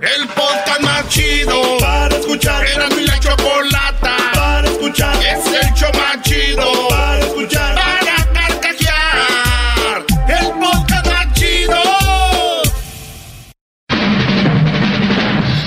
[0.00, 2.64] El podcast más chido para escuchar.
[2.66, 5.14] Era mi la chocolata para escuchar.
[5.22, 7.74] Es el show más chido para escuchar.
[7.74, 10.04] Para carcajear.
[10.28, 11.82] El podcast más chido.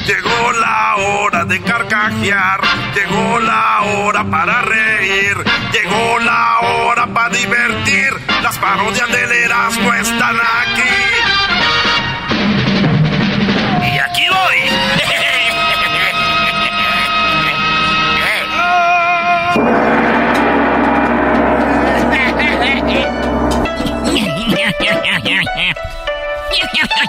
[0.08, 2.62] Llegó la hora de carcajear.
[2.96, 5.38] Llegó la hora para reír.
[5.72, 8.12] Llegó la hora para divertir.
[8.42, 10.65] Las parodias del Erasmo están aquí.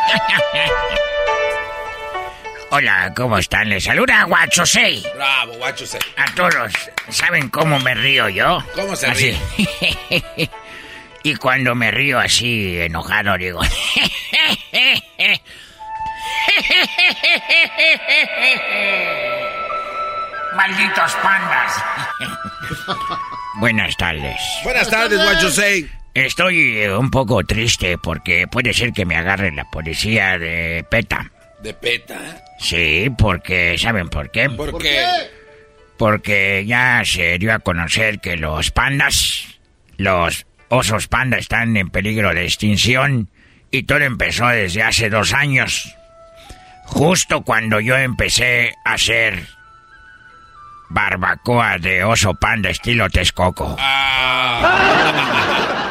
[2.71, 3.69] Hola, ¿cómo están?
[3.69, 5.05] Les saluda Guachosei.
[5.15, 5.87] Bravo, guacho.
[5.87, 6.73] se- A todos,
[7.11, 8.59] ¿saben cómo me río yo?
[8.75, 9.39] ¿Cómo se Así.
[11.23, 13.61] y cuando me río así, enojado, digo...
[20.55, 21.73] ¡Malditos pandas!
[23.56, 24.41] Buenas tardes.
[24.65, 25.50] Buenas tardes, guacho.
[26.16, 31.31] Estoy un poco triste porque puede ser que me agarre la policía de PETA.
[31.60, 32.43] De peta.
[32.59, 34.49] Sí, porque ¿saben por qué?
[34.49, 35.04] ¿Por, qué?
[35.99, 39.59] Porque ya se dio a conocer que los pandas,
[39.99, 43.28] los osos panda están en peligro de extinción
[43.71, 45.94] y todo empezó desde hace dos años.
[46.84, 49.48] Justo cuando yo empecé a hacer
[50.88, 53.77] barbacoa de oso panda estilo Texcoco.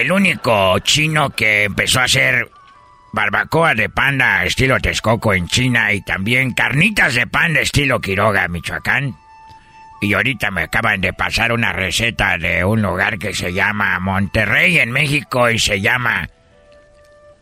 [0.00, 2.50] El único chino que empezó a hacer
[3.12, 9.16] barbacoa de panda estilo Texcoco en China y también carnitas de panda estilo Quiroga, Michoacán.
[10.00, 14.78] Y ahorita me acaban de pasar una receta de un lugar que se llama Monterrey
[14.80, 16.28] en México y se llama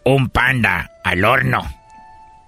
[0.04, 1.62] un panda al horno.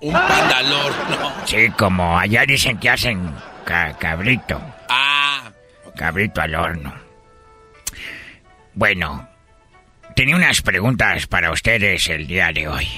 [0.00, 1.47] Un pandalor, no.
[1.47, 4.60] Sí, como allá dicen que hacen ca- cabrito.
[4.91, 5.50] Ah,
[5.97, 6.93] Cabrito al horno.
[8.75, 9.28] Bueno,
[10.16, 12.88] tenía unas preguntas para ustedes el día de hoy.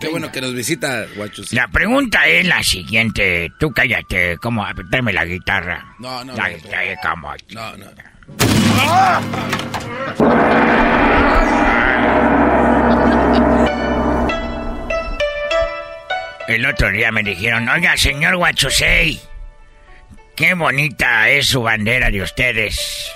[0.00, 1.44] qué bueno que nos visita, guacho.
[1.44, 1.56] Say.
[1.56, 3.50] La pregunta es la siguiente.
[3.58, 4.66] Tú cállate, ¿cómo?
[4.90, 5.94] Dame la guitarra.
[5.98, 7.34] No, no, La no, guitarra, ¿cómo?
[7.50, 7.86] No, no.
[16.48, 19.20] El otro día me dijeron, oiga, señor Huachusei,
[20.36, 23.10] qué bonita es su bandera de ustedes.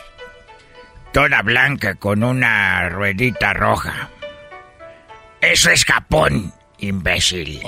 [1.17, 4.11] Toda blanca con una ruedita roja.
[5.41, 7.63] Eso es Japón, imbécil.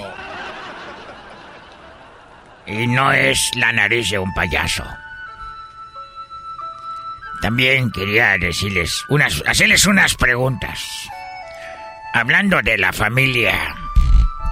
[2.66, 4.84] Y no es la nariz de un payaso.
[7.40, 11.08] También quería decirles unas, hacerles unas preguntas.
[12.12, 13.74] Hablando de la familia,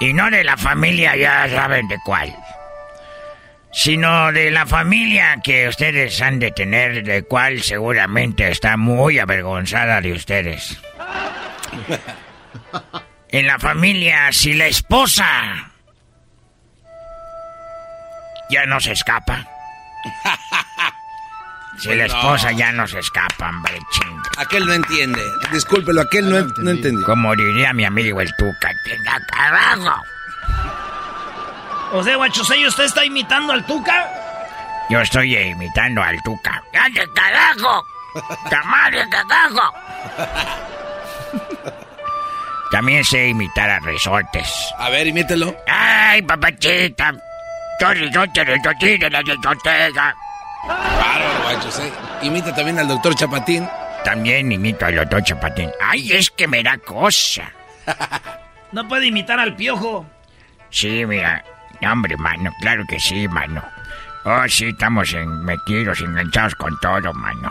[0.00, 2.34] y no de la familia ya saben de cuál,
[3.76, 10.00] sino de la familia que ustedes han de tener, de cual seguramente está muy avergonzada
[10.00, 10.81] de ustedes.
[13.28, 15.26] En la familia, si la esposa
[18.49, 19.46] ya no se escapa.
[21.78, 24.31] Si la esposa ya no se escapa, hombre, chinga.
[24.38, 25.20] Aquel no entiende.
[25.52, 27.05] Discúlpelo, aquel no, no entendió.
[27.05, 30.02] Como diría mi amigo el Tuca, tenga carajo.
[31.96, 34.10] O sea, ¿usted está imitando al Tuca?
[34.90, 36.62] Yo estoy imitando al Tuca.
[36.78, 37.87] ¡Ande carajo!
[38.50, 39.75] ¡Tamare carajo!
[42.70, 44.48] También sé imitar a resortes.
[44.78, 45.56] A ver, imítelo.
[45.66, 47.12] ¡Ay, papachita!
[47.81, 50.14] Yo resorte, resorte de la discoteca.
[50.66, 51.70] Bárbaro, guacho.
[51.70, 51.92] Say.
[52.22, 53.69] Imita también al doctor Chapatín.
[54.04, 55.72] También imito al otro chapatín.
[55.81, 57.50] ¡Ay, es que me da cosa!
[58.72, 60.04] No puede imitar al piojo.
[60.70, 61.42] Sí, mira.
[61.84, 63.62] Hombre, mano, claro que sí, mano.
[64.25, 67.50] Oh, sí, estamos en, metidos, enganchados con todo, mano.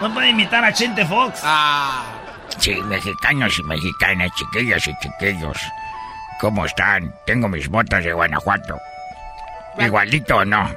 [0.00, 1.40] No puede imitar a Chente Fox.
[1.44, 2.04] Ah.
[2.58, 5.58] Sí, mexicanos y mexicanas, chiquillos y chiquillos.
[6.40, 7.14] ¿Cómo están?
[7.24, 8.78] Tengo mis botas de Guanajuato.
[9.78, 10.68] ¿Igualito o no?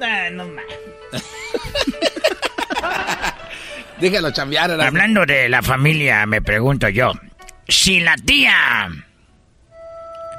[0.00, 0.64] Ah, no más.
[4.00, 4.70] Déjalo chambear.
[4.80, 7.12] Hablando de la familia, me pregunto yo,
[7.68, 8.88] si la tía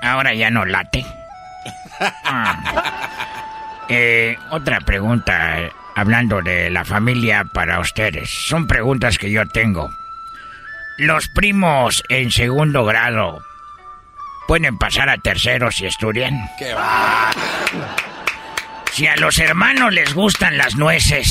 [0.04, 1.06] ahora ya no late.
[2.26, 3.10] Ah.
[3.90, 5.58] Eh, otra pregunta,
[5.96, 8.30] hablando de la familia para ustedes.
[8.30, 9.90] Son preguntas que yo tengo.
[10.98, 13.44] Los primos en segundo grado
[14.48, 16.50] pueden pasar a tercero si estudian.
[16.58, 17.32] Qué va.
[18.92, 21.28] Si a los hermanos les gustan las nueces,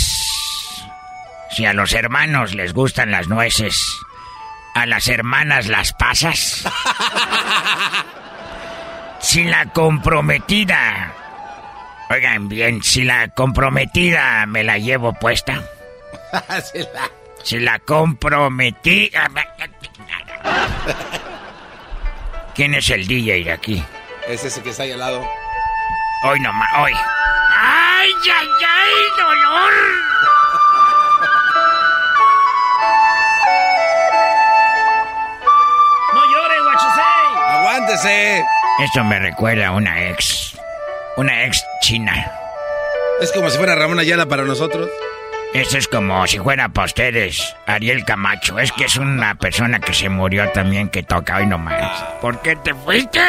[1.51, 3.99] si a los hermanos les gustan las nueces,
[4.75, 6.65] a las hermanas las pasas.
[9.23, 11.13] Si la comprometida,
[12.11, 15.63] oigan bien, si la comprometida me la llevo puesta,
[16.33, 17.11] la-
[17.43, 19.31] si la comprometida...
[22.55, 23.83] ¿Quién es el DJ de aquí?
[24.29, 25.27] Es ese que está ahí al lado.
[26.25, 26.93] Hoy nomás, hoy.
[26.93, 29.73] ¡Ay, ay, ay, dolor!
[36.15, 37.29] No llores, guachusei.
[37.49, 38.45] ¡Aguántese!
[38.79, 40.57] Esto me recuerda a una ex.
[41.17, 42.33] Una ex china.
[43.21, 44.89] Es como si fuera Ramón Ayala para nosotros.
[45.53, 48.59] Esto es como si fuera para ustedes, Ariel Camacho.
[48.59, 52.03] Es que es una persona que se murió también que toca hoy nomás.
[52.23, 53.21] ¿Por qué te fuiste?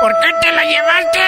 [0.00, 1.20] ¿Por qué te la llevaste?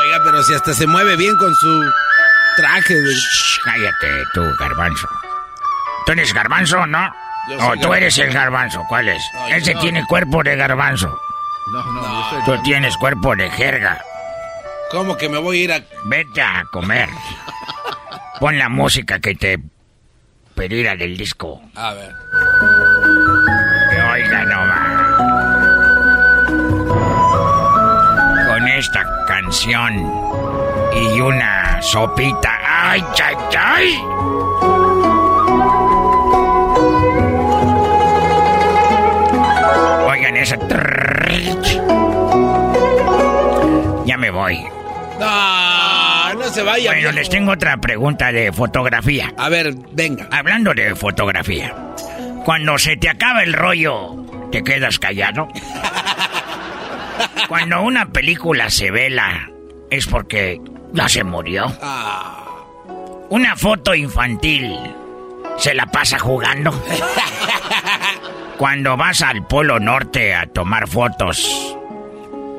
[0.00, 1.92] Oiga, pero si hasta se mueve bien con su
[2.56, 3.14] traje de...
[3.14, 5.08] Shh, cállate tú, garbanzo.
[6.08, 7.12] ¿Tú eres garbanzo, no?
[7.50, 7.94] Yo O soy tú garbanzo.
[7.94, 9.22] eres el garbanzo, ¿cuál es?
[9.34, 9.80] No, Ese no.
[9.80, 11.20] tiene cuerpo de garbanzo.
[11.70, 14.00] No, no, yo soy Tú tienes cuerpo de jerga.
[14.90, 15.80] ¿Cómo que me voy a ir a...?
[16.04, 17.10] Vete a comer.
[18.40, 19.58] Pon la música que te
[20.54, 21.60] pedirá del disco.
[21.74, 22.14] A ver.
[23.90, 25.26] Que oiga nomás.
[28.48, 30.10] Con esta canción
[30.94, 32.58] y una sopita.
[32.66, 34.02] ¡Ay, ay, ay!
[40.28, 40.58] Oigan esa.
[44.04, 44.62] Ya me voy.
[45.18, 46.92] No, no se vaya.
[46.92, 49.32] Bueno, les tengo otra pregunta de fotografía.
[49.38, 50.28] A ver, venga.
[50.30, 51.74] Hablando de fotografía,
[52.44, 54.16] cuando se te acaba el rollo,
[54.52, 55.48] ¿te quedas callado?
[57.48, 59.50] Cuando una película se vela,
[59.90, 60.60] es porque
[60.92, 61.72] ya se murió.
[63.30, 64.78] Una foto infantil,
[65.56, 66.70] ¿se la pasa jugando?
[68.58, 71.76] Cuando vas al Polo Norte a tomar fotos,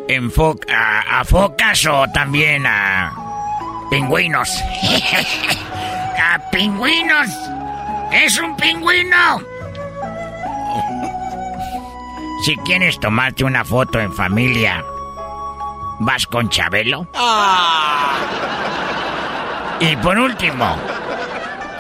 [0.08, 3.12] enfo- a, a focas o también a
[3.92, 4.50] pingüinos.
[6.18, 7.28] a pingüinos.
[8.14, 9.42] Es un pingüino.
[12.46, 14.82] Si quieres tomarte una foto en familia,
[16.00, 17.06] ¿vas con Chabelo?
[19.82, 20.78] Y por último,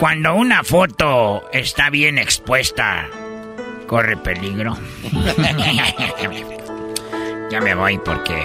[0.01, 3.05] cuando una foto está bien expuesta,
[3.89, 4.77] corre peligro.
[7.49, 8.39] ya me voy porque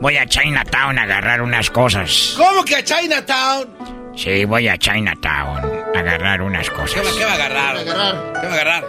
[0.00, 2.34] voy a Chinatown a agarrar unas cosas.
[2.38, 3.68] ¿Cómo que a Chinatown?
[4.16, 5.60] Sí, voy a Chinatown
[5.94, 7.04] a agarrar unas ¿Qué cosas.
[7.06, 7.84] va, qué va a agarrar?
[7.84, 8.84] ¿Qué va a agarrar?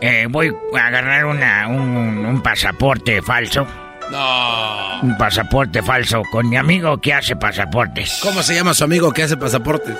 [0.00, 3.66] Eh, voy a agarrar una, un, un pasaporte falso.
[4.10, 5.00] No.
[5.02, 8.18] Un pasaporte falso con mi amigo que hace pasaportes.
[8.22, 9.96] ¿Cómo se llama su amigo que hace pasaportes?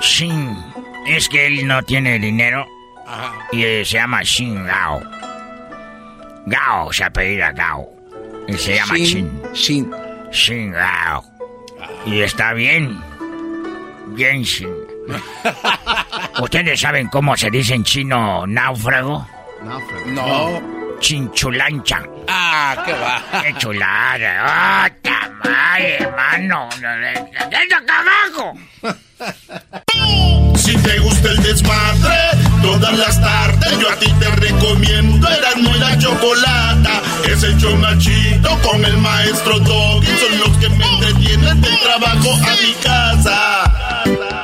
[0.00, 0.56] Shin.
[1.06, 2.66] Es que él no tiene dinero
[3.06, 3.32] Ajá.
[3.52, 5.02] y eh, se llama Shin Gao.
[6.46, 7.88] Gao se apellida Gao.
[8.48, 9.42] Y se llama Shin.
[9.52, 9.90] Shin.
[10.30, 11.24] Shin Gao.
[12.06, 13.00] Y está bien.
[14.08, 14.70] Bien Shin.
[16.40, 19.26] ¿Ustedes saben cómo se dice en chino náufrago?
[19.62, 20.06] Náufrago.
[20.06, 20.98] No.
[21.00, 22.02] Chinchulancha.
[22.28, 23.42] Ah, qué va.
[23.42, 24.42] ¡Qué chulada!
[24.46, 26.68] ¡Ah, tamal, hermano!
[27.50, 28.54] ¡Desde acá abajo!
[30.56, 32.16] Si te gusta el desmadre,
[32.64, 37.02] todas las tardes yo a ti te recomiendo Eran muy la chocolata.
[37.30, 37.56] Es el
[37.98, 40.06] chido con el maestro Doggy.
[40.06, 44.43] Son los que me entretienen del trabajo a mi casa.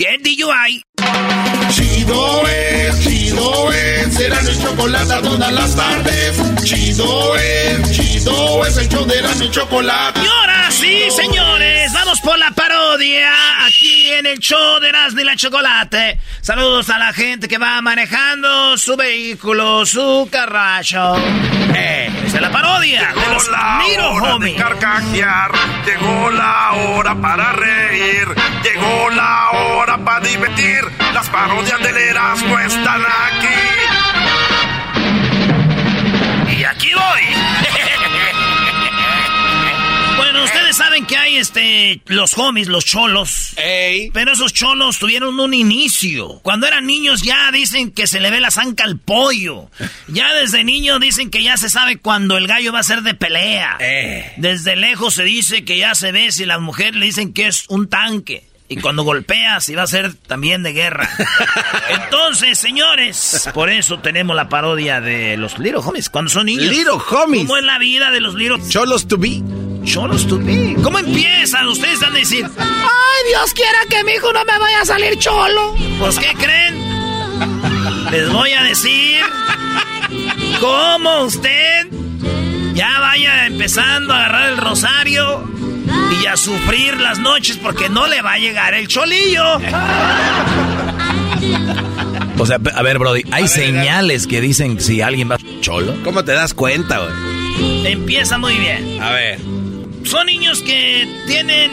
[0.00, 0.80] Get DUI.
[1.70, 6.64] Chido es, chido es, será mi chocolate todas las tardes.
[6.64, 10.20] Chido es, chido es el show de la chocolate.
[10.20, 13.30] Y ahora sí, señores, vamos por la parodia
[13.64, 16.18] aquí en el show de y la Chocolate.
[16.40, 21.16] Saludos a la gente que va manejando su vehículo, su carracho.
[21.74, 24.56] Eh, es la parodia llegó de los la hora Homies.
[24.56, 25.52] de carcajear,
[25.86, 28.26] llegó la hora para reír,
[28.62, 30.89] llegó la hora para divertir.
[31.12, 33.48] Las parodias del Erasmo están aquí.
[36.58, 37.22] Y aquí voy.
[40.16, 43.54] bueno, ustedes saben que hay este los homies, los cholos.
[43.56, 44.10] Ey.
[44.12, 46.40] Pero esos cholos tuvieron un inicio.
[46.42, 49.70] Cuando eran niños ya dicen que se le ve la zanca al pollo.
[50.08, 53.14] Ya desde niño dicen que ya se sabe cuando el gallo va a ser de
[53.14, 53.76] pelea.
[53.80, 54.32] Eh.
[54.36, 57.64] Desde lejos se dice que ya se ve si las mujeres le dicen que es
[57.68, 58.49] un tanque.
[58.72, 61.10] Y cuando golpea, si va a ser también de guerra.
[61.88, 66.66] Entonces, señores, por eso tenemos la parodia de los Little Homies cuando son niños.
[66.66, 67.46] Little Homies.
[67.46, 69.42] ¿Cómo es la vida de los Little Cholos to be.
[69.84, 70.76] Cholos to be?
[70.84, 71.66] ¿Cómo empiezan?
[71.66, 75.18] Ustedes van a decir, ay, Dios quiera que mi hijo no me vaya a salir
[75.18, 75.74] cholo.
[75.98, 76.78] Pues, ¿qué creen?
[78.12, 79.20] Les voy a decir
[80.60, 81.88] cómo usted
[82.74, 85.48] ya vaya empezando a agarrar el rosario
[86.20, 89.60] y a sufrir las noches porque no le va a llegar el cholillo.
[92.38, 95.94] O sea, a ver, Brody, hay señales que dicen si alguien va cholo.
[96.02, 97.92] ¿Cómo te das cuenta, güey?
[97.92, 99.02] Empieza muy bien.
[99.02, 99.38] A ver.
[100.04, 101.70] Son niños que tienen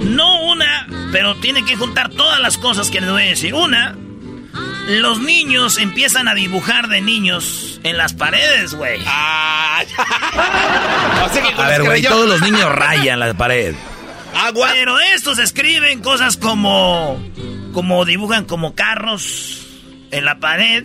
[0.00, 3.52] no una, pero tienen que juntar todas las cosas que les voy a decir.
[3.54, 3.96] Una,
[4.88, 9.02] los niños empiezan a dibujar de niños en las paredes, güey.
[9.06, 9.82] Ah,
[11.24, 13.74] o sea que con A ver, güey, todos los niños rayan la pared.
[14.34, 14.70] Agua.
[14.72, 17.20] Pero estos escriben cosas como.
[17.72, 19.66] como dibujan como carros
[20.10, 20.84] en la pared.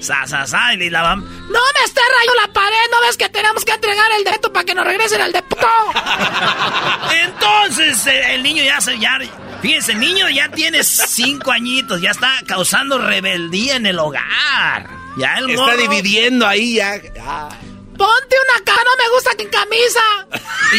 [0.00, 1.20] Sa, sa, sa, y la van.
[1.20, 2.76] ¡No me esté rayando la pared!
[2.92, 5.66] ¿No ves que tenemos que entregar el dedo para que nos regresen al depósito?
[7.24, 8.96] Entonces, eh, el niño ya se.
[8.98, 9.18] Ya,
[9.60, 14.97] fíjense, el niño ya tiene cinco añitos, ya está causando rebeldía en el hogar.
[15.18, 16.92] Ya el Está morro- dividiendo ahí ya.
[16.94, 20.00] Ponte una cara, no me gusta que camisa.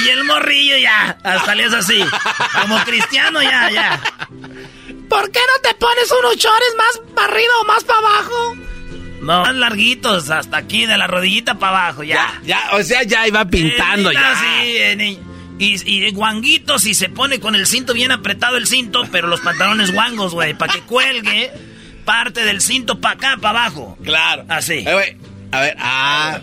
[0.06, 2.02] Y el morrillo ya, hasta le es así.
[2.62, 4.02] Como cristiano ya, ya.
[5.10, 8.56] ¿Por qué no te pones unos chores más para arriba o más para abajo?
[9.22, 12.40] No, más larguitos, hasta aquí, de la rodillita para abajo, ya.
[12.46, 14.36] Ya, o sea, ya iba pintando Eh, ya.
[14.36, 15.20] sí, eh,
[15.60, 19.42] y, y guanguitos y se pone con el cinto bien apretado el cinto, pero los
[19.42, 21.52] pantalones guangos, güey, para que cuelgue
[22.10, 23.96] parte del cinto para acá, para abajo.
[24.04, 24.44] Claro.
[24.50, 24.80] Así.
[24.80, 25.16] Eh, güey,
[25.52, 26.40] a ver, ah.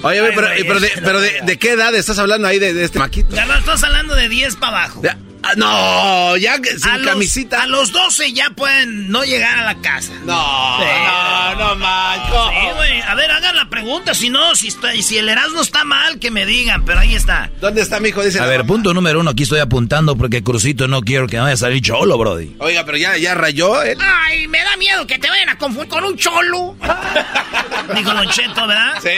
[0.00, 1.20] Oye, güey, pero, pero, de, pero.
[1.20, 3.36] ¿de qué edad estás hablando ahí de, de este maquito?
[3.36, 5.02] Ya no estás hablando de 10 para abajo.
[5.02, 7.62] Ya, ah, no, ya que- sin a los, camisita.
[7.62, 10.12] A los 12 ya pueden no llegar a la casa.
[10.24, 10.84] No, Sí.
[11.06, 12.50] no, no, mancho.
[12.50, 13.00] Sí, güey.
[13.02, 14.14] A ver, hagan la pregunta.
[14.14, 16.84] Si no, si, está, si el Erasmo está mal, que me digan.
[16.84, 17.50] Pero ahí está.
[17.60, 18.22] ¿Dónde está mi hijo?
[18.22, 18.68] Dice A ver, mamá.
[18.68, 22.16] punto número uno, aquí estoy apuntando porque Crucito no quiero que vaya a salir cholo,
[22.18, 22.56] Brody.
[22.58, 23.96] Oiga, pero ya, ya rayó, ¿eh?
[24.00, 26.76] Ay, me da miedo que te vayan a confundir con un cholo.
[27.94, 28.94] Dijo Don Cheto, ¿verdad?
[29.02, 29.10] Sí.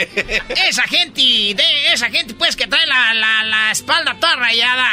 [0.67, 4.87] Esa gente, de esa gente, pues, que trae la, la, la espalda toda rayada.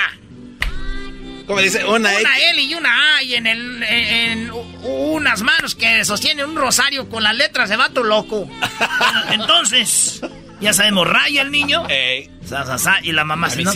[1.46, 1.84] ¿Cómo dice?
[1.84, 2.10] Una.
[2.10, 4.50] Una L y una A y en, el, en, en
[4.82, 8.48] unas manos que sostienen un rosario con las letras de vato loco.
[9.30, 10.20] Entonces,
[10.60, 11.86] ya sabemos, raya el niño.
[11.88, 12.30] Ey.
[12.46, 13.74] Sa, sa, sa, y la mamá se, no, no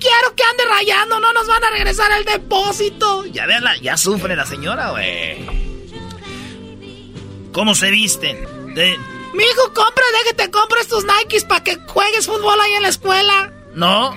[0.00, 3.24] quiero que ande rayando, no nos van a regresar el depósito.
[3.26, 5.38] Ya veanla, ya sufre la señora, güey.
[7.52, 8.36] ¿Cómo se visten?
[8.74, 8.96] De-
[9.34, 12.82] Mi hijo, compra, de que te compres tus Nikes para que juegues fútbol ahí en
[12.82, 13.52] la escuela.
[13.74, 14.16] No,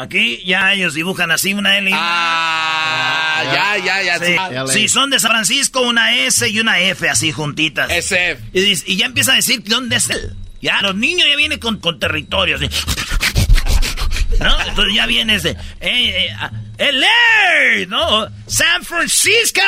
[0.00, 4.18] Aquí ya ellos dibujan así una L y una Ah, ya, ya,
[4.50, 4.66] ya.
[4.66, 4.88] Sí.
[4.88, 7.90] son de San Francisco, una S y una F así juntitas.
[7.90, 8.40] SF.
[8.52, 10.34] Y, y ya empieza a decir dónde es él.
[10.60, 12.60] Ya, los niños ya vienen con, con territorios.
[14.40, 14.60] ¿No?
[14.68, 15.50] Entonces ya vienes de...
[15.50, 18.26] Eh, eh, ah, LA, ¿no?
[18.46, 19.60] San Francisco.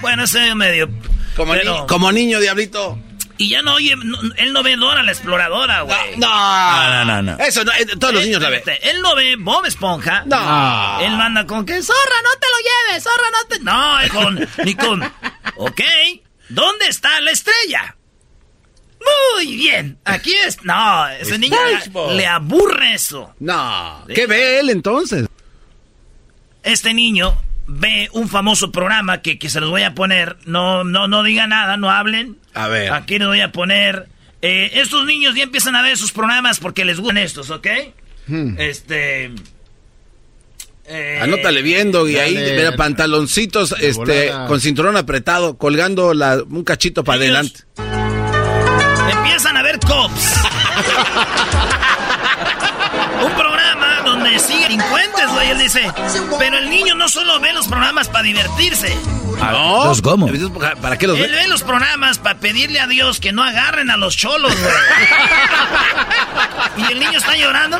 [0.00, 0.88] Bueno, ese medio...
[1.36, 2.98] Como, pero- ni- como niño, diablito.
[3.38, 6.16] Y ya no oye, no- él no ve Dora la exploradora, güey.
[6.16, 7.38] No, no, no, no.
[7.44, 8.62] Eso, no, eh, todos los niños la ven.
[8.82, 10.22] Él no ve Bob Esponja.
[10.26, 11.00] No.
[11.00, 13.58] Él manda con que zorra, no te lo lleves, zorra, no te.
[13.60, 14.48] No, con.
[14.66, 15.02] Ni con.
[15.56, 15.80] Ok,
[16.48, 17.96] ¿dónde está la estrella?
[19.36, 20.62] Muy bien, aquí es.
[20.64, 21.56] No, ese niño
[22.08, 23.34] le, le aburre eso.
[23.38, 24.04] No.
[24.12, 25.28] ¿Qué ve él entonces?
[26.62, 30.36] Este niño ve un famoso programa que, que se los voy a poner.
[30.46, 32.36] No, no, no diga nada, no hablen.
[32.54, 32.92] A ver.
[32.92, 34.08] Aquí les voy a poner.
[34.42, 37.66] eh, estos niños ya empiezan a ver sus programas porque les gustan estos, ¿ok?
[38.28, 38.54] Hmm.
[38.58, 39.30] Este.
[40.86, 44.46] eh, Anótale viendo y ahí, mira, pantaloncitos este, volada.
[44.46, 47.60] con cinturón apretado, colgando la, un cachito para adelante.
[49.12, 50.34] Empiezan a ver cops.
[53.24, 55.50] Un programa donde siguen delincuentes, güey.
[55.50, 55.90] Él dice,
[56.38, 58.96] pero el niño no solo ve los programas para divertirse.
[59.38, 59.84] No.
[59.86, 60.28] ¿Los cómo?
[60.80, 61.36] ¿Para qué los Él ve?
[61.42, 64.74] ve los programas para pedirle a Dios que no agarren a los cholos, güey.
[66.88, 67.78] Y el niño está llorando.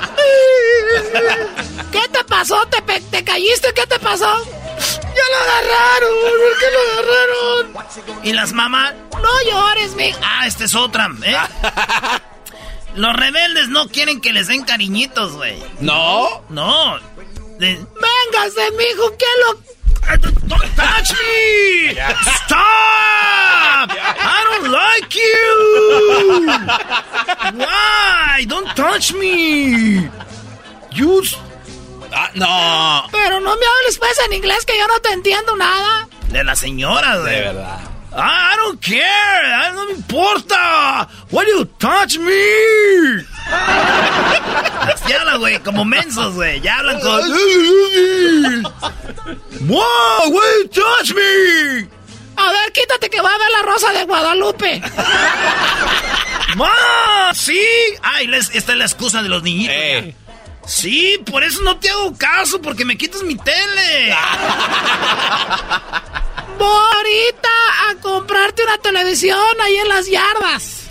[1.93, 2.67] ¿Qué te pasó?
[2.67, 3.73] ¿Te, te caíste?
[3.75, 4.25] ¿Qué te pasó?
[4.25, 6.11] Ya lo agarraron.
[6.23, 8.23] ¿Por qué lo agarraron?
[8.25, 10.13] Y las mamás, no llores, mi.
[10.23, 11.37] Ah, esta es otra, ¿eh?
[12.97, 15.63] Los rebeldes no quieren que les den cariñitos, güey.
[15.81, 16.43] No.
[16.49, 16.99] No.
[17.59, 19.61] De- Véngase, mijo, ¿qué lo...?
[20.47, 21.91] Don't touch me!
[22.47, 23.91] Stop!
[23.91, 26.47] I don't like you!
[27.59, 28.45] Why?
[28.47, 30.09] Don't touch me!
[30.93, 31.23] You...
[32.13, 33.09] Ah, no.
[33.13, 36.09] Pero no me hables pues en inglés que yo no te entiendo nada.
[36.29, 37.35] De la señora, güey.
[37.35, 37.81] De verdad.
[38.19, 39.45] Ah, I don't care.
[39.55, 41.07] Ah, No me importa.
[41.31, 42.33] Why do you touch me?
[45.09, 46.61] ya hablan, güey, como mensos, güey.
[46.63, 47.21] Ya hablan con...
[49.69, 51.89] wow, why you touch me?
[52.39, 54.83] A ver, quítate que va a ver la rosa de Guadalupe.
[56.57, 57.33] ¡Ma!
[57.35, 57.61] ¿Sí?
[58.03, 59.75] Ay, les- esta es la excusa de los niñitos.
[59.77, 60.15] Eh.
[60.67, 64.15] Sí, por eso no te hago caso, porque me quitas mi tele.
[66.59, 67.49] Voy ahorita
[67.89, 70.87] a comprarte una televisión ahí en las yardas.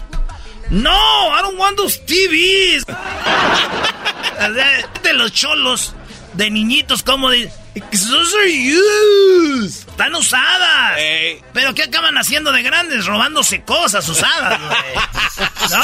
[0.69, 2.85] No, I don't want those TVs.
[5.03, 5.93] De los cholos,
[6.33, 7.49] de niñitos como de...
[7.91, 9.87] Those are used.
[9.89, 10.97] Están usadas.
[11.53, 13.05] Pero ¿qué acaban haciendo de grandes?
[13.05, 14.79] Robándose cosas usadas, güey.
[15.71, 15.83] ¿No?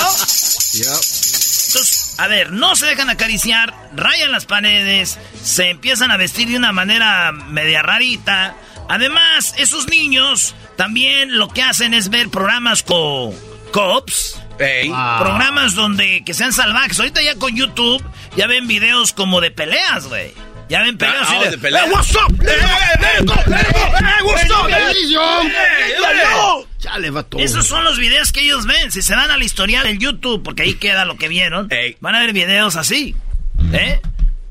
[0.73, 6.55] Entonces, a ver, no se dejan acariciar, rayan las paredes, se empiezan a vestir de
[6.55, 8.55] una manera media rarita.
[8.87, 13.33] Además, esos niños también lo que hacen es ver programas con
[13.71, 14.89] cops, Ey.
[15.17, 16.99] programas donde que sean salvajes.
[16.99, 18.03] Ahorita ya con YouTube
[18.37, 20.31] ya ven videos como de peleas, güey.
[20.71, 21.69] Ya ven peleas Ah, así de.
[21.69, 22.31] "Hey, what's up?
[22.31, 24.69] Go, let go, what's up?
[24.69, 26.65] Hey.
[26.79, 27.37] Chale, vato.
[27.39, 28.89] Esos son los videos que ellos ven.
[28.89, 31.97] Si se van al historial del YouTube, porque ahí queda lo que vieron, Ey.
[31.99, 33.15] van a ver videos así.
[33.73, 33.99] ¿Eh?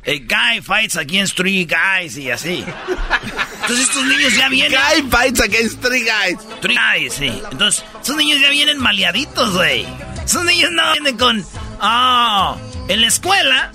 [0.07, 2.65] A guy fights against three guys y así.
[3.63, 4.79] Entonces estos niños ya vienen.
[4.79, 6.37] Guy fights against three guys.
[6.61, 7.33] Three guys, sí.
[7.51, 9.87] Entonces, esos niños ya vienen maleaditos, güey.
[10.25, 11.45] Esos niños no vienen con.
[11.81, 12.57] Ah,
[12.89, 13.73] en la escuela,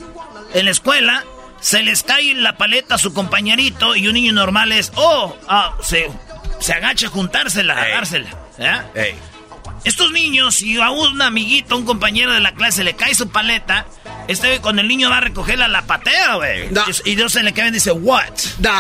[0.53, 1.23] en la escuela,
[1.65, 4.91] se les cae la paleta a su compañerito y un niño normal es.
[4.93, 6.12] Oh, ah, se,
[6.60, 8.30] se agacha a juntársela, a dársela.
[8.60, 9.15] ¿eh?
[9.84, 13.88] Estos niños, si a un amiguito, un compañero de la clase le cae su paleta,
[14.28, 16.69] este cuando el niño va a recogerla, la patea, güey.
[16.69, 16.84] No.
[17.04, 18.30] Y Dios se le cae y dice, ¿what?
[18.62, 18.75] What?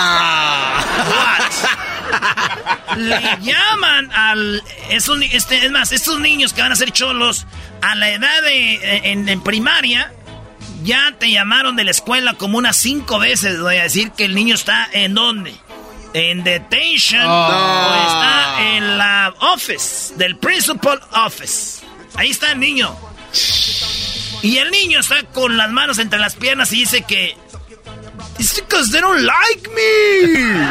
[2.97, 4.63] Le llaman al.
[4.91, 7.47] esos este, es más, estos niños que van a ser cholos,
[7.81, 9.11] a la edad de.
[9.11, 10.13] En, en primaria,
[10.85, 13.59] ya te llamaron de la escuela como unas cinco veces.
[13.59, 15.53] Voy a decir que el niño está en dónde?
[16.13, 17.25] En detention.
[17.25, 21.83] O está en la office, del principal office.
[22.15, 22.95] Ahí está el niño.
[24.41, 27.35] Y el niño está con las manos entre las piernas y dice que.
[28.37, 30.67] It's because they don't like me.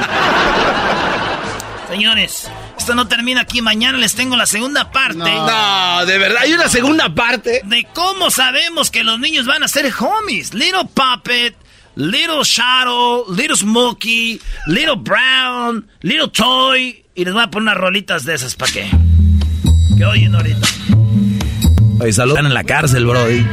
[1.89, 2.49] Señores,
[2.79, 3.63] esto no termina aquí.
[3.63, 7.63] Mañana les tengo la segunda parte No, de verdad, hay una segunda parte.
[7.65, 10.53] de cómo sabemos que los niños van a ser homies.
[10.55, 11.57] Little Puppet,
[11.97, 17.05] Little Shadow, Little Smokey, Little Brown, Little Toy.
[17.15, 18.91] Y les voy a poner unas rolitas de esas para que.
[19.97, 20.67] Que oyen ahorita.
[22.01, 22.33] Oye, salud.
[22.33, 23.47] Están en la cárcel, Brody.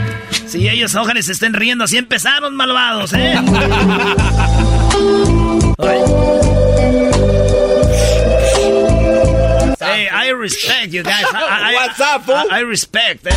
[0.48, 3.36] Si ellos ojalá se estén riendo, así empezaron malvados, ¿eh?
[9.94, 11.26] Hey, I respect you guys.
[11.26, 12.36] I, I- What's up, fool?
[12.36, 13.32] I, I respect, eh.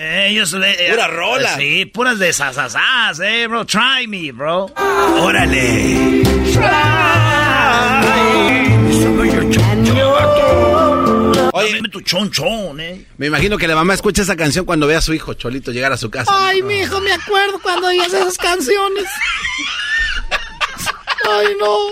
[0.00, 0.74] Ellos le.
[0.90, 1.56] Pura rola.
[1.56, 3.64] Sí, puras de sasasas, eh, bro.
[3.64, 4.66] Try me, bro.
[5.20, 6.22] Órale.
[11.52, 13.06] Oye, Dame tu chonchón, eh.
[13.16, 15.90] me imagino que la mamá escucha esa canción cuando ve a su hijo Cholito llegar
[15.92, 16.30] a su casa.
[16.34, 19.04] Ay, mi hijo, me acuerdo cuando oías esas canciones.
[21.28, 21.90] Ay, no.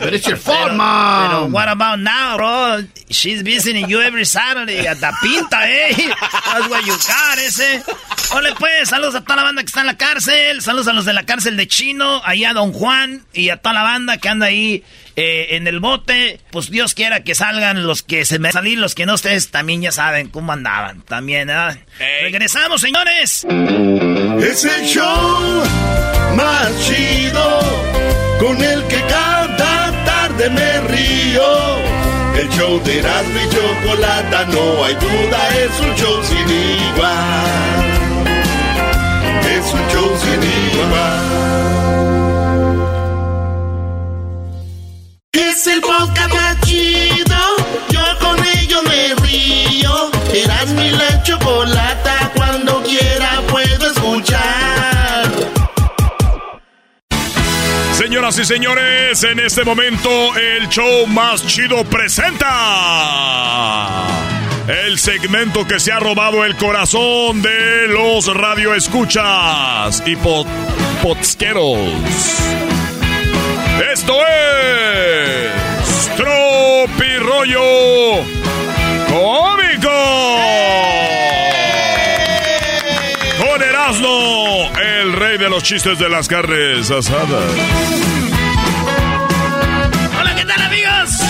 [0.00, 1.52] But it's your fault, Pero mom.
[1.52, 2.84] what about now, bro?
[3.10, 5.92] She's visiting you every Saturday at the pinta, eh.
[5.94, 7.82] That's what you got, ese.
[8.34, 10.62] Ole, pues, saludos a toda la banda que está en la cárcel.
[10.62, 13.74] Saludos a los de la cárcel de Chino, ahí a Don Juan y a toda
[13.74, 14.82] la banda que anda ahí
[15.14, 16.40] eh, en el bote.
[16.50, 19.82] Pues Dios quiera que salgan los que se me salir, los que no ustedes también
[19.82, 21.02] ya saben cómo andaban.
[21.02, 21.78] También, ¿verdad?
[22.22, 23.46] Regresamos, señores.
[24.40, 25.64] Es el show
[26.34, 31.76] más chido con el que cada tarde me río.
[32.38, 37.84] El show de Erasmo y Chocolata, no hay duda, es un show sin igual.
[39.56, 41.36] Es un show sin igual.
[45.32, 47.40] Es el podcast chido,
[47.90, 50.10] yo con ello me río.
[50.32, 51.75] Erasmo y la Chocolata,
[57.96, 62.46] Señoras y señores, en este momento el show más chido presenta
[64.68, 70.46] el segmento que se ha robado el corazón de los radioescuchas y pot
[71.02, 71.78] potsqueros.
[73.94, 77.62] Esto es Tropirollo
[79.08, 80.45] Cómico.
[83.88, 87.30] Erasmo, el rey de los chistes de las carnes asadas.
[90.18, 91.20] Hola, ¿qué tal, amigos?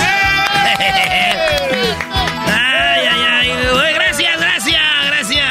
[2.47, 3.51] ay, ay, ay.
[3.51, 5.45] Uy, Gracias, gracias, gracias.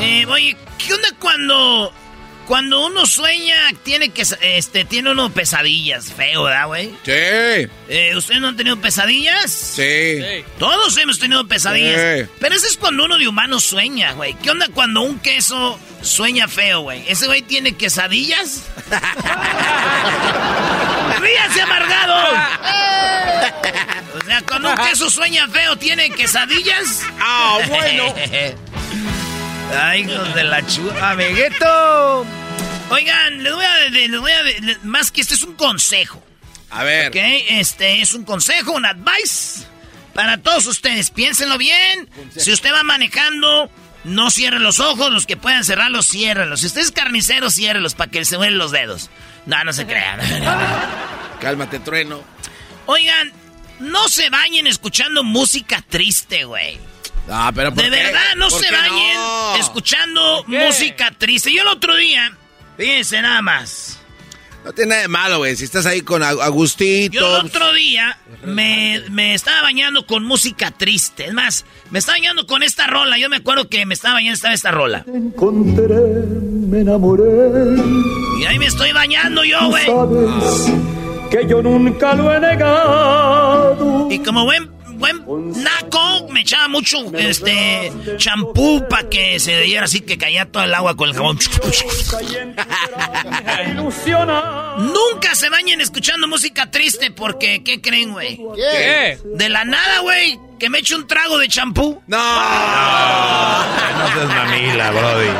[0.00, 1.92] Eh, oye, ¿qué onda cuando
[2.46, 6.90] cuando uno sueña tiene que este tiene uno pesadillas, feo, ¿verdad, güey?
[7.04, 7.68] Sí.
[7.88, 9.50] Eh, ¿Ustedes no han tenido pesadillas?
[9.50, 10.20] Sí.
[10.58, 12.00] Todos hemos tenido pesadillas.
[12.00, 12.30] Sí.
[12.38, 14.34] Pero eso es cuando uno de humano sueña, güey.
[14.34, 17.04] ¿Qué onda cuando un queso sueña feo, güey?
[17.08, 18.62] ¿Ese güey tiene quesadillas?
[21.20, 22.14] ¡Ríase, amargado!
[24.14, 27.02] O sea, cuando un queso sueña feo, ¿tiene quesadillas?
[27.20, 28.14] Ah, bueno.
[29.74, 32.26] Ay, hijos de la chula, amiguito.
[32.90, 36.22] Oigan, les voy a, les voy a, les- más que este es un consejo.
[36.70, 37.08] A ver.
[37.08, 37.16] Ok,
[37.48, 39.64] este es un consejo, un advice
[40.14, 41.10] para todos ustedes.
[41.10, 42.08] Piénsenlo bien.
[42.36, 43.70] Si usted va manejando,
[44.04, 45.10] no cierre los ojos.
[45.10, 46.60] Los que puedan cerrarlos, ciérrenlos.
[46.60, 49.10] Si usted es carnicero, ciérrelos para que se huelen los dedos.
[49.46, 50.20] No, no se crean.
[51.40, 52.22] Cálmate, trueno.
[52.86, 53.32] Oigan,
[53.80, 56.78] no se bañen escuchando música triste, güey.
[57.28, 57.96] Ah, pero ¿por De qué?
[57.96, 59.56] verdad, no ¿Por se bañen no?
[59.56, 61.50] escuchando música triste.
[61.54, 62.36] Yo el otro día,
[62.76, 63.98] fíjense nada más.
[64.64, 65.54] No tiene nada de malo, güey.
[65.54, 67.12] Si estás ahí con Ag- Agustito.
[67.20, 71.26] Yo el otro día me, me estaba bañando con música triste.
[71.26, 73.16] Es más, me estaba bañando con esta rola.
[73.16, 75.04] Yo me acuerdo que me estaba bañando estaba esta rola.
[75.06, 77.22] encontré, me enamoré.
[78.40, 79.86] Y ahí me estoy bañando yo, güey.
[79.86, 80.72] Sabes
[81.30, 84.08] que yo nunca lo he negado.
[84.10, 85.24] Y como buen, buen
[85.62, 90.74] naco, me echaba mucho este champú para que se diera así que caía todo el
[90.74, 91.38] agua con el jabón.
[94.78, 98.40] Nunca se bañen escuchando música triste porque, ¿qué creen, güey?
[98.54, 99.18] ¿Qué?
[99.24, 102.02] De la nada, güey, que me eche un trago de champú.
[102.06, 102.18] No.
[103.96, 105.30] No seas mamila, Brody.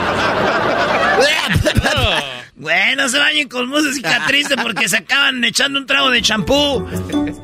[2.57, 6.87] Güey, no se bañen con música triste porque se acaban echando un trago de champú.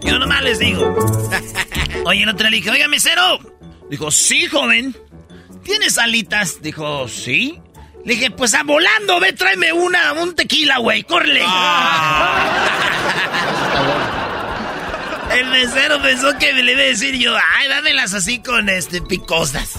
[0.02, 0.96] Yo nomás les digo.
[2.06, 3.38] Oye, el otro le dije, oiga, mesero.
[3.90, 4.96] Dijo, sí, joven.
[5.64, 6.62] ¿Tienes alitas?
[6.62, 7.60] Dijo, sí.
[8.06, 11.44] Le dije, pues a volando, ve, tráeme una, un tequila, güey, córrele.
[15.30, 19.02] El mesero pensó que me le iba a decir yo, ay, dámelas así con este
[19.02, 19.78] picosas.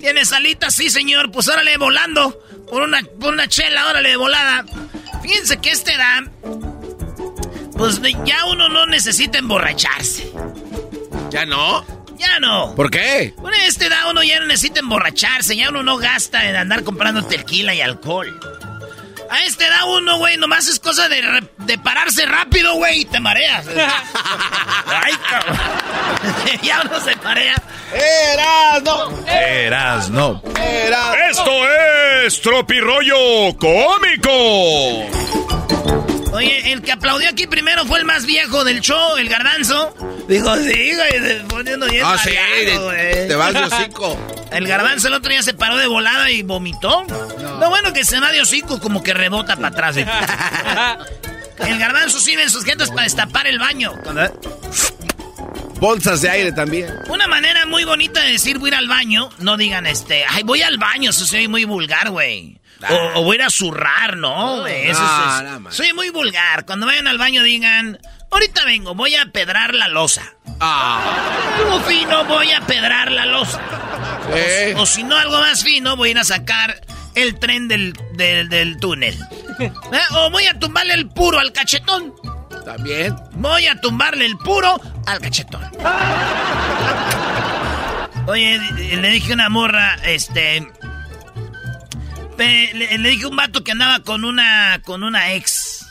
[0.00, 0.74] ¿Tienes alitas?
[0.74, 1.30] Sí, señor.
[1.30, 2.42] Pues órale, volando.
[2.68, 4.64] Por una, por una chela, órale, de volada.
[5.22, 6.24] Fíjense que este da.
[7.76, 10.32] Pues ya uno no necesita emborracharse.
[11.30, 11.84] ¿Ya no?
[12.18, 12.74] Ya no.
[12.74, 13.34] ¿Por qué?
[13.36, 15.56] Por este da uno ya no necesita emborracharse.
[15.56, 18.38] Ya uno no gasta en andar comprando tequila y alcohol.
[19.30, 23.04] A este da uno, güey, nomás es cosa de, re- de pararse rápido, güey, y
[23.04, 23.64] te mareas.
[24.86, 25.58] Ay, cabrón.
[26.62, 27.54] ya uno se marea.
[27.92, 29.26] ¡Eras, no!
[29.28, 30.42] Eras, no.
[30.60, 31.52] ¡Eras, Esto
[32.24, 35.06] es Tropirollo Cómico.
[36.32, 39.94] Oye, el que aplaudió aquí primero fue el más viejo del show, el garbanzo.
[40.28, 42.30] Dijo, sí, güey, poniendo bien Ah, sí,
[42.78, 43.28] güey.
[43.28, 44.18] te vas de hocico.
[44.50, 47.04] El garbanzo el otro día se paró de volada y vomitó.
[47.04, 49.96] No, bueno que se va de hocico, como que rebota para atrás.
[49.96, 50.04] eh.
[51.68, 53.92] el garbanzo sirve en sus gentes para destapar el baño.
[55.78, 56.92] Bolsas de aire también.
[57.08, 60.42] Una manera muy bonita de decir voy a ir al baño, no digan este, ay,
[60.42, 62.59] voy al baño, eso soy muy vulgar, güey.
[62.88, 64.60] O, o voy a ir a zurrar, ¿no?
[64.60, 64.88] güey?
[64.88, 66.64] Eso es- no, soy muy vulgar.
[66.64, 67.98] Cuando vayan al baño digan,
[68.30, 70.22] ahorita vengo, voy a pedrar la losa.
[70.60, 73.60] Algo fino, voy a pedrar la losa.
[74.76, 76.80] O si no, algo más fino, voy a ir a sacar
[77.14, 79.18] el tren del, del, del túnel.
[79.58, 79.70] ¿Eh?
[80.12, 82.14] O voy a tumbarle el puro al cachetón.
[82.64, 83.14] También.
[83.32, 85.70] Voy a tumbarle el puro al cachetón.
[88.26, 88.58] Oye,
[88.96, 90.66] le dije a una morra, este.
[92.46, 94.80] Le, le dije a un vato que andaba con una.
[94.84, 95.86] con una ex.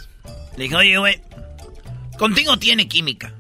[0.58, 1.22] Le dije, oye, güey.
[2.18, 3.34] Contigo tiene química.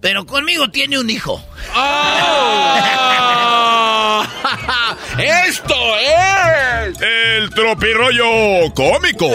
[0.00, 1.44] Pero conmigo tiene un hijo.
[1.74, 2.78] ¡Oh!
[5.18, 7.00] ¡Esto es!
[7.00, 9.30] El tropirollo cómico.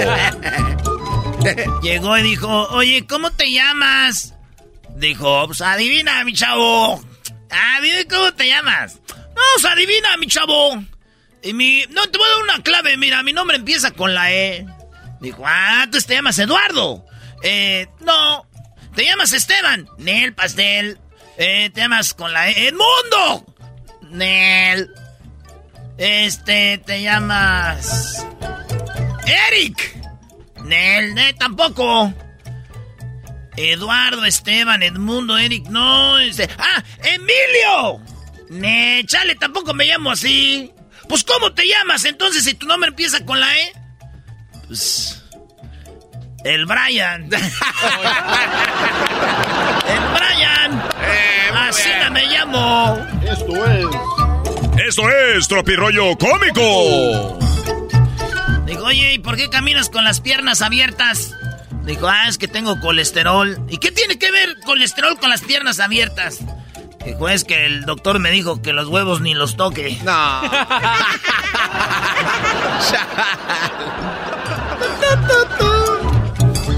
[1.81, 4.33] Llegó y dijo, oye, ¿cómo te llamas?
[4.95, 7.01] Dijo, pues adivina, mi chavo.
[7.49, 8.99] Ah, dime cómo te llamas.
[9.07, 10.83] No, pues adivina, mi chavo.
[11.41, 11.83] Y mi...
[11.89, 14.65] No, te voy a dar una clave, mira, mi nombre empieza con la E.
[15.19, 17.05] Dijo, ah, tú te llamas Eduardo.
[17.43, 18.47] Eh, no.
[18.95, 19.87] ¿Te llamas Esteban?
[19.97, 20.99] Nel Pastel.
[21.37, 22.67] Eh, te llamas con la E.
[22.67, 23.45] ¡Edmundo!
[24.09, 24.89] Nel.
[25.97, 28.25] Este, te llamas...
[29.49, 29.97] Eric.
[30.63, 32.13] Nel, Nel, tampoco.
[33.55, 36.19] Eduardo, Esteban, Edmundo, Eric, no.
[36.19, 36.83] Este, ¡Ah!
[37.03, 38.01] ¡Emilio!
[38.49, 40.71] Ne, chale, tampoco me llamo así.
[41.07, 43.73] Pues, ¿cómo te llamas entonces si tu nombre empieza con la E?
[44.67, 45.23] Pues.
[46.43, 47.23] El Brian.
[47.23, 47.29] el
[50.13, 50.83] Brian.
[51.55, 53.07] así no me llamo.
[53.23, 53.85] Esto es.
[54.87, 57.39] Esto es tropirollo cómico.
[58.65, 61.33] Digo, oye, ¿y por qué caminas con las piernas abiertas?
[61.83, 63.57] Dijo, ah, es que tengo colesterol.
[63.69, 66.39] ¿Y qué tiene que ver colesterol con las piernas abiertas?
[67.07, 69.97] Dijo, es que el doctor me dijo que los huevos ni los toque.
[70.03, 70.41] No.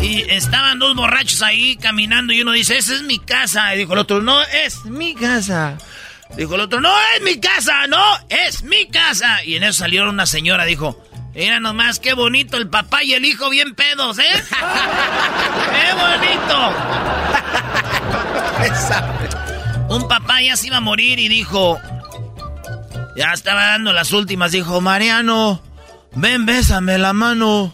[0.02, 3.74] Y estaban dos borrachos ahí caminando y uno dice, esa es mi casa.
[3.74, 5.78] Y dijo el otro, no, es mi casa.
[6.38, 9.44] Dijo el otro, no, es mi casa, no, es mi casa.
[9.44, 13.26] Y en eso salió una señora, dijo, mira nomás qué bonito el papá y el
[13.26, 14.24] hijo bien pedos, ¿eh?
[15.74, 16.74] ¡Qué bonito!
[19.89, 21.80] Un papá ya se iba a morir y dijo,
[23.15, 25.62] ya estaba dando las últimas, dijo, Mariano,
[26.13, 27.73] ven, bésame la mano.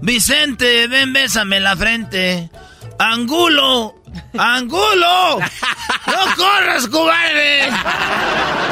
[0.00, 2.50] Vicente, ven, bésame la frente.
[2.98, 3.94] Angulo,
[4.36, 7.68] Angulo, no corras, cobarde.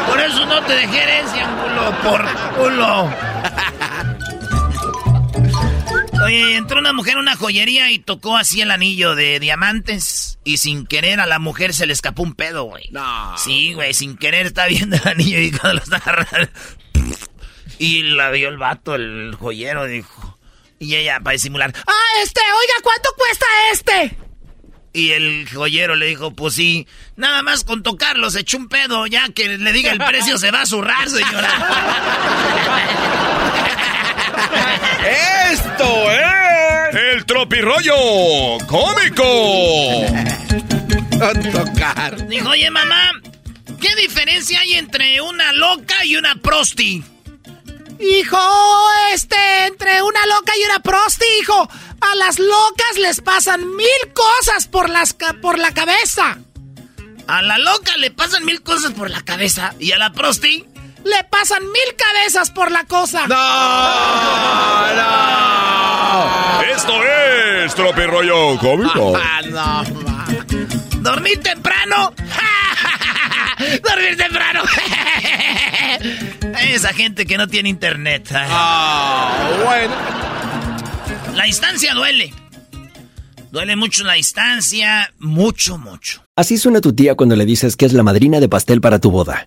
[0.08, 2.24] Por eso no te dejé herencia, Angulo, por
[2.56, 3.10] culo.
[6.26, 10.40] Oye, entró una mujer a una joyería y tocó así el anillo de diamantes.
[10.42, 12.88] Y sin querer a la mujer se le escapó un pedo, güey.
[12.90, 13.38] No.
[13.38, 16.50] Sí, güey, sin querer está viendo el anillo y cuando lo está agarrando.
[17.78, 20.36] Y la vio el vato, el joyero, dijo.
[20.80, 24.16] Y ella, para disimular, Ah, este, oiga, ¿cuánto cuesta este?
[24.92, 29.06] Y el joyero le dijo, pues sí, nada más con tocarlo se echó un pedo,
[29.06, 31.52] ya que le diga el precio se va a zurrar, señora.
[35.52, 37.94] Esto es el tropirollo
[38.66, 39.24] cómico.
[41.52, 42.26] tocar.
[42.28, 43.10] Dijo, oye mamá,
[43.80, 47.02] ¿qué diferencia hay entre una loca y una prosti?
[47.98, 48.38] Hijo,
[49.14, 51.68] este, entre una loca y una prosti, hijo.
[52.00, 56.38] A las locas les pasan mil cosas por, las ca- por la cabeza.
[57.26, 60.66] A la loca le pasan mil cosas por la cabeza y a la prosti
[61.06, 63.28] Le pasan mil cabezas por la cosa.
[63.28, 63.36] No,
[64.96, 66.62] no.
[66.74, 66.92] Esto
[67.64, 69.12] es tropirollo cómico.
[69.16, 70.26] Ah, no, ma.
[70.96, 72.12] ¿Dormir temprano?
[73.88, 74.62] ¡Dormir temprano!
[76.60, 78.28] Esa gente que no tiene internet.
[78.34, 79.94] Ah, bueno.
[81.36, 82.34] La distancia duele.
[83.52, 86.24] Duele mucho la distancia, mucho, mucho.
[86.34, 89.12] Así suena tu tía cuando le dices que es la madrina de pastel para tu
[89.12, 89.46] boda.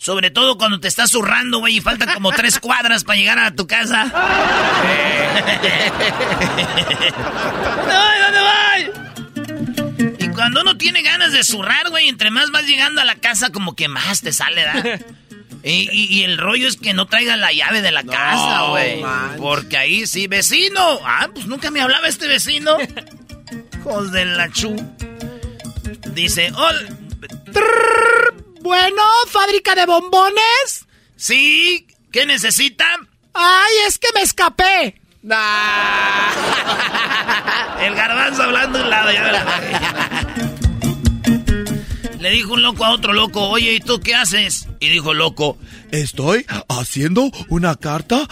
[0.00, 3.54] Sobre todo cuando te estás zurrando, güey, y faltan como tres cuadras para llegar a
[3.54, 4.04] tu casa.
[8.22, 10.16] ¿Dónde voy?
[10.18, 13.52] Y cuando uno tiene ganas de zurrar, güey, entre más vas llegando a la casa,
[13.52, 15.00] como que más te sale, ¿verdad?
[15.62, 19.02] Y, el rollo es que no traigan la llave de la casa, güey.
[19.36, 20.98] porque ahí sí, vecino.
[21.04, 22.78] Ah, pues nunca me hablaba este vecino.
[23.78, 24.74] Hijos de la chu.
[26.14, 26.88] Dice, hola.
[28.60, 30.86] Bueno, fábrica de bombones.
[31.16, 33.08] Sí, ¿qué necesitan?
[33.32, 35.00] Ay, es que me escapé.
[37.80, 39.10] El garbanzo hablando un lado,
[42.18, 44.68] Le dijo un loco a otro loco, oye, ¿y tú qué haces?
[44.78, 45.58] Y dijo loco,
[45.90, 48.28] estoy haciendo una carta,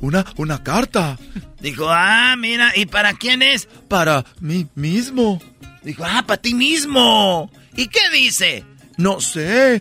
[0.00, 1.18] una, una carta.
[1.60, 3.68] Dijo, ah, mira, ¿y para quién es?
[3.88, 5.40] Para mí mismo.
[5.82, 7.50] Dijo, ah, para ti mismo.
[7.76, 8.64] ¿Y qué dice?
[8.96, 9.80] No sé,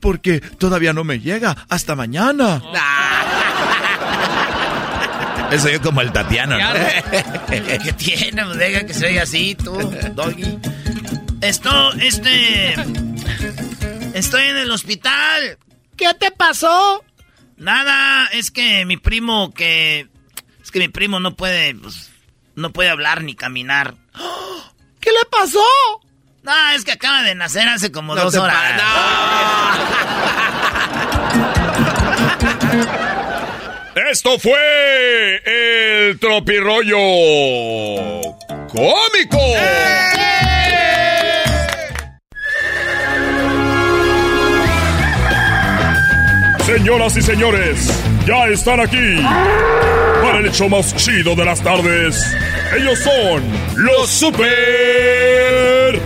[0.00, 1.56] porque todavía no me llega.
[1.68, 2.62] Hasta mañana.
[5.50, 6.72] Eso yo como el Tatiano, ¿no?
[7.48, 8.44] ¿Qué tiene?
[8.44, 9.72] Pues deja que se oiga así, tú,
[10.14, 10.58] doggy.
[11.42, 12.74] Esto, este...
[14.14, 15.58] Estoy en el hospital.
[15.96, 17.04] ¿Qué te pasó?
[17.56, 20.08] Nada, es que mi primo que...
[20.62, 21.74] Es que mi primo no puede...
[21.74, 22.10] Pues,
[22.54, 23.94] no puede hablar ni caminar.
[25.00, 25.60] ¿Qué le pasó?
[26.42, 28.56] No, es que acaba de nacer hace como dos horas.
[34.10, 36.98] Esto fue el tropirollo
[38.68, 39.38] cómico.
[46.66, 49.22] Señoras y señores, ya están aquí
[50.22, 52.34] para el hecho más chido de las tardes.
[52.76, 53.42] Ellos son
[53.76, 56.00] los super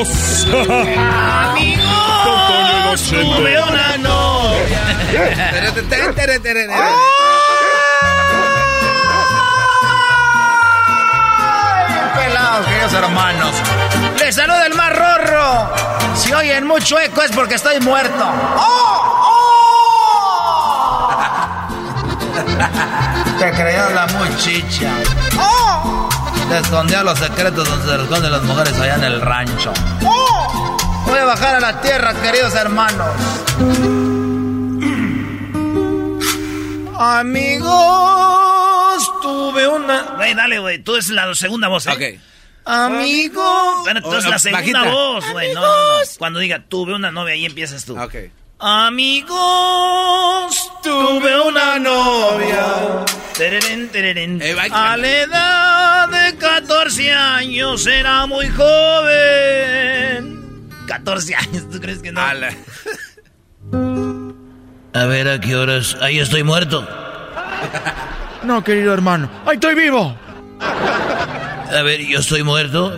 [0.00, 1.06] amigos.
[1.50, 3.02] amigos.
[3.10, 4.80] Tuve una novia.
[12.14, 13.54] Pelados, queridos hermanos.
[14.18, 15.70] Les saluda el más rorro.
[16.16, 18.24] Si oyen mucho eco es porque estoy muerto.
[18.56, 19.16] ¡Oh!
[23.38, 24.92] Te creías la muchicha.
[26.50, 26.52] ¡Oh!
[26.52, 29.72] Te escondía los secretos donde se esconden las mujeres allá en el rancho.
[30.04, 30.76] ¡Oh!
[31.06, 33.08] Voy a bajar a la tierra, queridos hermanos.
[36.98, 37.70] Amigos,
[39.22, 40.02] tuve una.
[40.16, 40.82] Güey, dale, güey.
[40.82, 41.92] Tú es la segunda voz, ¿eh?
[41.92, 42.02] Ok.
[42.66, 43.82] Amigos.
[43.84, 45.54] Bueno, tú es la segunda voz, güey.
[45.54, 45.74] No, no, no.
[46.18, 47.96] Cuando diga tuve una novia, ahí empiezas tú.
[47.98, 48.14] Ok.
[48.58, 49.38] Amigos,
[50.82, 52.66] tuve una novia.
[53.36, 54.42] Tereren, tereren.
[54.42, 55.69] Eh, a la edad
[56.70, 60.38] 14 años era muy joven.
[60.86, 62.20] 14 años, ¿tú crees que no?
[62.20, 62.34] A
[65.06, 65.96] ver, ¿a qué horas?
[66.00, 66.88] Ahí estoy muerto.
[68.44, 69.28] No, querido hermano.
[69.46, 70.16] ¡Ahí estoy vivo!
[70.60, 72.96] A ver, ¿yo estoy muerto?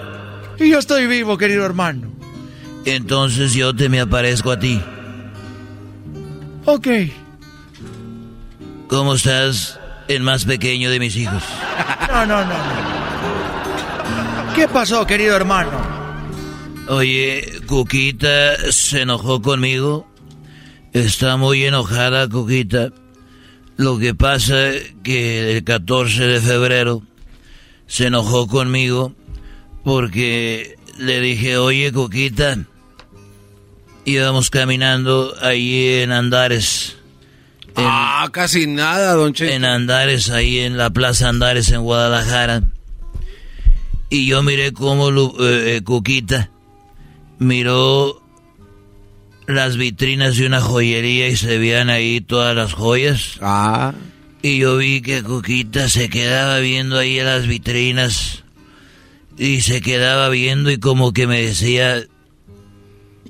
[0.58, 2.12] Y yo estoy vivo, querido hermano.
[2.84, 4.82] Entonces yo te me aparezco a ti.
[6.66, 6.88] Ok.
[8.88, 11.42] ¿Cómo estás, el más pequeño de mis hijos?
[12.12, 13.01] No, no, no.
[14.54, 15.70] ¿Qué pasó, querido hermano?
[16.88, 20.06] Oye, Cuquita se enojó conmigo.
[20.92, 22.90] Está muy enojada, Cuquita.
[23.76, 27.02] Lo que pasa es que el 14 de febrero
[27.86, 29.14] se enojó conmigo
[29.84, 32.58] porque le dije, oye, Cuquita,
[34.04, 36.98] íbamos caminando ahí en Andares.
[37.76, 39.52] ah, casi nada, don Cheto.
[39.52, 42.62] En Andares, ahí en la Plaza Andares en Guadalajara.
[44.12, 46.50] Y yo miré cómo eh, eh, Cuquita
[47.38, 48.22] miró
[49.46, 53.38] las vitrinas de una joyería y se veían ahí todas las joyas.
[53.40, 53.94] Ah.
[54.42, 58.44] Y yo vi que Cuquita se quedaba viendo ahí en las vitrinas.
[59.38, 62.02] Y se quedaba viendo y como que me decía,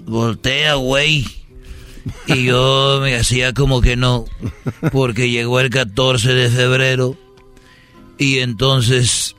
[0.05, 1.25] voltea, güey.
[2.27, 4.25] Y yo me hacía como que no,
[4.91, 7.17] porque llegó el 14 de febrero
[8.19, 9.37] y entonces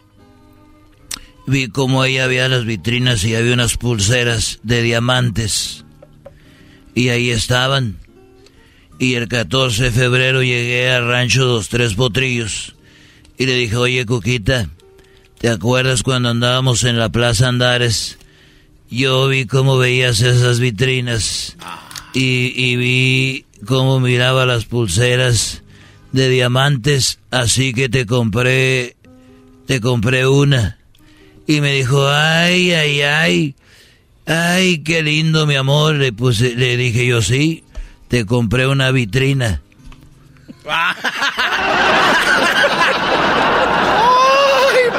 [1.45, 5.85] vi como ella había las vitrinas y había unas pulseras de diamantes.
[6.95, 7.97] Y ahí estaban.
[8.99, 12.75] Y el 14 de febrero llegué al rancho Dos Tres Potrillos.
[13.37, 14.69] Y le dije, oye, Cuquita,
[15.39, 18.17] ¿te acuerdas cuando andábamos en la Plaza Andares?
[18.89, 21.57] Yo vi cómo veías esas vitrinas.
[22.13, 25.63] Y, y vi cómo miraba las pulseras
[26.11, 27.19] de diamantes.
[27.31, 28.95] Así que te compré,
[29.65, 30.77] te compré una.
[31.45, 33.55] Y me dijo, ay, ay, ay.
[34.25, 35.95] Ay, qué lindo, mi amor.
[35.95, 37.63] Le puse, le dije yo, sí,
[38.07, 39.61] te compré una vitrina.
[40.69, 41.01] ¡Ay,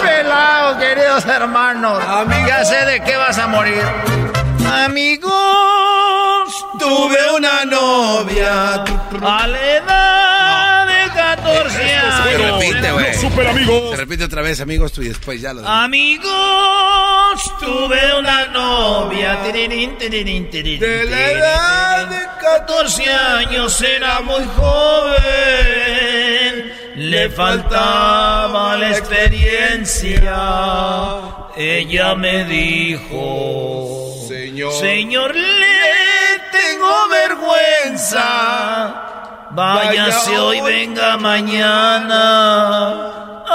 [0.03, 2.03] pelado, queridos hermanos!
[2.47, 3.83] Ya sé de qué vas a morir.
[4.85, 5.33] Amigos,
[6.79, 8.85] tuve una novia
[9.23, 10.04] a la edad
[11.45, 12.61] de 14 Se años.
[12.61, 13.07] repite, güey.
[13.13, 13.91] Los super amigos.
[13.91, 16.31] Se repite otra vez, amigos, tú y después ya lo Amigos,
[17.61, 19.43] tuve una novia.
[19.43, 22.29] tirirín, tirirín, tirirín, De la edad tirirín.
[22.41, 25.15] 14 años era muy joven.
[26.97, 30.37] Le faltaba la experiencia.
[31.57, 34.73] Ella me dijo, Señor.
[34.81, 39.11] Señor, le tengo vergüenza.
[39.55, 40.73] Váyase Vaya hoy, hoy.
[40.73, 42.21] venga mañana.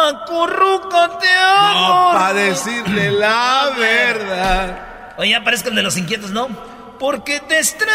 [0.10, 1.42] Acurrúcate No,
[1.86, 2.20] ahora.
[2.20, 4.80] para decirle la verdad.
[5.18, 5.36] Oye,
[5.70, 6.48] el de los inquietos, ¿no?
[7.00, 7.90] Porque te extraño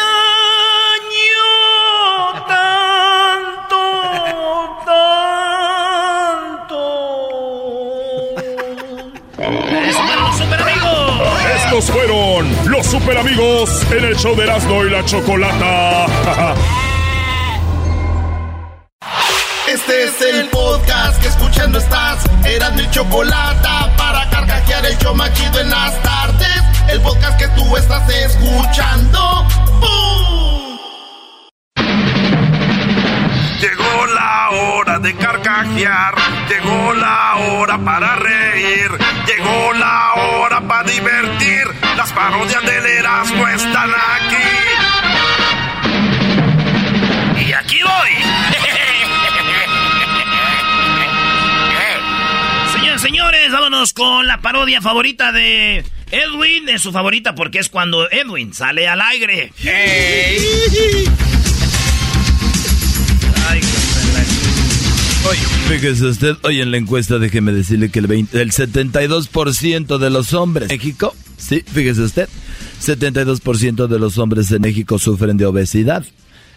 [2.47, 3.81] tanto,
[4.85, 6.81] tanto.
[9.89, 11.21] ¡Es para los super amigos!
[11.57, 16.07] Estos fueron los super amigos en el show de Erasmo y la Chocolata.
[19.87, 22.24] Este es el podcast que escuchando estás.
[22.47, 23.68] Eran mi chocolate
[23.99, 26.62] para carcajear el show machido en las tardes.
[26.89, 29.47] El podcast que tú estás escuchando.
[29.80, 30.78] ¡Bum!
[33.61, 36.14] Llegó la hora de carcajear,
[36.49, 38.91] llegó la hora para reír,
[39.26, 41.66] llegó la hora para divertir.
[41.95, 44.49] Las parodias del Erasmo están aquí.
[47.47, 48.34] Y aquí voy.
[53.55, 56.69] Vámonos con la parodia favorita de Edwin.
[56.69, 59.53] Es su favorita porque es cuando Edwin sale al aire.
[63.49, 63.61] Ay,
[65.31, 70.11] Oye, fíjese usted, hoy en la encuesta déjeme decirle que el, 20 el 72% de
[70.11, 72.29] los hombres en México, sí, fíjese usted,
[72.83, 76.05] 72% de los hombres en México sufren de obesidad.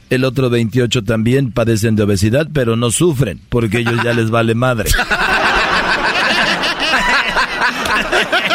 [0.10, 4.56] El otro 28 también padecen de obesidad, pero no sufren, porque ellos ya les vale
[4.56, 4.90] madre.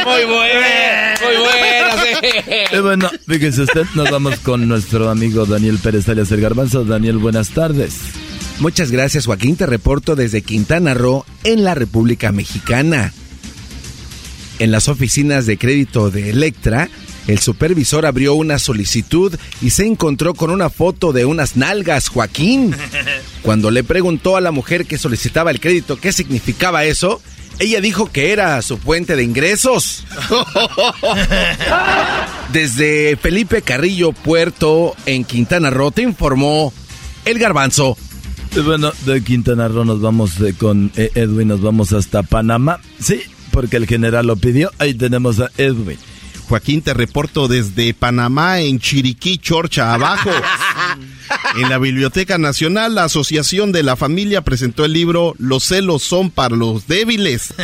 [0.04, 0.60] Muy bueno,
[1.24, 1.72] muy bueno.
[2.72, 6.84] Y bueno, fíjese usted, nos vamos con nuestro amigo Daniel Pérez alias el Garbanzo.
[6.84, 7.94] Daniel, buenas tardes.
[8.58, 9.56] Muchas gracias, Joaquín.
[9.56, 13.12] Te reporto desde Quintana Roo, en la República Mexicana.
[14.58, 16.88] En las oficinas de crédito de Electra,
[17.26, 22.74] el supervisor abrió una solicitud y se encontró con una foto de unas nalgas, Joaquín.
[23.42, 27.20] Cuando le preguntó a la mujer que solicitaba el crédito qué significaba eso,
[27.58, 30.04] ella dijo que era su fuente de ingresos.
[32.52, 36.72] Desde Felipe Carrillo Puerto, en Quintana Roo, te informó
[37.24, 37.96] el garbanzo.
[38.64, 42.80] Bueno, de Quintana Roo nos vamos eh, con eh, Edwin, nos vamos hasta Panamá.
[42.98, 44.70] Sí, porque el general lo pidió.
[44.78, 45.98] Ahí tenemos a Edwin.
[46.48, 50.30] Joaquín, te reporto desde Panamá, en Chiriquí, Chorcha, abajo.
[51.56, 56.30] En la Biblioteca Nacional, la Asociación de la Familia presentó el libro Los celos son
[56.30, 57.54] para los débiles.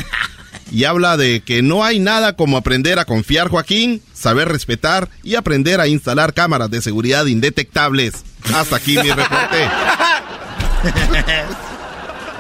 [0.71, 5.37] Y habla de que no hay nada como aprender a confiar, Joaquín, saber respetar y
[5.37, 8.25] aprender a instalar cámaras de seguridad indetectables.
[8.55, 9.69] Hasta aquí mi reporte.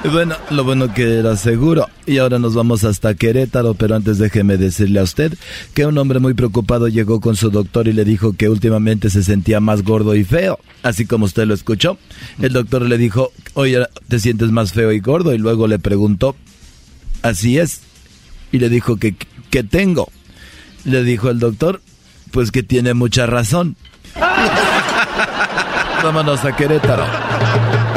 [0.05, 1.89] Bueno, lo bueno que era seguro.
[2.07, 5.35] Y ahora nos vamos hasta Querétaro, pero antes déjeme decirle a usted
[5.75, 9.25] que un hombre muy preocupado llegó con su doctor y le dijo que últimamente se
[9.25, 11.99] sentía más gordo y feo, así como usted lo escuchó.
[12.41, 16.37] El doctor le dijo, oye, te sientes más feo y gordo, y luego le preguntó,
[17.23, 17.81] así es,
[18.53, 19.15] y le dijo que,
[19.51, 20.11] que tengo.
[20.85, 21.83] Le dijo el doctor,
[22.31, 23.77] pues que tiene mucha razón.
[26.03, 27.05] Vámonos a Querétaro.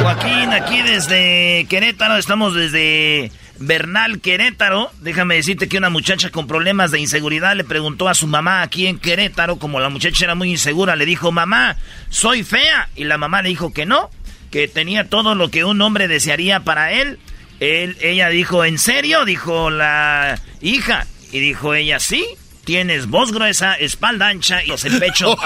[0.00, 0.31] Joaquín,
[0.72, 4.90] aquí desde Querétaro, estamos desde Bernal, Querétaro.
[5.00, 8.86] Déjame decirte que una muchacha con problemas de inseguridad le preguntó a su mamá aquí
[8.86, 11.76] en Querétaro, como la muchacha era muy insegura, le dijo, mamá,
[12.08, 12.88] soy fea.
[12.96, 14.08] Y la mamá le dijo que no,
[14.50, 17.18] que tenía todo lo que un hombre desearía para él.
[17.60, 19.26] él ella dijo, ¿en serio?
[19.26, 21.06] Dijo la hija.
[21.32, 22.24] Y dijo ella, sí,
[22.64, 25.34] tienes voz gruesa, espalda ancha y el pecho.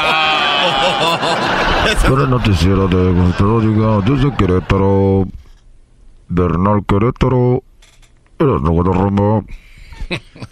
[2.08, 3.12] Para el noticiero de
[3.66, 5.28] Diga desde Querétaro,
[6.28, 7.62] Bernal Querétaro,
[8.38, 9.44] eres nuevo Roma.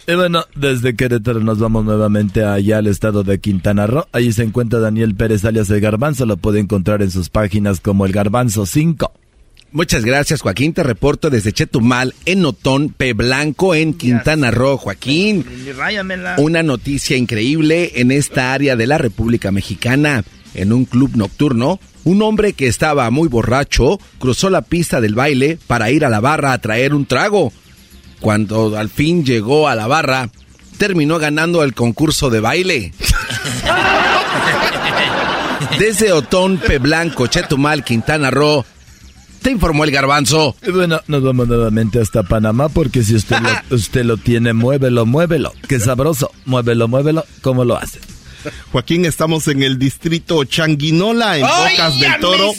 [0.07, 4.05] Y bueno, desde Querétaro nos vamos nuevamente allá al estado de Quintana Roo.
[4.11, 6.25] Allí se encuentra Daniel Pérez alias El Garbanzo.
[6.25, 9.11] Lo puede encontrar en sus páginas como El Garbanzo 5.
[9.75, 10.71] Muchas gracias, Joaquín.
[10.73, 13.11] Te reporto desde Chetumal, en Notón, P.
[13.11, 14.77] Blanco, en Quintana Roo.
[14.77, 15.45] Joaquín,
[16.37, 20.23] una noticia increíble en esta área de la República Mexicana.
[20.53, 25.59] En un club nocturno, un hombre que estaba muy borracho cruzó la pista del baile
[25.67, 27.51] para ir a la barra a traer un trago.
[28.21, 30.29] Cuando al fin llegó a la barra,
[30.77, 32.93] terminó ganando el concurso de baile.
[35.77, 36.77] Desde Otón, P.
[36.77, 38.63] Blanco, Chetumal, Quintana Roo,
[39.45, 40.55] te informó el garbanzo.
[40.65, 45.05] Y bueno, nos vamos nuevamente hasta Panamá porque si usted lo, usted lo tiene, muévelo,
[45.05, 45.53] muévelo.
[45.67, 46.31] Qué sabroso.
[46.45, 47.23] Muévelo, muévelo.
[47.41, 47.99] ¿Cómo lo hace?
[48.71, 52.53] Joaquín, estamos en el distrito Changuinola, en Bocas del Toro.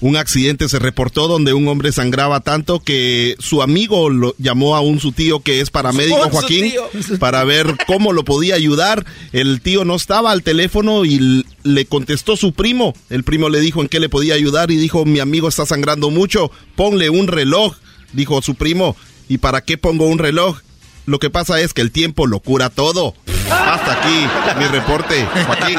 [0.00, 4.80] Un accidente se reportó donde un hombre sangraba tanto que su amigo lo llamó a
[4.80, 6.72] un su tío que es paramédico, Joaquín,
[7.18, 9.06] para ver cómo lo podía ayudar.
[9.32, 12.94] El tío no estaba al teléfono y le contestó su primo.
[13.08, 16.10] El primo le dijo en qué le podía ayudar y dijo, mi amigo está sangrando
[16.10, 17.76] mucho, ponle un reloj,
[18.12, 18.96] dijo su primo.
[19.28, 20.60] ¿Y para qué pongo un reloj?
[21.06, 23.14] Lo que pasa es que el tiempo lo cura todo.
[23.50, 24.26] Hasta aquí
[24.58, 25.78] mi reporte, Joaquín.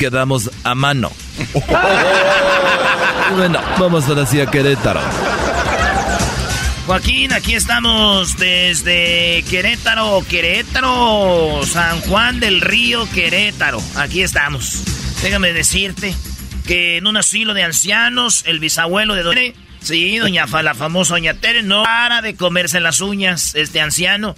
[0.00, 1.12] Quedamos a mano.
[3.36, 5.00] Bueno, vamos ahora sí a Querétaro.
[6.86, 13.80] Joaquín, aquí estamos desde Querétaro, Querétaro, San Juan del Río, Querétaro.
[13.94, 14.82] Aquí estamos.
[15.22, 16.12] Déjame decirte
[16.66, 20.74] que en un asilo de ancianos, el bisabuelo de Doña Tere, sí, doña Fa- la
[20.74, 24.34] famosa Doña Tere, no para de comerse las uñas este anciano.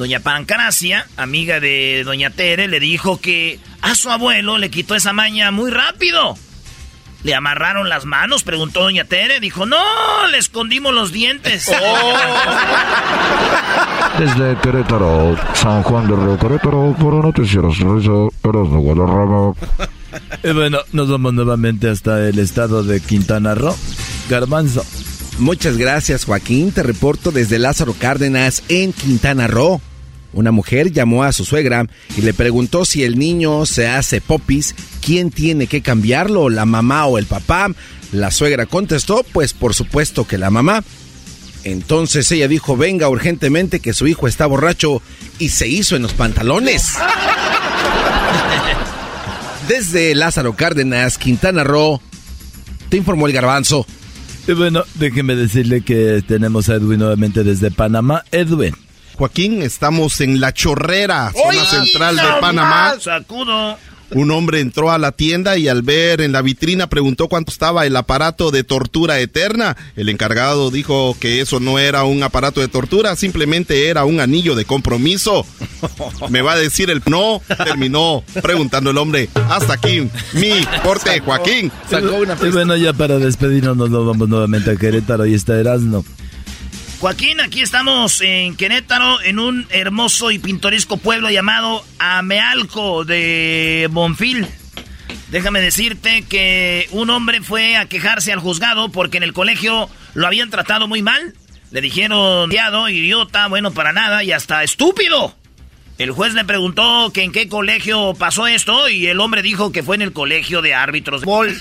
[0.00, 5.12] Doña Pancracia, amiga de Doña Tere, le dijo que a su abuelo le quitó esa
[5.12, 6.38] maña muy rápido.
[7.22, 8.42] ¿Le amarraron las manos?
[8.42, 9.40] Preguntó Doña Tere.
[9.40, 9.76] Dijo, no,
[10.30, 11.66] le escondimos los dientes.
[14.18, 19.52] Desde Querétaro, San Juan del Río Querétaro, para Noticieros Risa, eres nuevo Rama.
[20.42, 23.76] Y bueno, nos vamos nuevamente hasta el estado de Quintana Roo.
[24.30, 24.82] Garbanzo.
[25.38, 26.72] Muchas gracias, Joaquín.
[26.72, 29.82] Te reporto desde Lázaro Cárdenas, en Quintana Roo.
[30.32, 34.74] Una mujer llamó a su suegra y le preguntó si el niño se hace popis,
[35.04, 37.68] ¿quién tiene que cambiarlo, la mamá o el papá?
[38.12, 40.84] La suegra contestó, pues por supuesto que la mamá.
[41.64, 45.02] Entonces ella dijo, venga urgentemente que su hijo está borracho
[45.38, 46.92] y se hizo en los pantalones.
[49.68, 52.00] Desde Lázaro Cárdenas, Quintana Roo,
[52.88, 53.86] te informó el garbanzo.
[54.48, 58.24] Y bueno, déjeme decirle que tenemos a Edwin nuevamente desde Panamá.
[58.32, 58.74] Edwin.
[59.20, 62.94] Joaquín, estamos en La Chorrera, zona central de Panamá.
[62.98, 63.76] Sacudo.
[64.12, 67.84] Un hombre entró a la tienda y al ver en la vitrina preguntó cuánto estaba
[67.84, 69.76] el aparato de tortura eterna.
[69.94, 74.54] El encargado dijo que eso no era un aparato de tortura, simplemente era un anillo
[74.54, 75.44] de compromiso.
[76.30, 79.28] Me va a decir el no, terminó preguntando el hombre.
[79.50, 81.70] Hasta aquí mi corte, Joaquín.
[82.42, 86.06] Y bueno, ya para despedirnos nos vamos nuevamente a Querétaro y está Erasmo.
[87.00, 94.46] Joaquín, aquí estamos en Querétaro, en un hermoso y pintoresco pueblo llamado Amealco de Bonfil.
[95.30, 100.26] Déjame decirte que un hombre fue a quejarse al juzgado porque en el colegio lo
[100.26, 101.32] habían tratado muy mal.
[101.70, 105.39] Le dijeron, "Diado, idiota, bueno para nada y hasta estúpido.
[106.00, 109.82] El juez le preguntó que en qué colegio pasó esto y el hombre dijo que
[109.82, 111.54] fue en el colegio de árbitros de bol.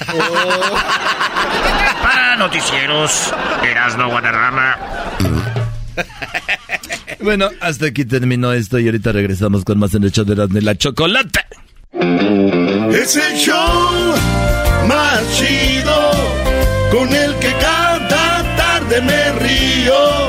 [2.02, 4.78] Para noticieros, Erasno Guadarrama.
[7.20, 10.58] Bueno, hasta aquí terminó esto y ahorita regresamos con más en el show de Erasmo
[10.58, 11.46] y la Chocolata.
[12.94, 14.16] Es el show
[14.88, 16.12] más chido
[16.94, 20.29] con el que cada tarde me río.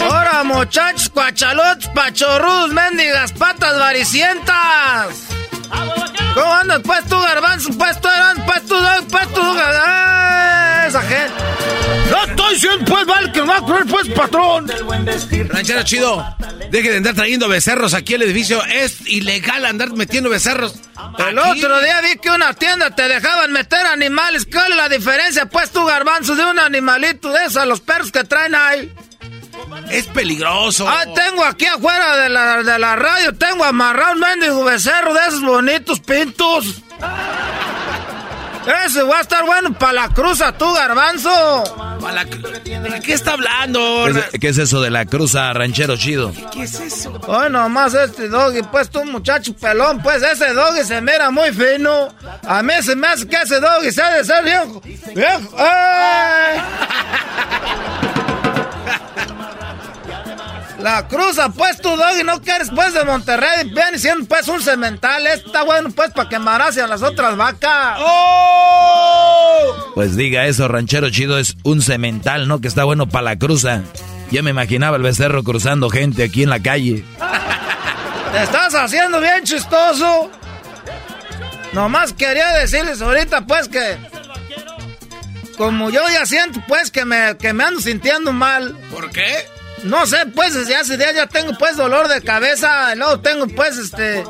[0.00, 5.26] Ahora, muchachos, cuachalotes, pachorrudos, mendigas, patas varicientas.
[6.34, 7.70] ¿Cómo andas, pues tú, garbanzo?
[7.78, 8.74] Pues tú, eran, pues tú,
[9.10, 11.32] pues tú, ah, esa gente.
[12.10, 14.70] No estoy diciendo, pues, vale, que no va a correr, pues, patrón.
[15.48, 16.36] Ranchero chido,
[16.70, 18.62] deje de andar trayendo becerros aquí al edificio.
[18.66, 20.74] Es ilegal andar metiendo becerros.
[21.18, 24.46] El otro día vi que una tienda te dejaban meter animales.
[24.50, 28.24] ¿Cuál es la diferencia, pues, tú, garbanzo, de un animalito de esos, los perros que
[28.24, 28.92] traen ahí?
[29.90, 30.88] Es peligroso.
[30.88, 35.20] Ah, tengo aquí afuera de la, de la radio, tengo amarrado un mendigo becerro de
[35.28, 36.82] esos bonitos pintos.
[38.84, 41.62] Ese va a estar bueno para la cruza, tú, garbanzo.
[42.66, 44.06] ¿De qué está hablando?
[44.12, 46.32] ¿Qué es, qué es eso de la cruza ranchero chido?
[46.52, 47.12] ¿Qué es eso?
[47.26, 52.08] Hoy nomás este doggy, pues tú muchacho pelón, pues ese doggy se mira muy fino.
[52.46, 54.82] A mí se me hace que ese doggy se ha de ser viejo.
[55.14, 55.56] Viejo.
[55.58, 56.60] ¡Ay!
[60.86, 63.64] La cruza, pues tú, Doggy, no quieres pues de Monterrey.
[63.64, 65.26] Viene siendo pues un cemental.
[65.26, 67.98] Está bueno pues para que embarace a las otras vacas.
[67.98, 69.92] ¡Oh!
[69.96, 72.60] Pues diga eso, ranchero chido, es un cemental, ¿no?
[72.60, 73.82] Que está bueno para la cruza.
[74.30, 77.04] Ya me imaginaba el becerro cruzando gente aquí en la calle.
[78.32, 80.30] Te estás haciendo bien chistoso.
[81.72, 83.96] Nomás quería decirles ahorita pues que...
[85.56, 88.78] Como yo ya siento pues que me, que me ando sintiendo mal.
[88.92, 89.55] ¿Por qué?
[89.86, 93.46] No sé, pues desde hace días ya tengo pues dolor de cabeza, y luego tengo
[93.46, 94.24] pues este,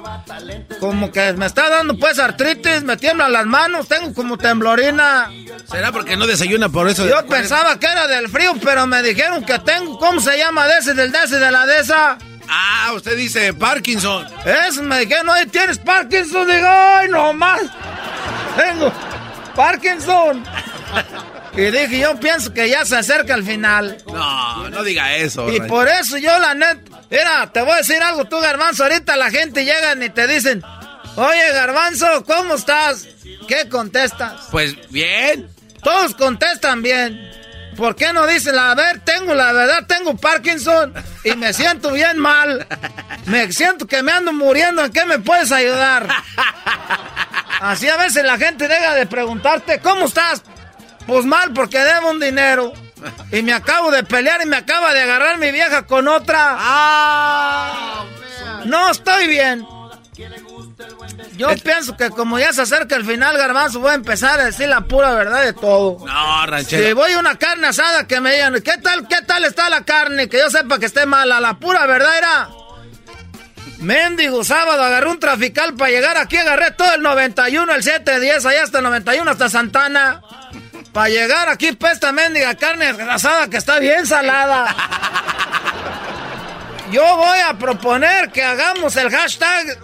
[0.80, 5.30] como que me está dando pues artritis, me tiemblan las manos, tengo como temblorina.
[5.70, 7.08] ¿Será porque no desayuna por eso?
[7.08, 10.66] Yo pensaba que era del frío, pero me dijeron que tengo, ¿cómo se llama?
[10.66, 12.18] De ese, del de ese, de la de esa.
[12.48, 14.26] Ah, usted dice Parkinson.
[14.44, 16.46] Eso, me dijeron, oye, ¿tienes Parkinson?
[16.46, 17.62] Digo, ay, no más.
[18.56, 18.92] Tengo
[19.54, 20.44] Parkinson.
[21.56, 23.96] Y dije, yo pienso que ya se acerca el final.
[24.06, 25.50] No, no diga eso.
[25.50, 26.78] Y por eso yo, la net,
[27.10, 28.84] mira, te voy a decir algo, tú, Garbanzo.
[28.84, 30.62] Ahorita la gente llega y te dicen,
[31.16, 33.08] oye, Garbanzo, ¿cómo estás?
[33.48, 34.48] ¿Qué contestas?
[34.50, 35.48] Pues bien.
[35.82, 37.30] Todos contestan bien.
[37.76, 40.94] ¿Por qué no dicen, a ver, tengo la verdad, tengo Parkinson
[41.24, 42.66] y me siento bien mal?
[43.26, 46.08] Me siento que me ando muriendo, ¿en qué me puedes ayudar?
[47.60, 50.42] Así a veces la gente deja de preguntarte, ¿cómo estás?
[51.06, 52.72] Pues mal porque debo un dinero.
[53.30, 56.56] Y me acabo de pelear y me acaba de agarrar mi vieja con otra.
[56.58, 58.04] Ah,
[58.64, 59.66] no estoy bien.
[61.36, 64.68] Yo pienso que como ya se acerca el final, Garbanzo, voy a empezar a decir
[64.68, 65.98] la pura verdad de todo.
[66.06, 66.86] No, ranchero.
[66.86, 69.84] Si voy a una carne asada que me digan, ¿qué tal, qué tal está la
[69.84, 70.28] carne?
[70.28, 71.40] Que yo sepa que esté mala.
[71.40, 72.48] La pura verdad era...
[73.78, 78.62] Mendigo, sábado agarré un trafical para llegar aquí, agarré todo el 91, el 710, allá
[78.62, 80.22] hasta el 91, hasta Santana.
[80.96, 84.74] Para llegar aquí, pues esta mendiga carne asada que está bien salada.
[86.90, 89.78] Yo voy a proponer que hagamos el hashtag.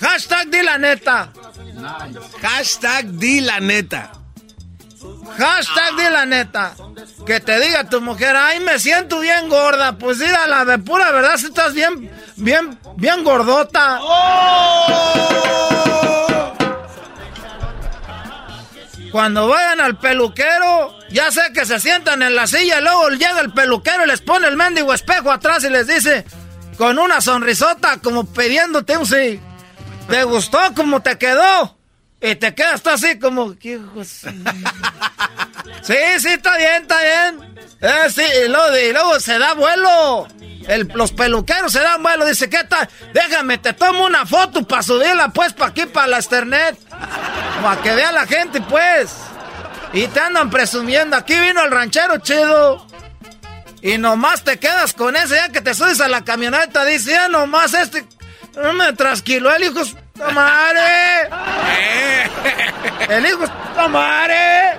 [0.00, 1.28] Hashtag di la neta.
[2.42, 4.10] Hashtag di la neta.
[5.38, 6.74] Hashtag di la neta.
[7.24, 9.96] Que te diga tu mujer, ay, me siento bien gorda.
[9.96, 14.00] Pues dígala de pura verdad, si estás bien, bien, bien gordota.
[19.16, 23.40] Cuando vayan al peluquero, ya sé que se sientan en la silla, y luego llega
[23.40, 26.26] el peluquero y les pone el mendigo espejo atrás y les dice,
[26.76, 29.40] con una sonrisota, como pidiéndote un sí,
[30.10, 31.78] ¿te gustó como te quedó?
[32.20, 33.70] Y te quedas así como, sí,
[36.18, 37.55] sí, está bien, está bien.
[37.80, 40.28] Eh, sí, y luego, y luego se da vuelo.
[40.66, 42.24] El, los peluqueros se dan vuelo.
[42.24, 42.88] Dice, ¿qué tal?
[43.12, 46.76] Déjame, te tomo una foto para subirla, pues, para aquí, para la Ethernet.
[47.62, 49.14] Para que vea la gente, pues.
[49.92, 51.16] Y te andan presumiendo.
[51.16, 52.86] Aquí vino el ranchero chido.
[53.82, 55.36] Y nomás te quedas con ese.
[55.36, 58.06] Ya que te subes a la camioneta, dice, ya nomás este.
[58.56, 59.82] No me trasquiló el hijo.
[60.14, 61.28] ¡Puta madre!
[63.10, 63.40] El hijo.
[63.40, 64.78] ¡Puta madre!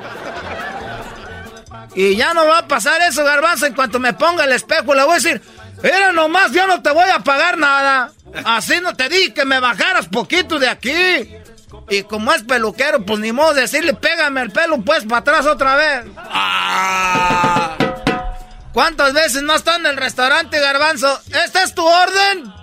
[1.98, 3.66] Y ya no va a pasar eso, garbanzo.
[3.66, 5.42] En cuanto me ponga el espejo, le voy a decir.
[5.82, 8.12] Era nomás, yo no te voy a pagar nada.
[8.46, 10.94] Así no te dije que me bajaras poquito de aquí.
[11.90, 15.76] Y como es peluquero, pues ni modo decirle, pégame el pelo pues para atrás otra
[15.76, 16.06] vez.
[16.18, 17.76] Ah.
[18.74, 21.20] ¿Cuántas veces no está en el restaurante, Garbanzo?
[21.44, 22.54] ¿Esta es tu orden?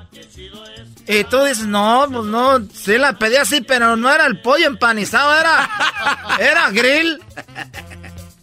[1.09, 4.69] Y tú dices, no, pues no, sí la pedí así, pero no era el pollo
[4.69, 5.69] empanizado, era,
[6.39, 7.21] era grill.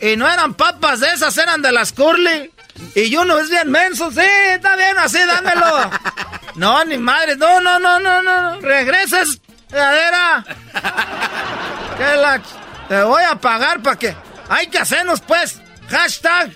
[0.02, 2.52] Y no eran papas de esas, eran de las curly.
[2.96, 5.92] Y uno es bien menso, sí, está bien, así, dámelo.
[6.56, 9.40] No, ni madre, no, no, no, no, no, regreses,
[9.70, 10.44] cadera.
[11.98, 12.42] Que la...
[12.90, 14.16] Te voy a pagar para que...
[14.50, 16.52] Hay que hacernos, pues, hashtag.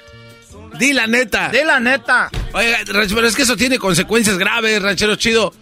[0.78, 1.48] Di la neta.
[1.50, 2.30] Di la neta.
[2.52, 5.54] Oiga, pero es que eso tiene consecuencias graves, ranchero chido.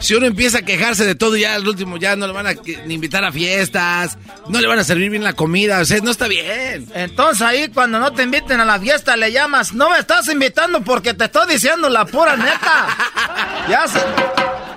[0.00, 2.54] Si uno empieza a quejarse de todo, ya al último ya no le van a
[2.88, 4.18] invitar a fiestas,
[4.48, 6.88] no le van a servir bien la comida, o sea, no está bien.
[6.94, 10.82] Entonces ahí cuando no te inviten a la fiesta le llamas, no me estás invitando
[10.82, 13.66] porque te estoy diciendo la pura neta.
[13.68, 14.00] ya se...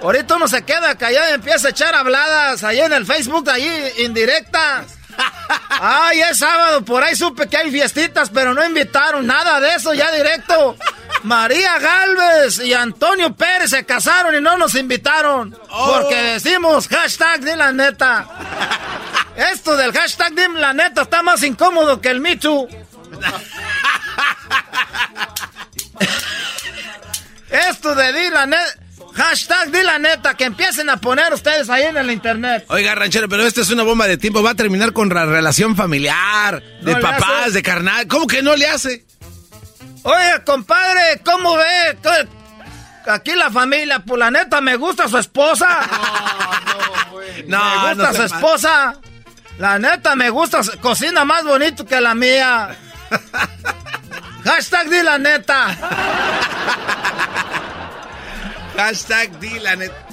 [0.01, 3.67] Ahorita uno se queda callado y empieza a echar habladas ahí en el Facebook, ahí
[4.05, 4.94] indirectas.
[5.69, 9.93] Ay, es sábado, por ahí supe que hay fiestitas, pero no invitaron nada de eso
[9.93, 10.75] ya directo.
[11.23, 15.51] María Galvez y Antonio Pérez se casaron y no nos invitaron.
[15.51, 16.23] Porque oh.
[16.33, 18.27] decimos hashtag de la neta.
[19.35, 22.33] Esto del hashtag de la neta está más incómodo que el Me
[27.49, 28.84] Esto de di la neta.
[29.15, 32.65] Hashtag di la neta, que empiecen a poner ustedes ahí en el internet.
[32.67, 34.43] Oiga, ranchero, pero esta es una bomba de tiempo.
[34.43, 38.07] Va a terminar con la relación familiar, de papás, de carnal.
[38.07, 39.05] ¿Cómo que no le hace?
[40.03, 41.97] Oye, compadre, ¿cómo ve?
[43.07, 45.67] Aquí la familia, pues la neta, me gusta su esposa.
[47.47, 48.95] No, no, Me gusta su esposa.
[49.57, 52.75] La neta, me gusta, cocina más bonito que la mía.
[54.43, 55.77] Hashtag di la neta.
[58.75, 60.05] Hashtag di la neta.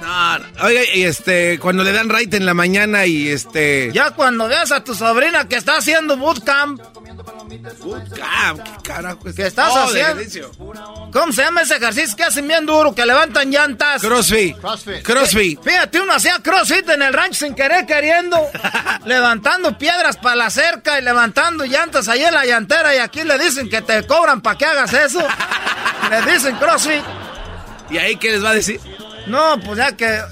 [0.00, 3.90] No, oiga, y este, cuando le dan right en la mañana y este.
[3.92, 6.80] Ya cuando veas a tu sobrina que está haciendo bootcamp.
[7.80, 9.34] Bootcamp, ¿qué carajo es?
[9.34, 10.50] ¿Qué estás oh, haciendo?
[11.12, 14.00] ¿Cómo se llama ese ejercicio que hacen bien duro, que levantan llantas?
[14.00, 14.56] Crossfit.
[14.58, 15.02] Crossfit.
[15.02, 15.62] Crossfit.
[15.62, 18.38] Fíjate, uno hacía crossfit en el rancho sin querer queriendo.
[19.04, 22.94] levantando piedras para la cerca y levantando llantas ahí en la llantera.
[22.94, 25.20] Y aquí le dicen que te cobran para que hagas eso.
[26.10, 27.02] le dicen crossfit.
[27.90, 28.80] ¿Y ahí qué les va a decir?
[29.26, 30.22] No, pues ya que.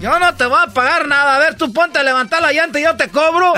[0.00, 1.36] Yo no te voy a pagar nada.
[1.36, 3.54] A ver, tú ponte a levantar la llanta y yo te cobro.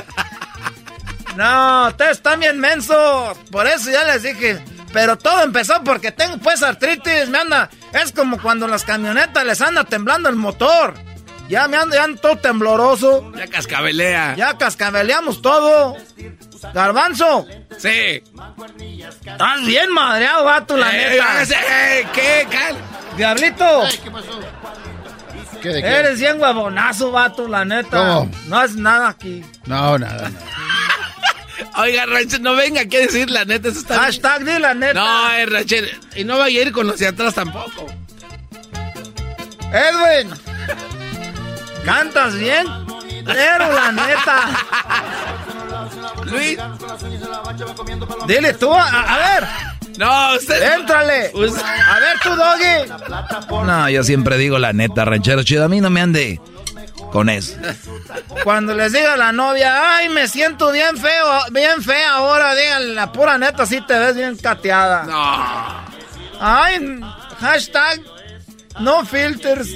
[1.36, 3.36] No, ustedes están bien mensos.
[3.50, 4.62] Por eso ya les dije.
[4.92, 7.28] Pero todo empezó porque tengo pues artritis.
[7.28, 7.68] Me anda.
[7.92, 10.94] Es como cuando las camionetas les anda temblando el motor.
[11.48, 13.32] Ya me ando, ya ando todo tembloroso.
[13.36, 14.34] Ya cascabelea.
[14.36, 15.96] Ya cascabeleamos todo.
[16.72, 17.46] Garbanzo.
[17.78, 18.22] Sí.
[19.26, 21.42] Estás bien madreado, vato, la eh, neta.
[21.42, 22.46] Eh, ¿Qué?
[23.16, 23.82] Diablito.
[24.02, 24.40] ¿Qué pasó?
[25.60, 25.88] ¿Qué de qué?
[25.88, 27.96] Eres bien huevonazo, vato, la neta.
[27.96, 28.30] ¿Cómo?
[28.46, 29.44] No es nada aquí.
[29.66, 30.30] No, nada,
[31.78, 33.68] Oiga, Rancher, no venga aquí a decir la neta.
[33.68, 34.94] Eso está Hashtag de la neta.
[34.94, 36.00] No, eh, Rancher.
[36.14, 37.86] Y no vaya a ir con los de atrás tampoco.
[39.72, 40.32] Edwin.
[41.84, 42.66] ¿Cantas bien?
[43.26, 44.48] Pero la neta.
[46.24, 46.58] Luis.
[48.26, 49.48] Dile tú, a, ver.
[49.98, 50.74] No, usted.
[50.74, 51.32] Éntrale.
[51.34, 53.66] A ver tú, Doggy.
[53.66, 55.64] No, yo siempre digo la neta, ranchero chido.
[55.64, 56.40] A mí no me ande
[57.12, 57.56] con eso.
[58.44, 63.12] Cuando les diga la novia, ay, me siento bien feo, bien fea ahora, digan la
[63.12, 65.04] pura neta, sí te ves bien cateada.
[65.04, 65.96] No.
[66.40, 67.00] Ay,
[67.40, 68.02] hashtag
[68.80, 69.68] no filters.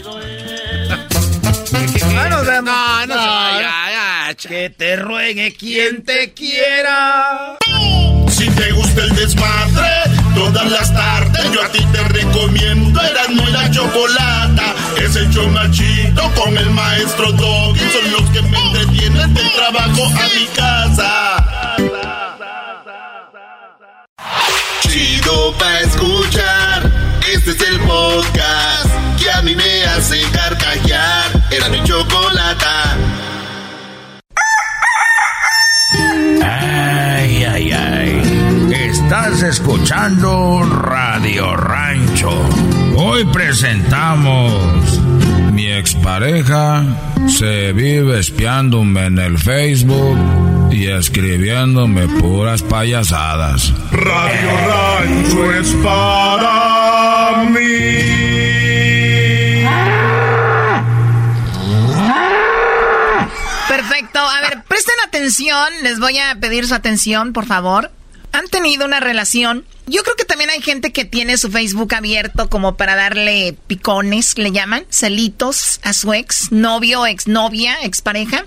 [2.28, 7.56] No, no, no, Que te ruegue quien te quiera.
[8.30, 9.88] Si te gusta el desmadre,
[10.34, 14.74] todas las tardes yo a ti te recomiendo Erasmo y la Chocolata.
[15.02, 17.80] Es el show machito con el maestro Doggy.
[17.80, 21.76] Son los que me entretienen del trabajo a mi casa.
[24.82, 26.90] Chido pa' escuchar.
[27.32, 28.88] Este es el podcast
[29.22, 30.59] que a mí me hace carcajear.
[32.00, 32.96] Chocolata.
[36.42, 38.70] Ay, ay, ay.
[38.72, 42.30] Estás escuchando Radio Rancho.
[42.96, 44.98] Hoy presentamos.
[45.52, 46.84] Mi expareja
[47.28, 50.16] se vive espiándome en el Facebook
[50.70, 53.74] y escribiéndome puras payasadas.
[53.90, 58.29] Radio Rancho es para mí.
[64.12, 64.20] Perfecto.
[64.20, 65.68] A ver, presten atención.
[65.82, 67.90] Les voy a pedir su atención, por favor.
[68.32, 69.64] han tenido una relación.
[69.86, 74.38] Yo creo que también hay gente que tiene su Facebook abierto como para darle picones,
[74.38, 78.46] le llaman, celitos a su ex novio, ex novia, expareja.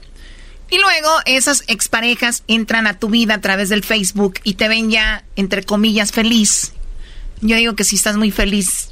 [0.70, 4.90] Y luego esas exparejas entran a tu vida a través del Facebook y te ven
[4.90, 6.72] ya, entre comillas, feliz.
[7.42, 8.92] Yo digo que si estás muy feliz,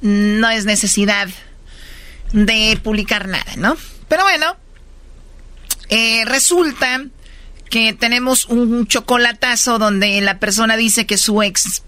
[0.00, 1.28] no es necesidad
[2.32, 3.76] de publicar nada, ¿no?
[4.08, 4.56] Pero bueno,
[5.88, 7.04] eh, resulta
[7.70, 11.82] que tenemos un chocolatazo donde la persona dice que su ex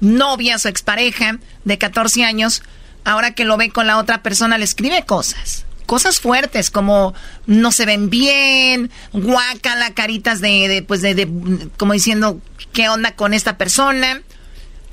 [0.00, 2.62] novia, su expareja de 14 años,
[3.04, 5.64] ahora que lo ve con la otra persona, le escribe cosas.
[5.86, 7.14] Cosas fuertes como
[7.46, 12.40] no se ven bien, guácala, caritas de, de pues de, de, como diciendo,
[12.72, 14.22] ¿qué onda con esta persona?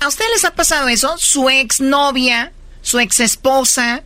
[0.00, 1.16] ¿A ustedes les ha pasado eso?
[1.18, 4.02] Su ex novia, su ex esposa,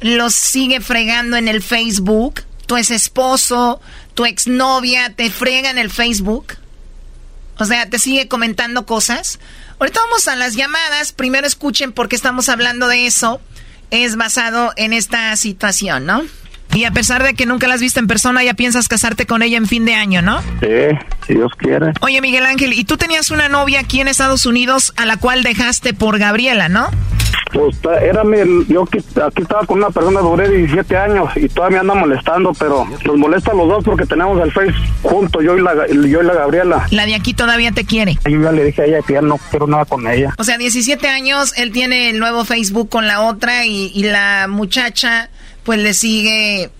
[0.00, 3.80] los sigue fregando en el Facebook tu ex esposo,
[4.14, 6.54] tu ex novia te frega en el Facebook.
[7.58, 9.38] O sea, te sigue comentando cosas.
[9.78, 11.12] Ahorita vamos a las llamadas.
[11.12, 13.40] Primero escuchen por qué estamos hablando de eso.
[13.90, 16.22] Es basado en esta situación, ¿no?
[16.74, 19.42] Y a pesar de que nunca la has visto en persona, ya piensas casarte con
[19.42, 20.40] ella en fin de año, ¿no?
[20.60, 20.96] Sí,
[21.26, 21.92] si Dios quiere.
[22.00, 25.42] Oye, Miguel Ángel, y tú tenías una novia aquí en Estados Unidos a la cual
[25.42, 26.88] dejaste por Gabriela, ¿no?
[27.52, 31.82] Pues era mi, yo aquí, aquí estaba con una persona, duré 17 años y todavía
[31.82, 35.56] me anda molestando, pero nos molesta a los dos porque tenemos el Face juntos, yo
[35.56, 36.86] y la, yo y la Gabriela.
[36.90, 38.18] La de aquí todavía te quiere.
[38.24, 40.34] Yo ya le dije a ella que ya no quiero nada con ella.
[40.38, 44.46] O sea, 17 años, él tiene el nuevo Facebook con la otra y, y la
[44.48, 45.30] muchacha
[45.64, 46.70] pues le sigue,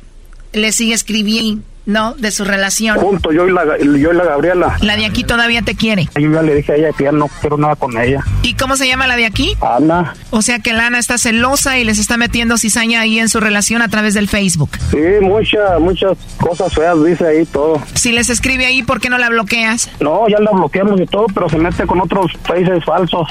[0.53, 2.15] le sigue escribiendo, ¿no?
[2.15, 2.99] De su relación.
[2.99, 4.77] Junto, yo y, la, yo y la Gabriela.
[4.81, 6.09] La de aquí todavía te quiere.
[6.19, 8.25] Yo ya le dije a ella que ya no quiero nada con ella.
[8.43, 9.57] ¿Y cómo se llama la de aquí?
[9.61, 10.15] Ana.
[10.31, 13.83] O sea que Lana está celosa y les está metiendo cizaña ahí en su relación
[13.83, 14.71] a través del Facebook.
[14.91, 17.81] Sí, muchas, muchas cosas feas dice ahí todo.
[17.95, 19.91] Si les escribe ahí, ¿por qué no la bloqueas?
[20.01, 23.29] No, ya la bloqueamos y todo, pero se mete con otros faces falsos.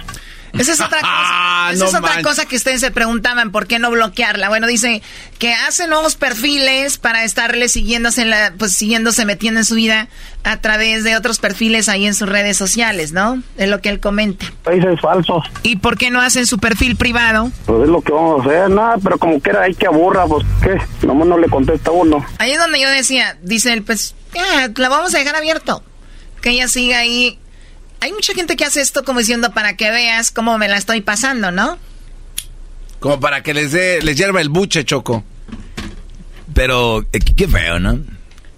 [0.53, 1.71] Esa es otra cosa.
[1.71, 4.49] Esa es otra cosa que ustedes se preguntaban, ¿por qué no bloquearla?
[4.49, 5.01] Bueno, dice
[5.39, 10.07] que hace nuevos perfiles para estarle siguiéndose, en la, pues siguiéndose, metiendo en su vida
[10.43, 13.41] a través de otros perfiles ahí en sus redes sociales, ¿no?
[13.57, 14.45] Es lo que él comenta.
[14.63, 15.45] Países falsos.
[15.63, 17.51] ¿Y por qué no hacen su perfil privado?
[17.65, 20.25] Pues es lo que vamos a hacer, nada, pero como que era ahí que aburra,
[20.25, 20.81] pues, ¿qué?
[21.05, 22.25] Nomás no le contesta uno.
[22.39, 25.83] Ahí es donde yo decía, dice él, pues, ya, la vamos a dejar abierto.
[26.41, 27.37] Que ella siga ahí
[28.01, 31.01] hay mucha gente que hace esto como diciendo para que veas cómo me la estoy
[31.01, 31.77] pasando, ¿no?
[32.99, 35.23] Como para que les dé, les hierva el buche, Choco.
[36.53, 37.99] Pero, eh, qué feo, ¿no?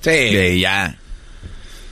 [0.01, 0.59] Sí.
[0.59, 0.97] ya.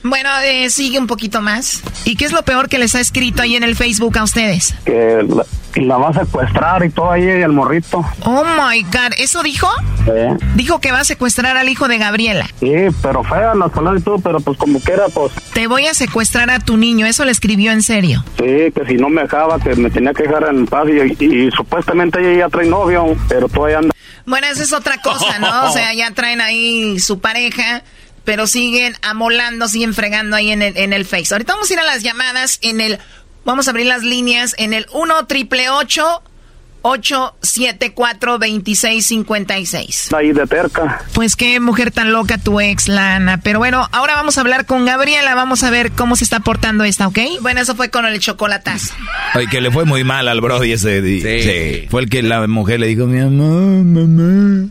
[0.04, 1.82] Bueno, eh, sigue un poquito más.
[2.04, 4.74] ¿Y qué es lo peor que les ha escrito ahí en el Facebook a ustedes?
[4.84, 5.44] Que la,
[5.76, 8.04] la va a secuestrar y todo ahí el morrito.
[8.24, 9.68] Oh my God, ¿eso dijo?
[10.04, 10.44] Sí.
[10.56, 12.48] Dijo que va a secuestrar al hijo de Gabriela.
[12.58, 15.32] Sí, pero fea las palabras y todo, pero pues como quiera, pues.
[15.54, 18.24] Te voy a secuestrar a tu niño, eso le escribió en serio.
[18.38, 21.46] Sí, que si no me dejaba, que me tenía que dejar en paz y, y,
[21.46, 23.94] y supuestamente ella ya trae novio, pero todavía anda.
[24.26, 25.68] Bueno, esa es otra cosa, ¿no?
[25.68, 27.82] O sea, ya traen ahí su pareja
[28.24, 31.34] pero siguen amolando, siguen fregando ahí en el, en el Face.
[31.34, 32.98] Ahorita vamos a ir a las llamadas en el...
[33.44, 41.02] Vamos a abrir las líneas en el 1 triple 874 2656 Ahí de cerca.
[41.12, 43.40] Pues qué mujer tan loca tu ex, Lana.
[43.42, 45.34] Pero bueno, ahora vamos a hablar con Gabriela.
[45.34, 47.18] Vamos a ver cómo se está portando esta, ¿ok?
[47.40, 48.94] Bueno, eso fue con el chocolatazo.
[49.32, 51.02] Ay, que le fue muy mal al Brody ese.
[51.02, 51.20] Sí.
[51.20, 51.88] sí.
[51.90, 54.68] Fue el que la mujer le dijo, mi amor, mamá.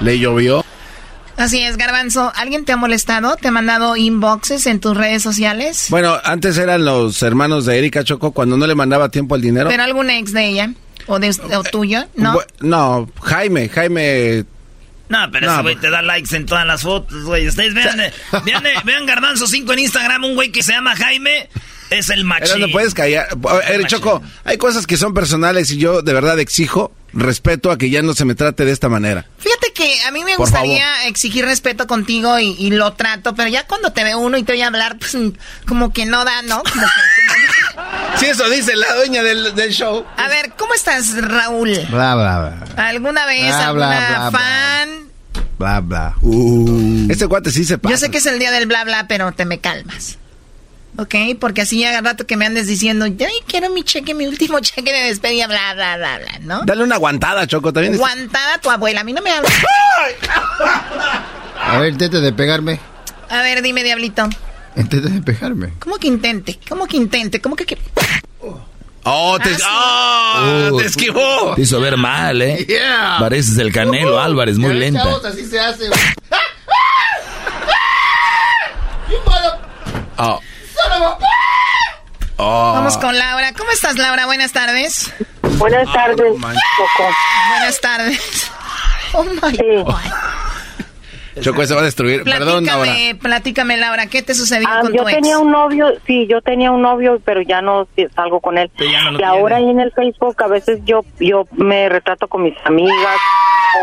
[0.00, 0.64] Le llovió.
[1.36, 2.32] Así es, Garbanzo.
[2.36, 3.36] ¿Alguien te ha molestado?
[3.36, 5.86] ¿Te ha mandado inboxes en tus redes sociales?
[5.90, 9.68] Bueno, antes eran los hermanos de Erika Choco cuando no le mandaba tiempo al dinero.
[9.68, 10.72] ¿Pero algún ex de ella?
[11.06, 12.04] ¿O, de, o tuyo?
[12.16, 12.38] ¿No?
[12.60, 14.44] No, Jaime, Jaime...
[15.08, 17.46] No, pero no, ese güey te da likes en todas las fotos, güey.
[17.46, 18.00] Ustedes vean,
[18.44, 21.48] vean, vean Garbanzo 5 en Instagram, un güey que se llama Jaime...
[21.90, 22.60] Es el machín.
[22.60, 23.28] no puedes callar.
[23.68, 27.90] Eh, Choco, hay cosas que son personales y yo de verdad exijo respeto a que
[27.90, 29.26] ya no se me trate de esta manera.
[29.38, 31.08] Fíjate que a mí me Por gustaría favor.
[31.08, 34.52] exigir respeto contigo y, y, lo trato, pero ya cuando te ve uno y te
[34.52, 35.16] voy a hablar, pues
[35.66, 36.62] como que no da, ¿no?
[36.62, 37.84] Como que, como...
[38.18, 40.04] Sí, eso dice la dueña del, del, show.
[40.16, 41.70] A ver, ¿cómo estás, Raúl?
[41.90, 42.88] Bla, bla, bla.
[42.88, 44.88] ¿Alguna vez bla, alguna bla, bla, fan?
[45.58, 46.14] Bla, bla.
[46.20, 47.10] Uh.
[47.10, 47.94] Este cuate sí se pasa.
[47.94, 50.18] Yo sé que es el día del bla, bla, pero te me calmas.
[50.96, 51.14] ¿Ok?
[51.40, 53.16] Porque así ya rato que me andes diciendo, ay,
[53.46, 56.62] quiero mi cheque, mi último cheque de despedida, bla, bla, bla, bla, ¿no?
[56.64, 57.94] Dale una aguantada, Choco, también.
[57.94, 59.48] Aguantada a tu abuela, a mí no me habla.
[61.60, 62.78] A ver, intente de pegarme.
[63.28, 64.28] A ver, dime, diablito.
[64.76, 65.72] Intente de pegarme.
[65.80, 66.58] ¿Cómo que intente?
[66.68, 67.40] ¿Cómo que intente?
[67.40, 67.66] ¿Cómo que...?
[67.66, 67.78] que...
[69.06, 71.54] Oh, te, ah, oh, te esquivó.
[71.54, 72.64] Te hizo ver mal, ¿eh?
[72.66, 73.16] Yeah.
[73.20, 75.02] Pareces el Canelo uh, Álvarez, muy lenta.
[75.02, 75.90] Chavos, así se hace.
[80.16, 80.40] Oh.
[80.84, 81.26] Son of a
[82.36, 82.72] Oh.
[82.74, 83.52] Vamos con Laura.
[83.52, 84.26] ¿Cómo estás, Laura?
[84.26, 85.12] Buenas tardes.
[85.56, 88.50] Buenas tardes, Buenas tardes.
[89.12, 89.94] Oh my God.
[91.40, 92.24] Choco, se va a destruir.
[92.24, 92.92] Perdón, Laura.
[93.20, 96.82] Platícame, Laura, ¿qué te sucedió ah, con yo tenía un novio, sí, yo tenía un
[96.82, 98.70] novio, pero ya no salgo con él.
[98.78, 103.18] y ahora ahí en el Facebook a veces yo yo me retrato con mis amigas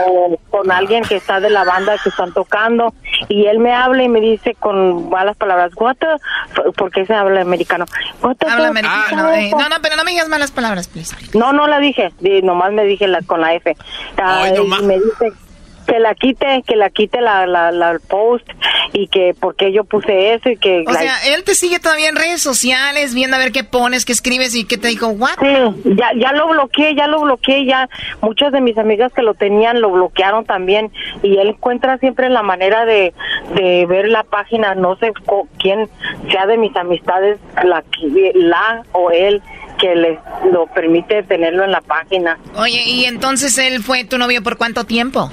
[0.08, 2.94] o con alguien que está de la banda que están tocando
[3.28, 5.98] y él me habla y me dice con malas palabras, what
[6.78, 7.86] porque se habla americano.
[8.22, 9.28] habla americano.
[9.30, 11.16] Ah, no, no, pero no me digas malas palabras, please.
[11.38, 12.12] No, no la dije,
[12.44, 13.76] nomás me dije la, con la F.
[14.56, 15.34] y me dice
[15.86, 18.48] que la quite, que la quite la, la, post
[18.94, 20.84] y que porque yo puse eso y que...
[20.88, 24.12] O sea, él te sigue todavía en redes sociales, viendo a ver qué pones, qué
[24.12, 25.36] escribes y qué te dijo, ¿what?
[25.40, 27.90] Sí, ya, ya lo bloqueé, ya lo bloqueé, ya
[28.22, 30.92] muchas de mis amigas que lo tenían lo bloquearon también
[31.24, 33.14] y él encuentra siempre la manera de,
[33.56, 35.14] de ver la página, no sé
[35.60, 35.90] quién
[36.30, 37.84] sea de mis amistades, la,
[38.36, 39.42] la o él
[39.82, 40.20] que le
[40.52, 42.38] lo permite tenerlo en la página.
[42.56, 45.32] Oye, ¿y entonces él fue tu novio por cuánto tiempo?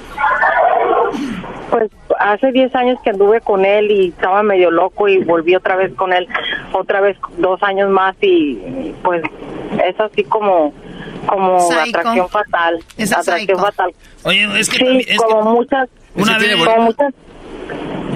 [1.69, 5.75] Pues hace 10 años que anduve con él y estaba medio loco y volví otra
[5.75, 6.27] vez con él,
[6.73, 9.21] otra vez dos años más y pues
[9.85, 10.73] es así como
[11.27, 12.83] como atracción fatal.
[12.97, 13.93] Es atracción fatal.
[14.23, 17.13] Oye, es que sí, como muchas una vez, como muchas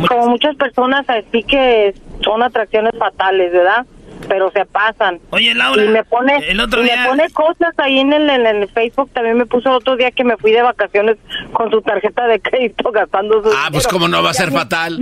[0.10, 3.86] como muchas personas así que son atracciones fatales, ¿verdad?
[4.28, 5.20] Pero se pasan.
[5.32, 7.02] Oye, Laura, y me pone, el otro día...
[7.04, 10.24] me pone cosas ahí en el, en el Facebook, también me puso otro día que
[10.24, 11.18] me fui de vacaciones
[11.52, 15.00] con su tarjeta de crédito gastando su Ah, pues cómo no va a ser fatal.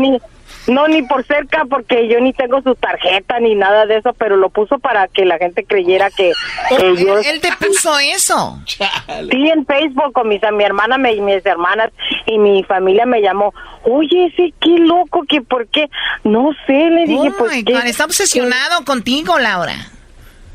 [0.67, 4.35] No, ni por cerca, porque yo ni tengo su tarjeta ni nada de eso, pero
[4.37, 6.33] lo puso para que la gente creyera que,
[6.97, 7.17] yo...
[7.19, 8.59] Él te puso eso.
[8.65, 11.91] Sí, en Facebook con mis, mi hermana y mis hermanas
[12.25, 13.53] y mi familia me llamó.
[13.83, 15.89] Oye, sí, qué loco, que por qué.
[16.23, 17.63] No sé, le dije, oh pues.
[17.85, 19.75] está obsesionado contigo, Laura.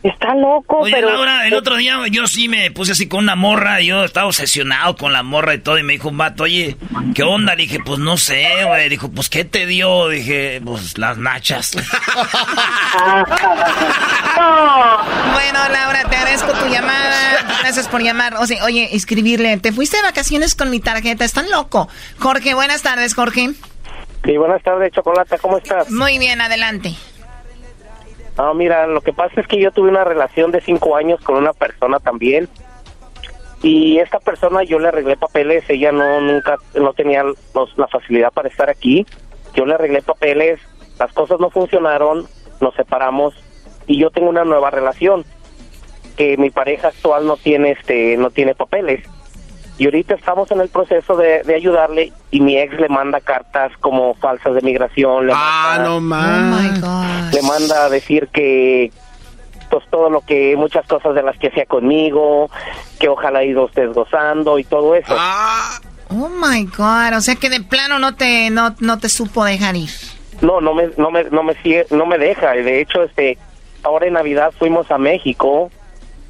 [0.07, 1.11] Está loco, Oye, pero...
[1.11, 4.95] Laura, el otro día yo sí me puse así con una morra, yo estaba obsesionado
[4.95, 6.77] con la morra y todo, y me dijo un vato, oye,
[7.15, 7.57] ¿qué onda?
[7.57, 8.89] Le dije, pues no sé, güey.
[8.89, 10.09] Dijo, pues, ¿qué te dio?
[10.09, 11.73] Dije, pues, las nachas.
[15.33, 17.45] bueno, Laura, te agradezco tu llamada.
[17.63, 18.35] Gracias por llamar.
[18.35, 21.89] O sea, oye, escribirle, te fuiste de vacaciones con mi tarjeta, están loco.
[22.21, 23.51] Jorge, buenas tardes, Jorge.
[24.25, 25.91] Sí, buenas tardes, Chocolata, ¿cómo estás?
[25.91, 26.95] Muy bien, adelante.
[28.37, 31.37] No, mira, lo que pasa es que yo tuve una relación de cinco años con
[31.37, 32.49] una persona también.
[33.63, 38.49] Y esta persona yo le arreglé papeles, ella no nunca no tenía la facilidad para
[38.49, 39.07] estar aquí.
[39.55, 40.61] Yo le arreglé papeles,
[40.99, 42.27] las cosas no funcionaron,
[42.61, 43.35] nos separamos
[43.87, 45.25] y yo tengo una nueva relación
[46.17, 49.07] que mi pareja actual no tiene este no tiene papeles
[49.79, 54.15] y ahorita estamos en el proceso de, ayudarle y mi ex le manda cartas como
[54.15, 55.27] falsas de migración.
[55.27, 56.81] Le ah, no más.
[56.83, 58.91] Oh le manda a decir que
[59.71, 62.51] pues todo lo que, muchas cosas de las que hacía conmigo,
[62.99, 65.15] que ojalá ido usted gozando y todo eso.
[65.17, 65.81] Ah.
[66.09, 69.77] Oh my God, o sea que de plano no te, no, no te supo dejar
[69.77, 69.91] ir.
[70.41, 71.57] No, no me, no me, no me,
[71.91, 72.53] no me deja.
[72.53, 73.39] De hecho, este,
[73.83, 75.71] ahora en Navidad fuimos a México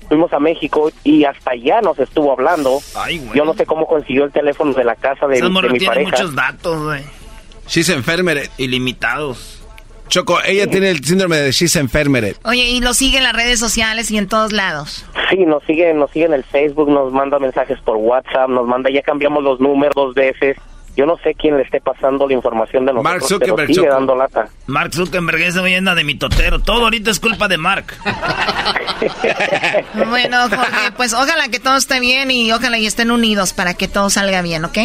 [0.08, 2.80] fuimos a México y hasta allá nos estuvo hablando.
[3.34, 6.34] Yo no sé cómo consiguió el teléfono de la casa de, de mi tiene muchos
[6.34, 7.02] datos, güey.
[7.68, 8.48] She's enfermere.
[8.58, 9.62] Ilimitados.
[10.08, 12.36] Choco, ella tiene el síndrome de she's enfermere.
[12.44, 15.04] Oye, y lo sigue en las redes sociales y en todos lados.
[15.30, 18.88] Sí, nos sigue, nos sigue en el Facebook, nos manda mensajes por WhatsApp, nos manda,
[18.90, 20.56] ya cambiamos los números dos veces.
[20.96, 23.88] Yo no sé quién le esté pasando la información de nosotros, Mark Zuckerberg, pero sigue
[23.88, 24.48] dando lata.
[24.66, 26.60] Mark Zuckerberg es leyenda de mi totero.
[26.60, 27.94] Todo ahorita es culpa de Mark.
[30.08, 33.88] bueno, Jorge, pues ojalá que todo esté bien y ojalá y estén unidos para que
[33.88, 34.78] todo salga bien, ¿ok?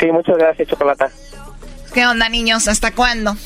[0.00, 1.10] Sí, muchas gracias, Chocolata.
[1.92, 2.66] ¿Qué onda, niños?
[2.66, 3.36] ¿Hasta cuándo?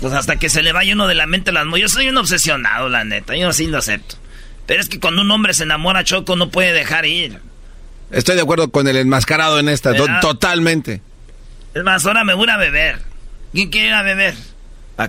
[0.00, 2.88] Pues hasta que se le vaya uno de la mente las Yo soy un obsesionado,
[2.88, 3.34] la neta.
[3.36, 4.14] Yo sí lo acepto.
[4.66, 7.40] Pero es que cuando un hombre se enamora, Choco, no puede dejar ir.
[8.12, 11.02] Estoy de acuerdo con el enmascarado en esta, totalmente.
[11.76, 12.98] Es más, ahora me voy a beber.
[13.52, 14.34] ¿Quién quiere ir a beber?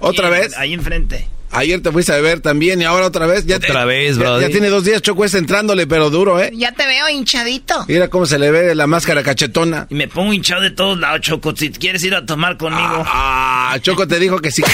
[0.01, 0.57] ¿Otra vez?
[0.57, 1.26] Ahí enfrente.
[1.51, 3.45] Ayer te fuiste a beber también y ahora otra vez.
[3.45, 4.41] Ya otra vez, bro.
[4.41, 6.51] Ya, tiene dos días Choco entrándole, pero duro, ¿eh?
[6.53, 7.86] Ya te veo hinchadito.
[7.88, 9.88] Mira cómo se le ve la máscara cachetona.
[9.89, 11.55] Y me pongo hinchado de todos lados, Choco.
[11.55, 13.01] Si quieres ir a tomar conmigo.
[13.05, 14.61] Ah, Choco te dijo que sí.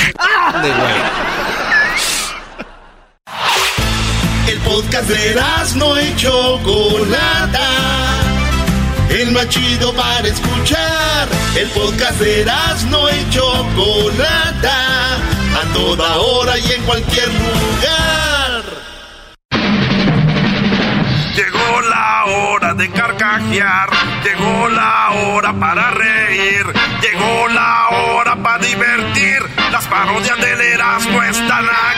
[4.48, 5.40] El podcast de
[5.76, 8.24] no hecho Chocolata
[9.10, 11.43] el más chido para escuchar.
[11.56, 12.46] El podcast de
[12.90, 18.64] no y Chocolata, a toda hora y en cualquier lugar.
[21.36, 23.90] Llegó la hora de carcajear,
[24.24, 26.66] llegó la hora para reír,
[27.02, 29.40] llegó la hora para divertir.
[29.72, 31.93] Las parodias del Erasmo están aquí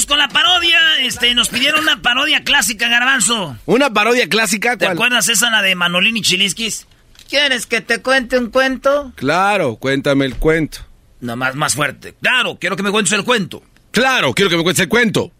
[0.00, 0.78] Vamos con la parodia.
[1.02, 3.58] Este, nos pidieron una parodia clásica, Garbanzo.
[3.66, 4.78] ¿Una parodia clásica?
[4.78, 6.86] ¿Te acuerdas esa, la de Manolín y Chiliskis?
[7.28, 9.12] ¿Quieres que te cuente un cuento?
[9.16, 10.86] Claro, cuéntame el cuento.
[11.20, 12.14] No, más, más fuerte.
[12.22, 13.62] Claro, quiero que me cuentes el cuento.
[13.90, 15.32] Claro, quiero que me cuentes el cuento.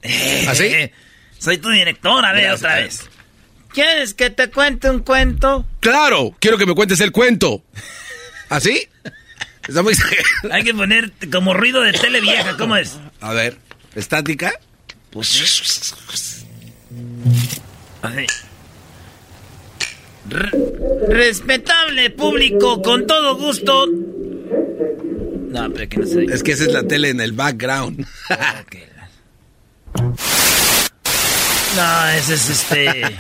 [0.46, 0.70] ¿Así?
[1.38, 2.60] Soy tu director, a ver, Gracias.
[2.60, 3.10] otra vez.
[3.72, 5.64] ¿Quieres que te cuente un cuento?
[5.80, 7.64] Claro, quiero que me cuentes el cuento.
[8.50, 8.86] ¿Así?
[9.66, 9.94] Está muy...
[10.52, 12.98] Hay que poner como ruido de tele vieja, ¿cómo es?
[13.22, 13.56] A ver,
[13.94, 14.52] ¿estática?
[15.10, 16.44] Pues...
[18.02, 18.26] Así.
[20.28, 20.50] Re-
[21.08, 23.86] respetable público, con todo gusto.
[23.86, 26.24] No, pero que no sé.
[26.30, 28.06] Es que esa es la tele en el background.
[31.76, 33.16] No, ese es este.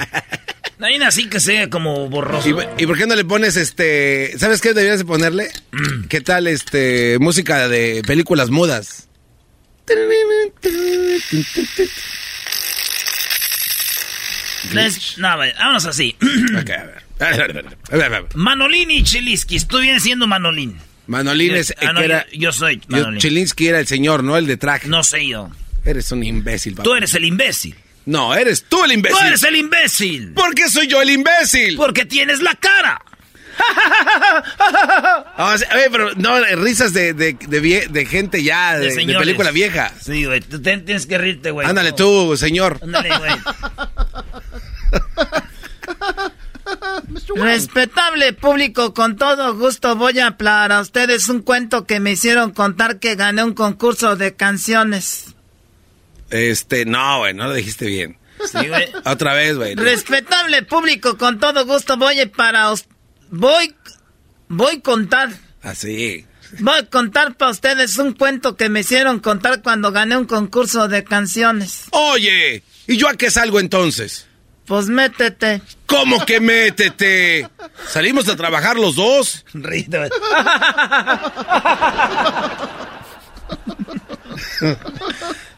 [0.78, 2.48] No hay una así que sea como borroso.
[2.48, 4.34] ¿Y, y por qué no le pones este...
[4.38, 5.50] ¿Sabes qué deberías de ponerle?
[6.08, 9.08] ¿Qué tal este música de películas mudas?
[14.72, 16.16] Les- no, vámonos así.
[16.60, 17.02] Ok, a ver.
[17.20, 18.36] A ver, a ver, a ver, a ver, a ver.
[18.36, 19.66] Manolín y Chiliskis.
[19.66, 20.78] Tú vienes siendo Manolín.
[21.06, 21.74] Manolín es...
[21.80, 23.16] Ah, no, era- yo, yo soy yo-.
[23.18, 24.36] Chelinsky era el señor, ¿no?
[24.36, 24.88] El de traje.
[24.88, 25.50] No sé yo.
[25.84, 26.84] Eres un imbécil, papá.
[26.84, 27.74] Tú eres el imbécil.
[28.06, 29.18] No, eres tú el imbécil.
[29.18, 30.32] Tú eres el imbécil.
[30.32, 31.76] ¿Por qué soy yo el imbécil?
[31.76, 33.02] Porque tienes la cara.
[35.38, 39.50] O sea, oye, pero no, risas de, de, de, vie- de gente ya, de, película
[39.50, 39.92] vieja.
[40.00, 40.40] Sí, güey.
[40.40, 41.66] Tú ten- tienes que rirte, güey.
[41.66, 41.96] Ándale No.
[41.96, 42.78] tú, señor.
[42.82, 43.32] Ándale, güey.
[47.36, 52.52] Respetable público, con todo gusto voy a hablar a ustedes un cuento que me hicieron
[52.52, 55.34] contar que gané un concurso de canciones.
[56.30, 58.18] Este, no, güey, no lo dijiste bien.
[58.50, 58.88] Sí, güey.
[59.04, 59.74] Otra vez, güey.
[59.74, 62.70] Respetable público, con todo gusto voy a para
[63.30, 63.74] voy
[64.48, 65.30] voy a contar
[65.62, 66.26] Así.
[66.58, 70.88] voy a contar para ustedes un cuento que me hicieron contar cuando gané un concurso
[70.88, 71.84] de canciones.
[71.90, 74.26] Oye, ¿y yo a qué salgo entonces?
[74.66, 75.62] Pues métete.
[75.86, 77.48] ¿Cómo que métete?
[77.88, 79.44] Salimos a trabajar los dos.
[79.52, 79.86] Güey.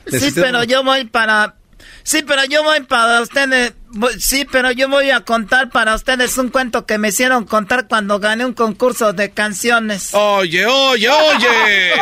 [0.06, 1.56] Sí, pero yo voy para...
[2.03, 3.74] Sí, pero yo voy para ustedes...
[4.18, 8.18] Sí, pero yo voy a contar para ustedes un cuento que me hicieron contar cuando
[8.18, 10.11] gané un concurso de canciones.
[10.14, 11.92] Oye, oye, oye.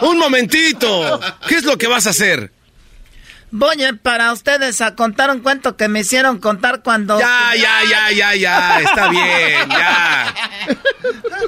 [0.02, 1.20] Un momentito.
[1.48, 2.52] ¿Qué es lo que vas a hacer?
[3.54, 7.18] Voy a- para ustedes a contar un cuento que me hicieron contar cuando...
[7.20, 8.80] Ya, ya, ya, ya, ya.
[8.80, 10.34] Está bien, ya.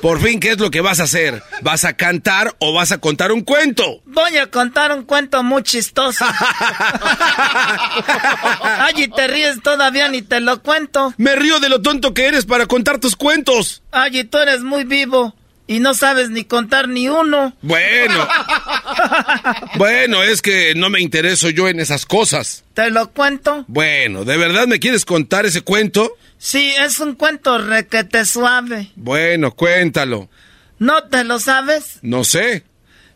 [0.03, 1.43] Por fin, ¿qué es lo que vas a hacer?
[1.63, 4.03] ¿Vas a cantar o vas a contar un cuento?
[4.05, 6.27] Voy a contar un cuento muy chistoso.
[8.63, 11.15] Ay, y te ríes todavía ni te lo cuento.
[11.17, 13.83] Me río de lo tonto que eres para contar tus cuentos.
[13.93, 15.35] Ay, y tú eres muy vivo
[15.67, 17.55] y no sabes ni contar ni uno.
[17.63, 18.29] Bueno.
[19.77, 22.65] Bueno, es que no me intereso yo en esas cosas.
[22.75, 23.65] ¿Te lo cuento?
[23.67, 26.17] Bueno, ¿de verdad me quieres contar ese cuento?
[26.39, 28.91] Sí, es un cuento requete suave.
[28.95, 30.29] Bueno, cuéntalo.
[30.79, 31.99] ¿No te lo sabes?
[32.03, 32.65] No sé.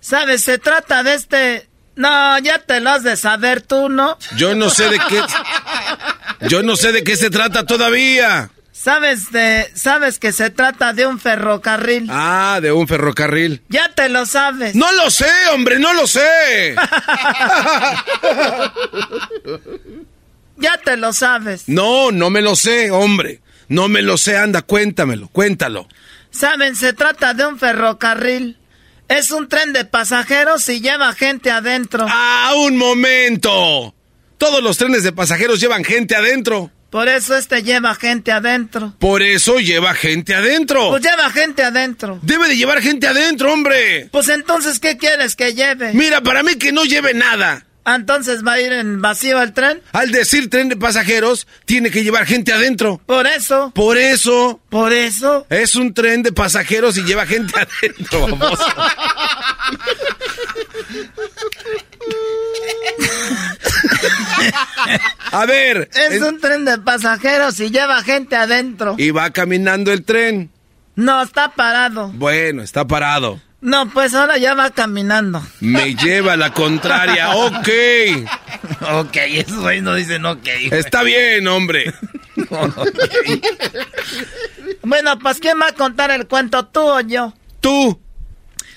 [0.00, 0.42] ¿Sabes?
[0.42, 1.68] Se trata de este...
[1.94, 4.18] No, ya te lo has de saber tú, ¿no?
[4.36, 5.20] Yo no sé de qué.
[6.48, 8.50] Yo no sé de qué se trata todavía.
[8.80, 9.68] ¿Sabes de...
[9.74, 12.06] Sabes que se trata de un ferrocarril?
[12.10, 13.60] Ah, de un ferrocarril.
[13.68, 14.76] Ya te lo sabes.
[14.76, 16.76] No lo sé, hombre, no lo sé.
[20.60, 21.68] Ya te lo sabes.
[21.68, 23.40] No, no me lo sé, hombre.
[23.68, 25.86] No me lo sé, anda, cuéntamelo, cuéntalo.
[26.30, 28.58] Saben, se trata de un ferrocarril.
[29.06, 32.06] Es un tren de pasajeros y lleva gente adentro.
[32.08, 33.94] ¡Ah, un momento!
[34.36, 36.72] Todos los trenes de pasajeros llevan gente adentro.
[36.90, 38.94] Por eso este lleva gente adentro.
[38.98, 40.88] Por eso lleva gente adentro.
[40.90, 42.18] Pues lleva gente adentro.
[42.22, 44.08] Debe de llevar gente adentro, hombre.
[44.10, 45.92] Pues entonces, ¿qué quieres que lleve?
[45.92, 47.64] Mira, para mí que no lleve nada.
[47.84, 49.80] Ah, Entonces va a ir en vacío el tren.
[49.92, 53.00] Al decir tren de pasajeros, tiene que llevar gente adentro.
[53.06, 53.72] Por eso.
[53.74, 54.60] Por eso.
[54.68, 55.46] Por eso.
[55.48, 58.58] Es un tren de pasajeros y lleva gente adentro, vamos.
[65.32, 65.90] A ver.
[65.94, 68.94] Es un tren de pasajeros y lleva gente adentro.
[68.98, 70.50] Y va caminando el tren.
[70.94, 72.08] No, está parado.
[72.14, 73.40] Bueno, está parado.
[73.60, 75.42] No, pues ahora ya va caminando.
[75.60, 77.30] Me lleva la contraria.
[77.36, 77.68] Ok.
[78.92, 80.46] Ok, esos güey no dicen ok.
[80.70, 81.92] Está bien, hombre.
[84.82, 87.34] Bueno, pues ¿quién va a contar el cuento, tú o yo?
[87.60, 88.00] Tú.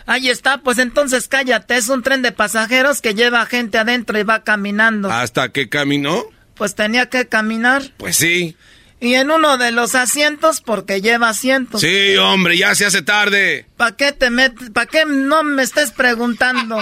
[0.05, 1.77] Ahí está, pues entonces cállate.
[1.77, 5.11] Es un tren de pasajeros que lleva gente adentro y va caminando.
[5.11, 6.23] ¿Hasta que caminó?
[6.55, 7.83] Pues tenía que caminar.
[7.97, 8.55] Pues sí.
[8.99, 11.81] Y en uno de los asientos, porque lleva asientos.
[11.81, 13.65] Sí, hombre, ya se hace tarde.
[13.75, 14.69] ¿Para qué te metes?
[14.69, 16.77] ¿Para qué no me estés preguntando?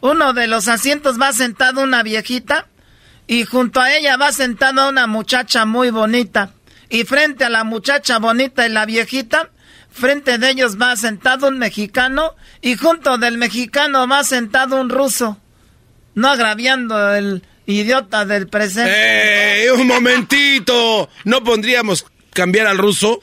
[0.00, 2.66] Uno de los asientos va sentado una viejita
[3.26, 6.54] y junto a ella va sentada una muchacha muy bonita.
[6.88, 9.50] Y frente a la muchacha bonita y la viejita,
[9.98, 15.38] frente de ellos va sentado un mexicano y junto del mexicano va sentado un ruso.
[16.14, 19.66] No agraviando el idiota del presente.
[19.66, 19.72] ¡Eh!
[19.72, 21.10] Un momentito.
[21.24, 23.20] ¿No pondríamos cambiar al ruso?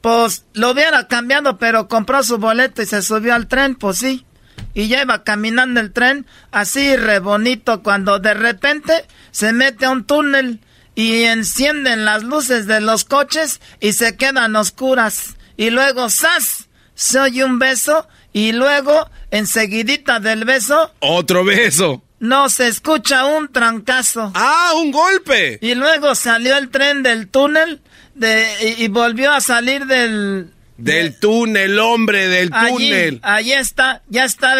[0.00, 4.26] Pues lo hubiera cambiado, pero compró su boleto y se subió al tren, pues sí.
[4.74, 9.90] Y ya iba caminando el tren así re bonito cuando de repente se mete a
[9.90, 10.60] un túnel
[10.94, 15.35] y encienden las luces de los coches y se quedan oscuras.
[15.56, 16.68] Y luego, ¡zas!
[16.94, 20.92] Se oye un beso y luego, enseguidita del beso...
[21.00, 22.02] Otro beso.
[22.18, 24.32] No, se escucha un trancazo.
[24.34, 25.58] ¡Ah, un golpe!
[25.60, 27.80] Y luego salió el tren del túnel
[28.14, 30.52] de, y, volvió a salir del...
[30.78, 33.20] Del túnel, hombre, del túnel.
[33.22, 34.54] Allí está, ya está,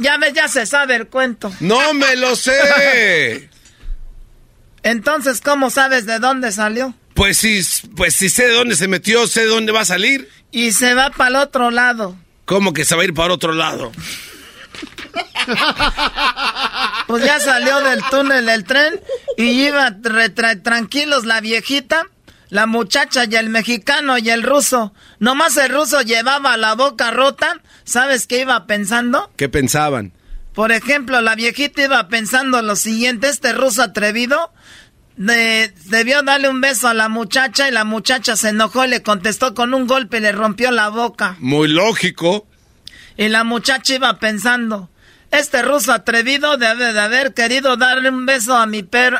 [0.00, 1.52] ya, ya se sabe el cuento.
[1.60, 3.48] ¡No me lo sé!
[4.82, 6.94] Entonces, ¿cómo sabes de dónde salió?
[7.14, 7.60] Pues sí,
[7.96, 10.28] pues sí sé de dónde se metió, sé de dónde va a salir.
[10.52, 12.16] Y se va para el otro lado.
[12.44, 13.92] ¿Cómo que se va a ir para otro lado?
[17.06, 19.00] Pues ya salió del túnel el tren
[19.36, 19.96] y iba
[20.62, 22.06] tranquilos la viejita,
[22.50, 24.92] la muchacha y el mexicano y el ruso.
[25.18, 27.60] Nomás el ruso llevaba la boca rota.
[27.84, 29.30] ¿Sabes qué iba pensando?
[29.36, 30.12] ¿Qué pensaban?
[30.54, 34.52] Por ejemplo, la viejita iba pensando lo siguiente, este ruso atrevido
[35.20, 39.54] debió darle un beso a la muchacha y la muchacha se enojó y le contestó
[39.54, 41.36] con un golpe y le rompió la boca.
[41.40, 42.46] Muy lógico.
[43.16, 44.88] Y la muchacha iba pensando,
[45.30, 49.18] este ruso atrevido debe de haber querido darle un beso a mi perro,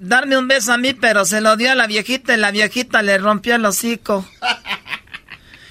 [0.00, 3.02] darme un beso a mí, pero se lo dio a la viejita y la viejita
[3.02, 4.26] le rompió el hocico.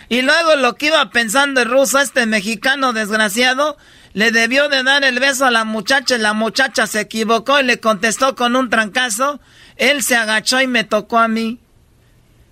[0.10, 3.78] Y luego lo que iba pensando el ruso, este mexicano desgraciado,
[4.18, 7.64] le debió de dar el beso a la muchacha y la muchacha se equivocó y
[7.64, 9.40] le contestó con un trancazo.
[9.76, 11.60] Él se agachó y me tocó a mí.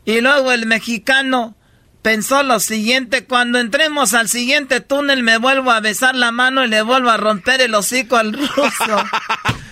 [0.05, 1.55] Y luego el mexicano
[2.03, 6.67] pensó lo siguiente, cuando entremos al siguiente túnel me vuelvo a besar la mano y
[6.67, 9.03] le vuelvo a romper el hocico al ruso.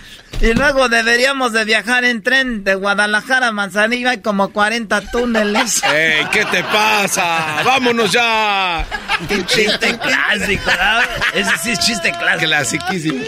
[0.43, 5.81] y luego deberíamos de viajar en tren de Guadalajara a Manzanillo, hay como 40 túneles.
[5.85, 7.61] ¡Ey, qué te pasa!
[7.63, 8.85] ¡Vámonos ya!
[9.29, 10.69] ¡Qué chiste clásico!
[11.33, 12.47] Ese sí es chiste clásico.
[12.47, 13.23] Clasiquísimo.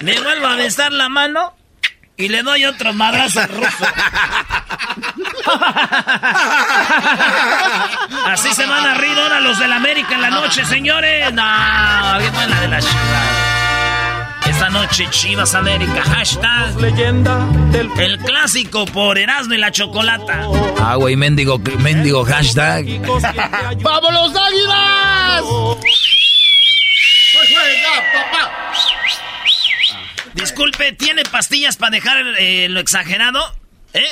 [0.00, 1.56] Me vuelvo a besar la mano
[2.18, 3.86] y le doy otro madrazo al ruso.
[8.26, 11.32] Así se van a reír ahora los del América en la noche, señores.
[11.32, 13.45] No, bien buena de la Chivas.
[14.48, 17.90] Esta noche Chivas América, hashtag leyenda del...
[17.98, 20.48] El clásico por Erasmo y la Chocolata.
[20.78, 22.86] Ah, güey, mendigo, mendigo hashtag.
[23.82, 25.42] ¡Vamos los águilas!
[30.34, 33.40] Disculpe, ¿tiene pastillas para dejar eh, lo exagerado?
[33.94, 34.04] ¿Eh?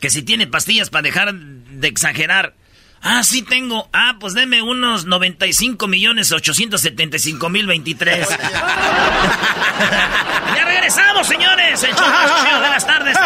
[0.00, 2.54] Que si tiene pastillas para dejar de exagerar.
[3.02, 3.88] Ah, sí tengo.
[3.92, 8.28] Ah, pues deme unos 95 millones 875 mil 23.
[10.56, 11.82] ya regresamos, señores.
[11.82, 13.16] El show más chido de las tardes.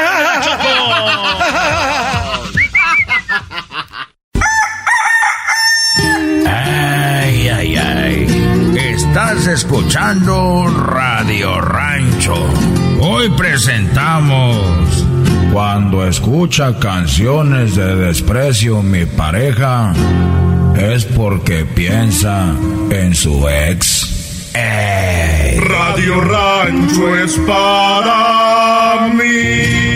[6.47, 8.74] Ay, ay, ay.
[8.77, 12.35] Estás escuchando Radio Rancho.
[13.01, 15.05] Hoy presentamos
[15.53, 19.93] cuando escucha canciones de desprecio mi pareja,
[20.77, 22.55] es porque piensa
[22.91, 24.51] en su ex.
[25.59, 29.91] Radio Rancho es para mí.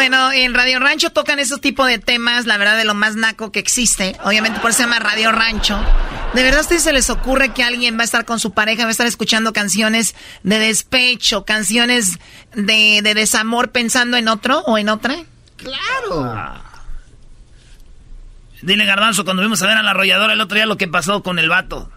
[0.00, 3.52] Bueno, en Radio Rancho tocan esos tipos de temas, la verdad, de lo más naco
[3.52, 4.16] que existe.
[4.24, 5.78] Obviamente por eso se llama Radio Rancho.
[6.32, 8.84] ¿De verdad a ustedes se les ocurre que alguien va a estar con su pareja,
[8.84, 12.18] va a estar escuchando canciones de despecho, canciones
[12.54, 15.16] de, desamor pensando en otro o en otra?
[15.58, 16.62] Claro.
[18.62, 21.22] Dile, Garbanzo, cuando vimos a ver a la arrolladora el otro día lo que pasó
[21.22, 21.90] con el vato.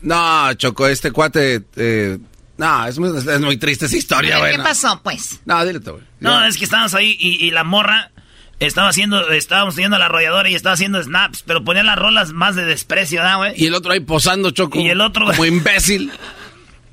[0.00, 1.64] No, Choco, este cuate...
[1.74, 2.18] Eh,
[2.62, 4.54] no, es muy, triste esa historia, güey.
[4.54, 5.40] ¿Qué pasó, pues?
[5.44, 6.04] No, dile tú, güey.
[6.20, 8.12] No, es que estábamos ahí y, y la morra
[8.60, 12.54] estaba haciendo, estábamos teniendo la arrolladora y estaba haciendo snaps, pero ponía las rolas más
[12.54, 13.54] de desprecio, ¿no, güey?
[13.56, 14.78] Y el otro ahí posando, Choco.
[14.78, 15.26] Y el otro...
[15.26, 16.12] Como imbécil.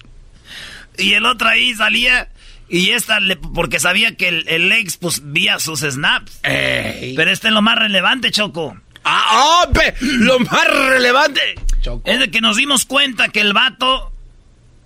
[0.98, 2.30] y el otro ahí salía...
[2.68, 3.20] Y esta,
[3.54, 6.40] porque sabía que el, ex, pues, vía sus snaps.
[6.42, 8.76] Pero este es lo más relevante, Choco.
[9.04, 11.42] ¡Ah, oh, Lo más relevante.
[11.82, 12.10] Choco.
[12.10, 14.12] Es de que nos dimos cuenta que el vato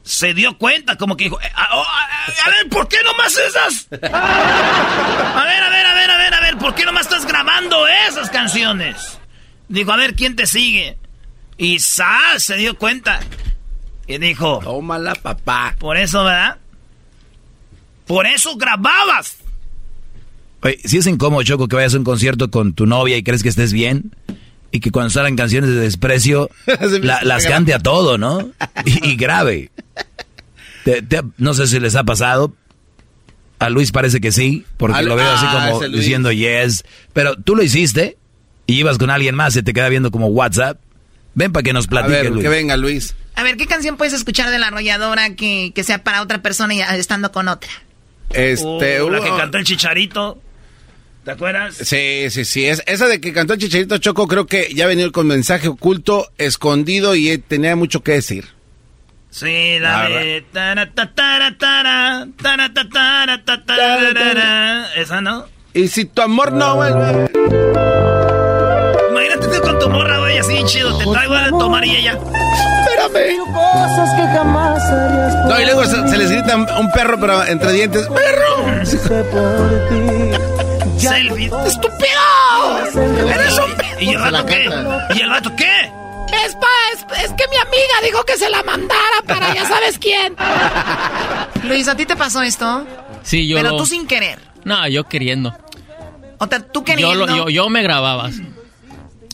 [0.03, 3.37] se dio cuenta, como que dijo, eh, a, oh, a- a ver, ¿por qué nomás
[3.37, 3.87] esas?
[3.91, 7.87] A ver, a ver, a ver, a ver, a ver, ¿por qué nomás estás grabando
[7.87, 9.17] esas canciones?
[9.69, 10.97] Dijo, a ver, ¿quién te sigue?
[11.57, 13.19] Y Sal se dio cuenta.
[14.07, 15.75] Y dijo, tómala, papá.
[15.79, 16.57] Por eso, ¿verdad?
[18.05, 19.37] Por eso grababas.
[20.61, 23.43] Oye, si es incómodo, Choco, que vayas a un concierto con tu novia y crees
[23.43, 24.13] que estés bien,
[24.73, 26.49] y que cuando salgan canciones de desprecio,
[27.01, 28.51] la- las cante a todo, ¿no?
[28.85, 29.71] Y, y grave.
[30.83, 32.53] Te- te- no sé si les ha pasado.
[33.59, 36.83] A Luis parece que sí, porque Al- lo veo así ah, como diciendo yes.
[37.13, 38.17] Pero tú lo hiciste
[38.67, 40.79] y ibas con alguien más, se te queda viendo como WhatsApp.
[41.35, 42.43] Ven para que nos A platique, ver, Luis.
[42.43, 43.15] que venga Luis.
[43.35, 46.73] A ver, ¿qué canción puedes escuchar de la arrolladora que, que sea para otra persona
[46.73, 47.69] y estando con otra?
[48.31, 50.41] Este, Oh, la que cantó el chicharito.
[51.23, 51.75] ¿Te acuerdas?
[51.75, 52.65] Sí, sí, sí.
[52.65, 57.15] Es, esa de que cantó Chicharito Choco, creo que ya venía con mensaje oculto, escondido
[57.15, 58.49] y eh, tenía mucho que decir.
[59.29, 60.45] Sí, la de...
[60.51, 62.27] tara, ta, tara, tara.
[64.95, 65.45] Esa, ¿no?
[65.73, 67.29] Y si tu amor no vuelve.
[69.09, 70.97] Imagínate tú con tu morra, güey, así chido.
[70.97, 72.19] Te traigo a tomar y ella...
[72.85, 73.37] Espérame.
[73.53, 74.83] Cosas que jamás
[75.47, 78.07] No, y luego se, se les grita un perro, pero entre dientes.
[78.07, 78.67] ¡Perro!
[81.09, 81.51] Selfie.
[81.65, 83.29] ¡Estúpido!
[83.29, 83.73] ¡Eres un...
[84.01, 84.69] ¿Y el vato qué?
[85.15, 85.91] ¿Y el vato qué?
[86.45, 89.99] Es, pa, es, es que mi amiga dijo que se la mandara para ya sabes
[89.99, 90.35] quién.
[91.63, 92.85] Luis, ¿a ti te pasó esto?
[93.23, 94.39] Sí, yo Pero lo- tú sin querer.
[94.63, 95.55] No, yo queriendo.
[96.39, 97.25] O sea, tú Yo, queriendo.
[97.27, 98.29] lo- yo, yo me grababa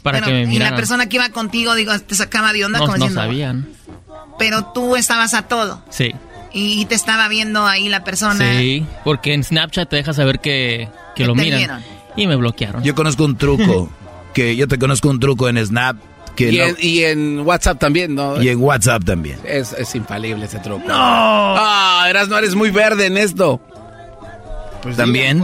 [0.04, 2.80] para Bueno, que me y la persona que iba contigo, digo, te sacaba de onda
[2.80, 3.22] no, como no diciendo.
[3.22, 3.70] sabían.
[4.38, 5.82] Pero tú estabas a todo.
[5.90, 6.14] Sí.
[6.52, 8.58] Y, te estaba viendo ahí la persona.
[8.60, 11.58] Sí, porque en Snapchat te deja saber que, que lo te miran.
[11.60, 11.84] vieron.
[12.16, 12.84] Y me bloquearon.
[12.84, 13.90] Yo conozco un truco,
[14.34, 15.98] que yo te conozco un truco en Snap,
[16.36, 18.42] que Y, no- en, y en WhatsApp también, ¿no?
[18.42, 19.40] y en WhatsApp también.
[19.46, 20.88] Es, es infalible ese truco.
[20.88, 20.94] ¡No!
[20.96, 23.62] Ah, eras, no eres muy verde en esto.
[24.82, 25.44] Pues también.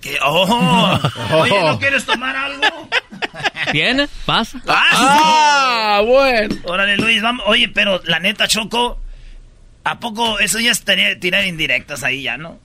[0.00, 0.98] Que- ¡Oh!
[1.34, 2.88] Oye, ¿no quieres tomar algo?
[3.72, 4.08] ¿Viene?
[4.26, 4.60] ¿Pasa?
[4.66, 6.02] ¡Ah!
[6.06, 6.54] bueno!
[6.64, 7.44] Órale, Luis, vamos.
[7.46, 8.98] Oye, pero la neta, Choco,
[9.84, 12.58] ¿a poco eso ya es tener- tirar indirectas ahí ya, no?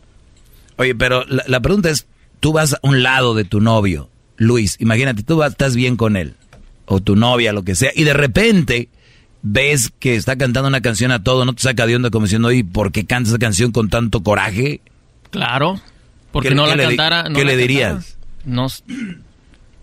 [0.78, 2.08] Oye, pero la, la pregunta es,
[2.40, 6.16] tú vas a un lado de tu novio, Luis, imagínate, tú vas- estás bien con
[6.18, 6.36] él,
[6.86, 8.90] o tu novia, lo que sea, y de repente
[9.42, 12.50] ves que está cantando una canción a todo, no te saca de onda como diciendo,
[12.50, 14.82] oye, ¿por qué canta esa canción con tanto coraje?
[15.32, 15.80] Claro.
[16.32, 17.24] Porque ¿Qué- no la le cantara.
[17.24, 17.62] no qué la le cantara.
[17.62, 18.18] dirías?
[18.46, 18.68] No.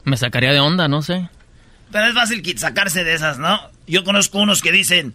[0.05, 1.29] Me sacaría de onda, no sé.
[1.91, 3.61] Pero es fácil sacarse de esas, ¿no?
[3.87, 5.15] Yo conozco unos que dicen,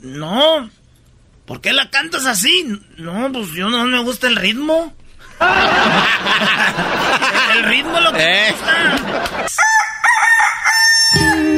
[0.00, 0.70] no,
[1.46, 2.78] ¿por qué la cantas así?
[2.96, 4.94] No, pues yo no me gusta el ritmo.
[7.56, 9.46] el ritmo es lo que me gusta.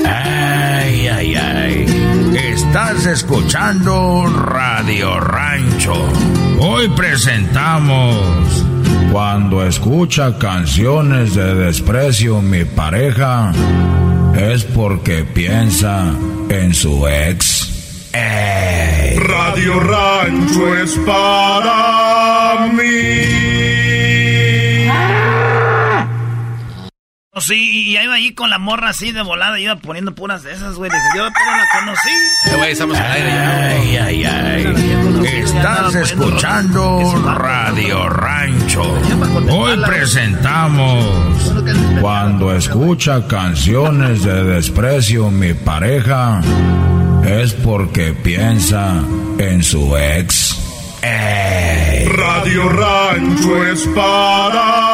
[0.06, 2.30] Ay, ay, ay.
[2.34, 6.12] Estás escuchando Radio Rancho.
[6.59, 8.64] Hoy presentamos
[9.12, 13.52] Cuando escucha canciones de desprecio mi pareja
[14.36, 16.12] es porque piensa
[16.48, 18.10] en su ex.
[18.12, 19.16] Ey.
[19.18, 23.43] Radio Rancho es para mí.
[27.40, 30.77] Sí, y iba ahí con la morra así de volada, iba poniendo puras de esas,
[30.77, 30.89] güey.
[30.89, 32.56] Dije, yo pero la conocí.
[32.56, 33.69] Güey, estamos al aire ya.
[33.69, 35.35] Ay, ay, ay.
[35.43, 38.82] Estás escuchando Radio Rancho.
[39.51, 41.05] Hoy presentamos
[42.01, 46.40] Cuando escucha canciones de desprecio mi pareja
[47.24, 49.02] es porque piensa
[49.39, 50.61] en su ex.
[51.02, 52.06] Ey.
[52.06, 54.93] Radio Rancho es para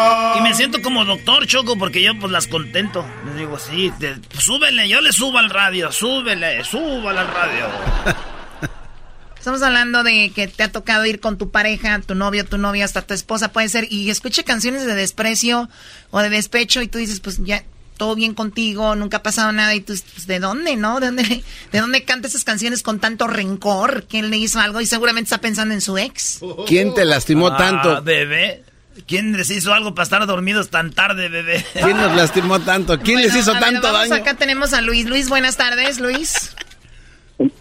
[0.51, 3.05] me siento como doctor Choco porque yo pues las contento.
[3.27, 7.67] Les digo, sí, te- súbele, yo le subo al radio, súbele, súbale al radio.
[9.39, 12.85] Estamos hablando de que te ha tocado ir con tu pareja, tu novio, tu novia,
[12.85, 15.71] hasta tu esposa, puede ser, y escuche canciones de desprecio
[16.11, 17.63] o de despecho y tú dices, pues ya,
[17.97, 20.99] todo bien contigo, nunca ha pasado nada, y tú, pues, ¿de dónde, no?
[21.01, 24.05] ¿De dónde, ¿De dónde canta esas canciones con tanto rencor?
[24.11, 24.81] ¿Quién le hizo algo?
[24.81, 26.41] Y seguramente está pensando en su ex.
[26.67, 28.03] ¿Quién te lastimó Ah, tanto?
[28.03, 28.65] bebé.
[29.07, 31.65] ¿Quién les hizo algo para estar dormidos tan tarde, bebé?
[31.73, 32.99] ¿Quién nos lastimó tanto?
[32.99, 34.23] ¿Quién les hizo A ver, tanto vamos, daño?
[34.23, 35.07] Acá tenemos a Luis.
[35.07, 36.55] Luis, buenas tardes, Luis.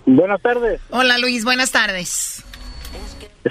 [0.06, 0.82] Buenas tardes.
[0.90, 2.44] Hola, Luis, buenas tardes.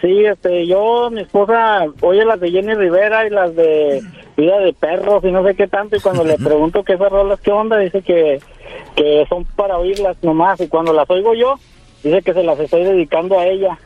[0.01, 4.03] Sí, este, yo, mi esposa, oye las de Jenny Rivera y las de
[4.37, 7.41] Vida de Perros y no sé qué tanto, y cuando le pregunto qué esas rolas,
[7.41, 8.41] qué onda, dice que,
[8.95, 11.59] que son para oírlas nomás, y cuando las oigo yo,
[12.03, 13.79] dice que se las estoy dedicando a ella.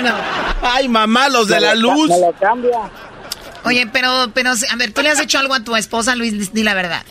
[0.00, 0.14] Bueno.
[0.62, 2.08] Ay, mamá, los de la luz.
[2.08, 2.78] Me lo cambia.
[3.64, 6.52] Oye, pero, pero, a ver, ¿tú le has hecho algo a tu esposa, Luis?
[6.52, 7.02] Di la verdad.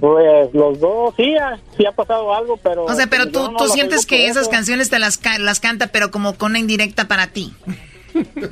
[0.00, 2.84] Pues los dos, sí, ha- sí ha pasado algo, pero...
[2.84, 4.50] O sea, pero tú, no tú sientes que esas eso.
[4.50, 7.54] canciones te las, ca- las canta, pero como con una indirecta para ti.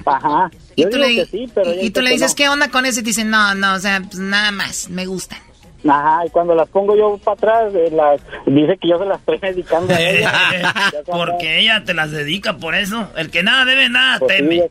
[0.07, 0.51] Ajá.
[0.77, 2.31] Y Yo tú, digo le, que sí, pero ella y tú dice le que dices,
[2.31, 2.37] no.
[2.37, 3.01] ¿qué onda con eso?
[3.01, 5.39] Y te dicen, no, no, o sea, pues nada más, me gustan.
[5.89, 9.19] Ajá, y cuando las pongo yo para atrás, eh, las, dice que yo se las
[9.21, 10.33] estoy dedicando a ella.
[11.07, 13.09] Porque ella te las dedica por eso.
[13.17, 14.63] El que nada debe, nada Pues teme.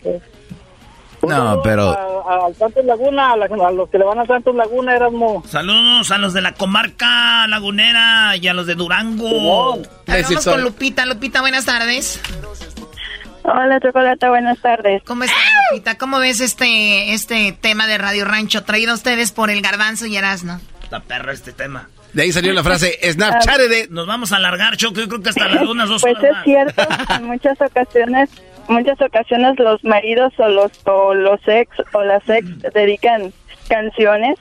[1.22, 1.98] No, pero...
[2.30, 5.44] Al Santos Laguna, a, la- a los que le van a Santos Laguna, Erasmo.
[5.48, 9.80] Saludos a los de la comarca lagunera y a los de Durango.
[10.08, 11.06] Vamos con Lupita.
[11.06, 12.22] Lupita, buenas tardes.
[13.44, 15.02] Hola, Chocolata, buenas tardes.
[15.06, 15.40] ¿Cómo estás,
[15.72, 15.98] Lupita?
[15.98, 20.16] ¿Cómo ves este, este tema de Radio Rancho traído a ustedes por el Garbanzo y
[20.16, 20.62] Erasno?
[20.90, 21.88] Está perro este tema.
[22.14, 23.88] De ahí salió la frase Snapchat de...
[23.92, 24.96] Nos vamos a alargar, Choco.
[25.02, 26.44] Yo creo que hasta las lunas dos Pues es más.
[26.44, 26.82] cierto,
[27.16, 28.32] en muchas ocasiones,
[28.68, 33.32] muchas ocasiones los maridos o los o los ex o las ex dedican
[33.68, 34.40] canciones.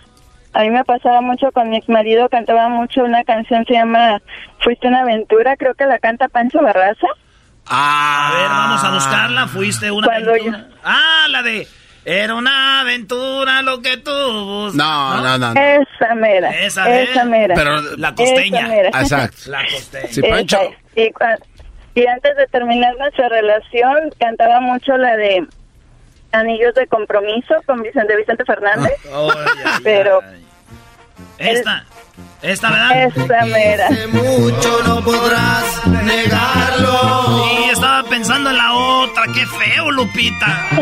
[0.55, 4.23] A mí me pasaba mucho con mi ex marido, cantaba mucho una canción se llama
[4.61, 7.09] Fuiste una aventura, creo que la canta Pancho Barraza.
[7.67, 9.47] A ver, vamos a buscarla.
[9.49, 10.69] Fuiste una Cuando aventura.
[10.83, 11.69] Ah, la de...
[12.11, 15.53] Era una aventura lo que tú bus- No, no, no.
[15.55, 15.61] no.
[15.61, 17.55] Esa mera, Esa, esa, mera.
[17.55, 18.61] Pero la costeña.
[18.61, 18.89] Esa mera.
[18.89, 19.37] Exacto.
[19.51, 20.09] La costeña.
[20.11, 20.61] Sí, Pancho.
[20.97, 21.39] Y, cua-
[21.95, 25.47] y antes de terminar nuestra relación, cantaba mucho la de
[26.33, 28.93] Anillos de Compromiso con Vicente Vicente Fernández.
[29.13, 29.31] Oh,
[29.85, 30.21] pero.
[31.39, 31.85] Esta.
[32.43, 33.03] Esta, ¿verdad?
[33.05, 33.89] esa mera.
[34.13, 37.49] Mucho no podrás negarlo.
[37.49, 39.25] Sí, estaba pensando en la otra.
[39.35, 40.67] Qué feo, Lupita.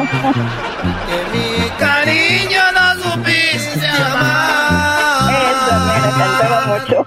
[1.33, 5.33] Mi cariño no supiste amar.
[5.33, 7.07] Mera, cantaba mucho.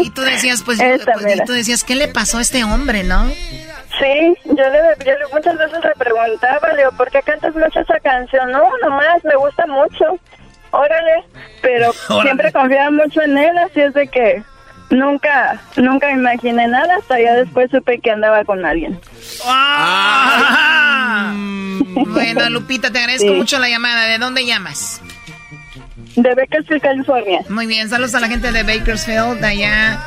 [0.00, 3.26] Y tú decías, pues, pues, y tú decías, ¿qué le pasó a este hombre, no?
[3.28, 7.80] Sí, yo le, yo le- muchas veces le preguntaba, le digo, ¿por qué cantas mucho
[7.80, 8.52] esa canción?
[8.52, 10.18] No, nomás, me gusta mucho.
[10.70, 11.24] Órale,
[11.62, 12.22] pero Órale.
[12.22, 14.42] siempre confiaba mucho en él, así es de que
[14.90, 18.98] nunca, nunca imaginé nada, hasta ya después supe que andaba con alguien.
[19.46, 21.34] Ah.
[22.06, 23.34] Bueno, Lupita, te agradezco Sí.
[23.34, 24.04] mucho la llamada.
[24.06, 25.00] ¿De dónde llamas?
[26.16, 27.40] De Bakersfield, California.
[27.48, 30.00] Muy bien, saludos a la gente de Bakersfield, de allá.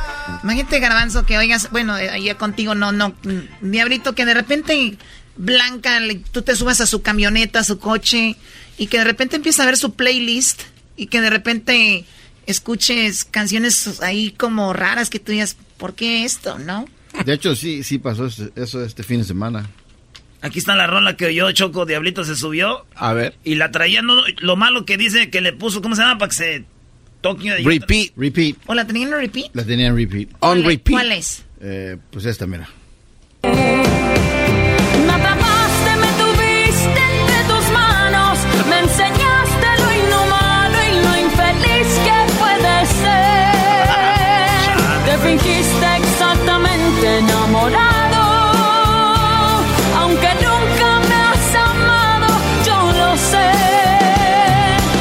[0.43, 3.13] Imagínate, Garbanzo, que oigas, bueno, allá contigo no, no,
[3.61, 4.97] Diablito, que de repente
[5.37, 5.99] Blanca,
[6.31, 8.35] tú te subas a su camioneta, a su coche,
[8.81, 10.63] y que de repente empieza a ver su playlist,
[10.97, 12.03] y que de repente
[12.47, 16.87] escuches canciones ahí como raras que tú digas, ¿por qué esto, no?
[17.23, 18.25] De hecho, sí, sí pasó
[18.55, 19.69] eso este fin de semana.
[20.41, 23.35] Aquí está la rola que oyó Choco Diablito se subió A ver.
[23.43, 24.01] y la traía.
[24.01, 26.17] No, lo malo que dice que le puso, ¿cómo se llama?
[26.17, 26.63] Para que se
[27.21, 27.57] toque.
[27.63, 28.13] Repeat.
[28.17, 28.55] Repeat.
[28.65, 29.51] ¿O la tenían en repeat?
[29.53, 30.29] La tenía en repeat.
[30.39, 30.95] On repeat.
[30.97, 31.43] ¿Cuál es?
[31.61, 32.67] Eh, pues esta, mira.
[45.37, 48.21] Fingiste exactamente enamorado,
[49.97, 52.27] aunque nunca me has amado,
[52.65, 53.51] yo lo sé.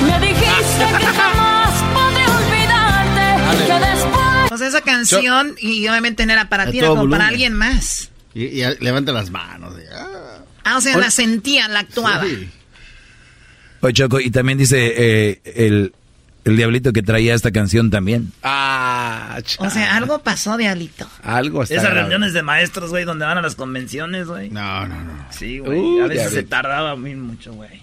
[0.06, 6.48] Me dijiste que jamás podré olvidarte, que después Pues esa canción, y obviamente no era
[6.48, 7.22] para ti, era como para volumen.
[7.28, 8.10] alguien más.
[8.34, 9.74] Y, y levanta las manos.
[9.78, 10.44] y, ah.
[10.62, 12.24] Ah, o sea, la sentía, la actuaba.
[12.24, 12.48] Sí.
[13.80, 15.92] Oye, Choco, y también dice eh, el,
[16.44, 18.30] el diablito que traía esta canción también.
[18.42, 18.89] Ah,
[19.58, 21.06] O sea, algo pasó, Diablito.
[21.22, 22.00] Algo está Esas grave.
[22.00, 24.50] reuniones de maestros, güey, donde van a las convenciones, güey.
[24.50, 25.26] No, no, no.
[25.30, 25.78] Sí, güey.
[25.80, 27.82] Uh, a veces se tardaba muy mucho, güey.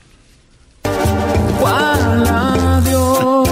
[1.61, 3.47] ¿Cuál adiós?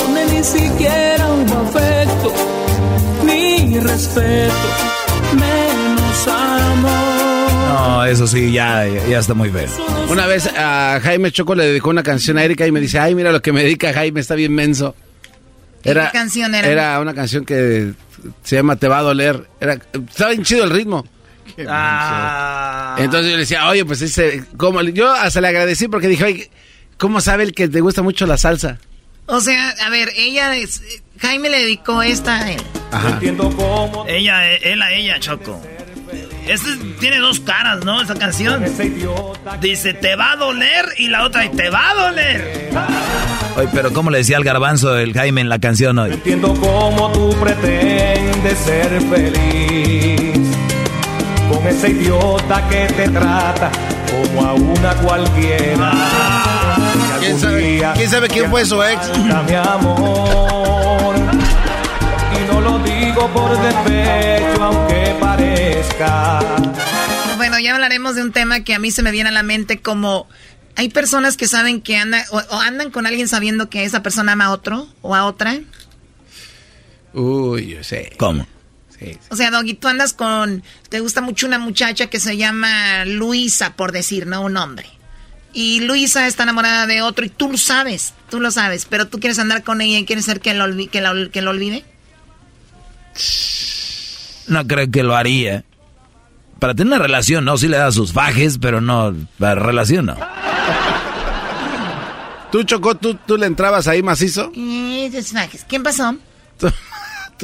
[0.00, 2.32] Donde ni siquiera un afecto,
[3.24, 4.54] ni respeto,
[5.32, 7.52] menos amor.
[7.72, 9.66] No, eso sí, ya, ya está muy feo.
[10.10, 13.14] Una vez a Jaime Choco le dedicó una canción a Erika y me dice, ay,
[13.14, 14.94] mira lo que me dedica Jaime, está bien menso.
[15.82, 16.68] Era, ¿Qué canción era?
[16.68, 17.92] Era una canción que
[18.42, 19.48] se llama Te va a doler.
[19.58, 21.06] Era, estaba bien chido el ritmo.
[21.68, 22.96] Ah.
[22.98, 26.50] Entonces yo le decía, oye, pues ese, como, yo hasta le agradecí porque dije, oye,
[26.98, 28.78] ¿cómo sabe el que te gusta mucho la salsa?
[29.26, 30.82] O sea, a ver, ella, es,
[31.18, 32.62] Jaime le dedicó esta a él.
[32.90, 33.20] Ajá.
[34.08, 35.60] Ella, él a ella, Choco.
[36.46, 38.02] Este tiene dos caras, ¿no?
[38.02, 38.62] Esa canción.
[39.60, 42.70] Dice, te va a doler y la otra, te va a doler.
[43.56, 46.12] Oye, pero ¿cómo le decía al garbanzo el Jaime en la canción hoy?
[46.12, 50.33] Entiendo cómo tú pretendes ser feliz
[51.64, 53.70] con ese idiota que te trata
[54.10, 55.92] como a una cualquiera.
[57.20, 59.18] Y ¿Quién sabe, ¿Quién sabe quién fue su ex?
[59.18, 61.14] mi amor.
[62.32, 66.40] Y no lo digo por despecho, aunque parezca.
[67.36, 69.80] Bueno, ya hablaremos de un tema que a mí se me viene a la mente
[69.80, 70.28] como
[70.76, 74.32] hay personas que saben que andan o, o andan con alguien sabiendo que esa persona
[74.32, 75.58] ama a otro o a otra.
[77.14, 78.12] Uy, yo sé.
[78.18, 78.46] ¿Cómo?
[79.12, 79.18] Sí.
[79.30, 83.74] O sea, Doggy, tú andas con te gusta mucho una muchacha que se llama Luisa,
[83.76, 84.86] por decir, no un hombre.
[85.52, 89.20] Y Luisa está enamorada de otro y tú lo sabes, tú lo sabes, pero tú
[89.20, 91.84] quieres andar con ella y quieres ser que lo, olvi- que la- que lo olvide.
[94.48, 95.64] No creo que lo haría.
[96.58, 100.16] Para tener una relación, no, sí le da sus fajes, pero no, la relación no.
[102.50, 104.52] ¿Tú, Chocó, tú, tú le entrabas ahí macizo?
[104.56, 105.10] Eh.
[105.68, 106.16] ¿Quién pasó?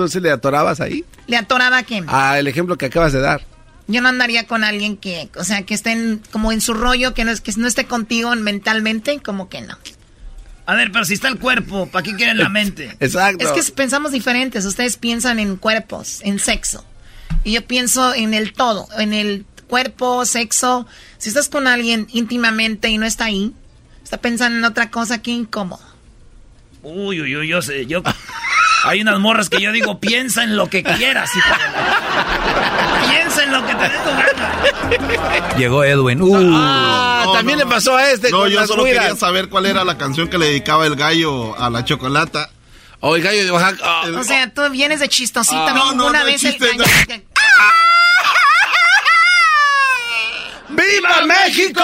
[0.00, 1.04] ¿Tú, tú sí le atorabas ahí?
[1.26, 2.04] ¿Le atoraba a quién?
[2.08, 3.44] Ah, el ejemplo que acabas de dar.
[3.86, 7.12] Yo no andaría con alguien que, o sea, que esté en- como en su rollo,
[7.14, 9.76] que no, es, que no esté contigo mentalmente, como que no.
[10.66, 12.96] A ver, pero si está el cuerpo, ¿para qué quieren la mente?
[13.00, 13.52] Exacto.
[13.52, 14.64] Es que pensamos diferentes.
[14.64, 16.84] Ustedes piensan en cuerpos, en sexo.
[17.44, 20.86] Y yo pienso en el todo, en el cuerpo, sexo.
[21.18, 23.52] Si estás con alguien íntimamente y no está ahí,
[24.04, 25.82] está pensando en otra cosa, qué incómodo.
[26.82, 28.02] Uy, uy, uy, yo sé, yo...
[28.84, 33.42] Hay unas morras que yo digo, piensa en lo que quieras, hijo de la- Piensa
[33.44, 35.56] en lo que te dé tu gana.
[35.58, 36.22] Llegó Edwin.
[36.22, 36.52] Uh.
[36.54, 39.84] Ah, también le pasó a este No, con yo las solo quería saber cuál era
[39.84, 42.50] la canción que le dedicaba el gallo a la chocolata.
[43.00, 43.82] O el gallo de Oaxaca.
[43.84, 45.56] ah, O sea, tú vienes de chistosito.
[45.58, 47.22] Ah, no, no, una no vez es chiste, el gallo-
[50.68, 51.82] ¡Viva México!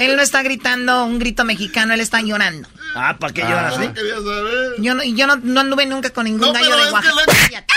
[0.00, 2.68] Él no está gritando un grito mexicano, él está llorando.
[2.94, 4.74] Ah, ¿para qué lloras, Ah, quería saber.
[4.78, 7.64] Yo no, yo no, no anduve nunca con ningún No, gallo de Oaxaca.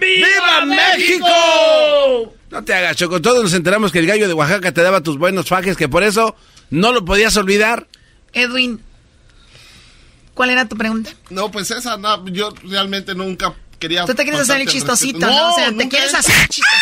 [0.00, 2.34] ¡Viva México!
[2.50, 3.20] No te hagas, Choco.
[3.20, 6.02] Todos nos enteramos que el gallo de Oaxaca te daba tus buenos fajes, que por
[6.02, 6.36] eso
[6.70, 7.86] no lo podías olvidar.
[8.32, 8.82] Edwin,
[10.34, 11.10] ¿cuál era tu pregunta?
[11.30, 14.04] No, pues esa, no, yo realmente nunca quería.
[14.04, 15.26] Tú te quieres hacer el chistosito.
[15.26, 15.52] ¿no?
[15.52, 16.81] O sea, te quieres hacer el chistosito.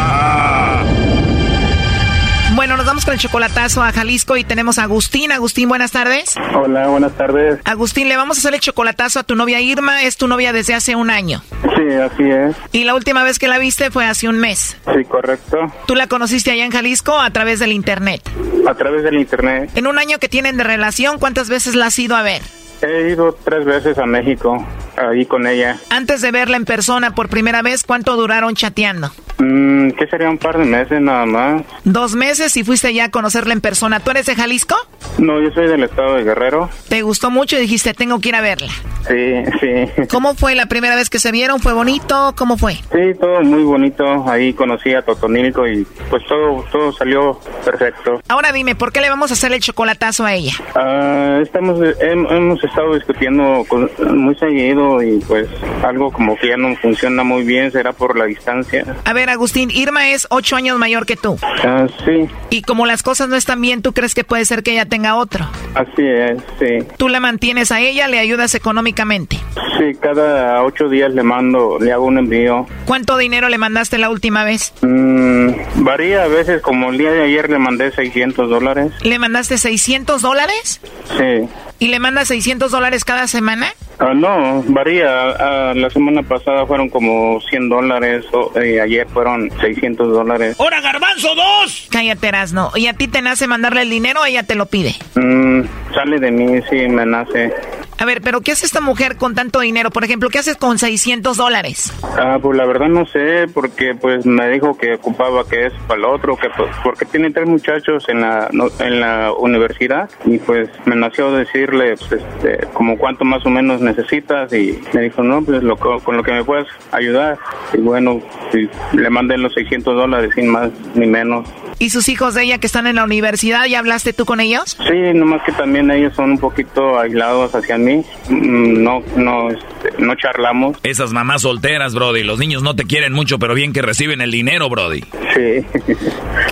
[3.01, 5.31] vamos con el chocolatazo a Jalisco y tenemos a Agustín.
[5.31, 6.35] Agustín, buenas tardes.
[6.53, 7.59] Hola, buenas tardes.
[7.65, 10.03] Agustín, le vamos a hacer el chocolatazo a tu novia Irma.
[10.03, 11.41] Es tu novia desde hace un año.
[11.63, 12.55] Sí, así es.
[12.71, 14.77] Y la última vez que la viste fue hace un mes.
[14.93, 15.57] Sí, correcto.
[15.87, 18.21] ¿Tú la conociste allá en Jalisco a través del internet?
[18.67, 19.71] A través del internet.
[19.73, 22.43] En un año que tienen de relación, ¿cuántas veces la has ido a ver?
[22.83, 24.63] He ido tres veces a México,
[25.09, 25.77] ahí con ella.
[25.89, 29.11] Antes de verla en persona por primera vez, ¿cuánto duraron chateando?
[29.39, 31.63] Mm, ¿Qué sería un par de meses nada más?
[31.83, 33.99] Dos meses y fuiste ya a conocerla en persona.
[33.99, 34.75] ¿Tú eres de Jalisco?
[35.17, 36.69] No, yo soy del estado de Guerrero.
[36.89, 38.69] ¿Te gustó mucho y dijiste, tengo que ir a verla?
[39.07, 40.05] Sí, sí.
[40.09, 41.59] ¿Cómo fue la primera vez que se vieron?
[41.59, 42.33] ¿Fue bonito?
[42.37, 42.75] ¿Cómo fue?
[42.75, 44.29] Sí, todo muy bonito.
[44.29, 48.21] Ahí conocí a Totonilco y pues todo, todo salió perfecto.
[48.27, 50.53] Ahora dime, ¿por qué le vamos a hacer el chocolatazo a ella?
[50.75, 55.47] Ah, estamos, hem- hemos estado discutiendo con- muy seguido y pues
[55.83, 58.83] algo como que ya no funciona muy bien, será por la distancia.
[59.05, 61.37] A ver, Agustín, Irma es ocho años mayor que tú.
[61.63, 64.71] Ah, sí, Y como las cosas no están bien, ¿tú crees que puede ser que
[64.71, 65.47] ella tenga otro?
[65.75, 66.85] así es, sí.
[66.97, 69.37] Tú la mantienes a ella, le ayudas económicamente.
[69.77, 72.65] Sí, cada ocho días le mando, le hago un envío.
[72.85, 74.73] ¿Cuánto dinero le mandaste la última vez?
[74.81, 75.49] Mm,
[75.83, 78.91] varía a veces, como el día de ayer le mandé 600 dólares.
[79.03, 80.81] ¿Le mandaste 600 dólares?
[81.17, 81.47] Sí.
[81.79, 83.67] ¿Y le mandas 600 dólares cada semana?
[84.03, 85.29] Ah, no, varía.
[85.29, 90.55] Ah, la semana pasada fueron como 100 dólares, o, eh, ayer fueron 600 dólares.
[90.57, 91.87] ¡Hora, garbanzo, dos!
[91.91, 92.71] Cállate, Erasno.
[92.75, 94.95] ¿Y a ti te nace mandarle el dinero o ella te lo pide?
[95.15, 95.61] Mm,
[95.93, 97.53] sale de mí, sí, me nace.
[98.01, 99.91] A ver, pero ¿qué hace esta mujer con tanto dinero?
[99.91, 101.93] Por ejemplo, ¿qué haces con 600 dólares?
[102.17, 105.99] Ah, pues la verdad no sé, porque pues me dijo que ocupaba que es para
[105.99, 110.39] el otro, que pues, porque tiene tres muchachos en la no- en la universidad y
[110.39, 115.21] pues me nació decirle pues, este, como cuánto más o menos necesitas y me dijo
[115.21, 117.37] no, pues lo, co- con lo que me puedes ayudar
[117.71, 118.19] y bueno,
[118.51, 121.47] sí, le mandé los 600 dólares sin más ni menos.
[121.77, 124.77] ¿Y sus hijos de ella que están en la universidad, ya hablaste tú con ellos?
[124.87, 127.90] Sí, nomás que también ellos son un poquito aislados hacia mí,
[128.29, 130.77] Mm, no no este, no charlamos.
[130.83, 132.23] Esas mamás solteras, Brody.
[132.23, 135.01] Los niños no te quieren mucho, pero bien que reciben el dinero, Brody.
[135.35, 135.65] Sí,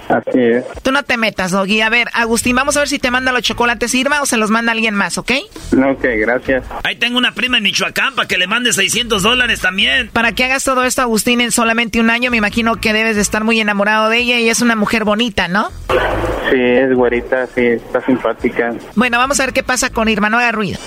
[0.09, 0.65] así es.
[0.81, 1.81] Tú no te metas, Doggy.
[1.81, 4.49] A ver, Agustín, vamos a ver si te manda los chocolates Irma o se los
[4.49, 5.31] manda alguien más, ¿ok?
[5.73, 6.63] Ok, gracias.
[6.83, 10.09] Ahí tengo una prima en Michoacán para que le mande 600 dólares también.
[10.09, 13.21] Para que hagas todo esto, Agustín, en solamente un año, me imagino que debes de
[13.21, 15.69] estar muy enamorado de ella y es una mujer bonita, ¿no?
[16.49, 18.73] Sí, es güerita, sí, está simpática.
[18.95, 20.79] Bueno, vamos a ver qué pasa con Irma, no haga ruido.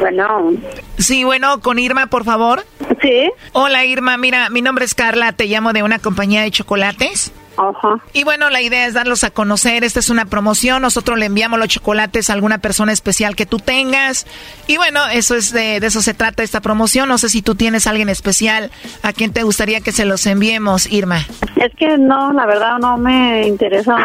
[0.00, 0.52] Bueno.
[0.98, 2.64] Sí, bueno, con Irma, por favor.
[3.00, 3.30] Sí.
[3.52, 4.16] Hola, Irma.
[4.16, 5.32] Mira, mi nombre es Carla.
[5.32, 7.32] Te llamo de una compañía de chocolates.
[7.56, 7.98] Ajá.
[8.12, 9.82] Y bueno, la idea es darlos a conocer.
[9.82, 10.82] Esta es una promoción.
[10.82, 14.26] Nosotros le enviamos los chocolates a alguna persona especial que tú tengas.
[14.68, 17.08] Y bueno, eso es de, de eso se trata esta promoción.
[17.08, 18.70] No sé si tú tienes a alguien especial
[19.02, 21.26] a quien te gustaría que se los enviemos, Irma.
[21.56, 23.96] Es que no, la verdad no me interesa.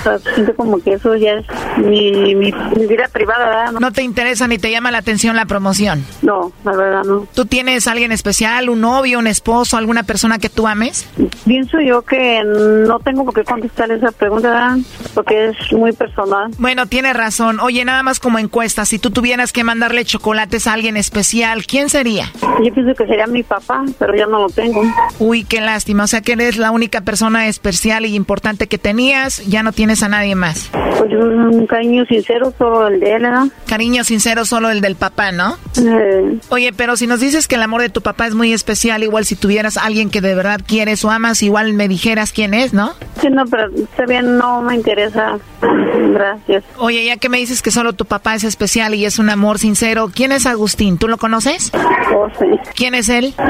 [0.00, 1.46] O sea, siento como que eso ya es
[1.78, 3.72] mi, mi, mi vida privada, ¿verdad?
[3.80, 6.04] ¿No te interesa ni te llama la atención la promoción?
[6.22, 7.26] No, la verdad no.
[7.34, 11.06] ¿Tú tienes a alguien especial, un novio, un esposo, alguna persona que tú ames?
[11.46, 14.76] Pienso yo que no tengo por qué contestar esa pregunta, ¿verdad?
[15.14, 16.50] Porque es muy personal.
[16.58, 17.60] Bueno, tienes razón.
[17.60, 21.90] Oye, nada más como encuesta, si tú tuvieras que mandarle chocolates a alguien especial, ¿quién
[21.90, 22.32] sería?
[22.64, 24.82] Yo pienso que sería mi papá, pero ya no lo tengo.
[25.18, 26.04] Uy, qué lástima.
[26.04, 29.81] O sea que eres la única persona especial y importante que tenías, ya no tienes
[29.82, 30.70] a nadie más.
[30.98, 33.46] Pues un cariño sincero, solo el de él, ¿verdad?
[33.66, 35.56] Cariño sincero, solo el del papá, ¿no?
[35.76, 39.02] Eh, Oye, pero si nos dices que el amor de tu papá es muy especial,
[39.02, 42.54] igual si tuvieras a alguien que de verdad quieres o amas, igual me dijeras quién
[42.54, 42.92] es, ¿no?
[43.20, 45.38] sí, no, pero está bien, no me interesa.
[45.60, 46.64] Gracias.
[46.78, 49.58] Oye, ya que me dices que solo tu papá es especial y es un amor
[49.58, 50.98] sincero, ¿quién es Agustín?
[50.98, 51.72] ¿Tú lo conoces?
[52.08, 52.60] José.
[52.74, 53.34] ¿Quién es él?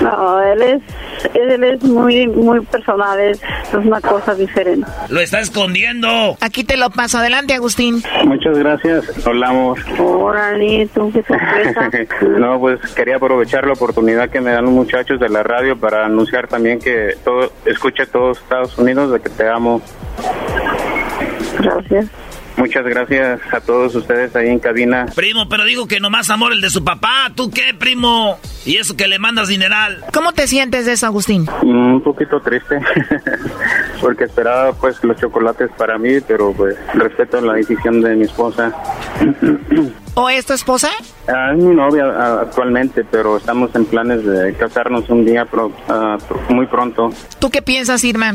[0.00, 0.82] No, él es,
[1.34, 4.86] él es muy, muy personal, es, es una cosa diferente.
[5.08, 6.36] Lo está escondiendo.
[6.40, 7.18] Aquí te lo paso.
[7.18, 8.02] Adelante, Agustín.
[8.24, 9.78] Muchas gracias, hablamos.
[9.98, 11.90] Órale, tú qué sorpresa.
[12.38, 16.06] no, pues quería aprovechar la oportunidad que me dan los muchachos de la radio para
[16.06, 19.82] anunciar también que todo, escuche todos Estados Unidos de que te amo.
[21.58, 22.06] Gracias.
[22.56, 25.06] Muchas gracias a todos ustedes ahí en cabina.
[25.14, 27.30] Primo, pero digo que nomás amor el de su papá.
[27.34, 28.38] ¿Tú qué, primo?
[28.66, 30.04] Y eso que le mandas dineral.
[30.12, 31.46] ¿Cómo te sientes de eso, Agustín?
[31.62, 32.78] Mm, Un poquito triste,
[34.00, 38.72] porque esperaba pues los chocolates para mí, pero pues respeto la decisión de mi esposa.
[40.14, 40.88] ¿O es tu esposa?
[41.28, 45.72] Ah, es mi novia ah, actualmente, pero estamos en planes de casarnos un día pro-
[45.88, 47.10] ah, pro- muy pronto.
[47.38, 48.34] ¿Tú qué piensas, Irma?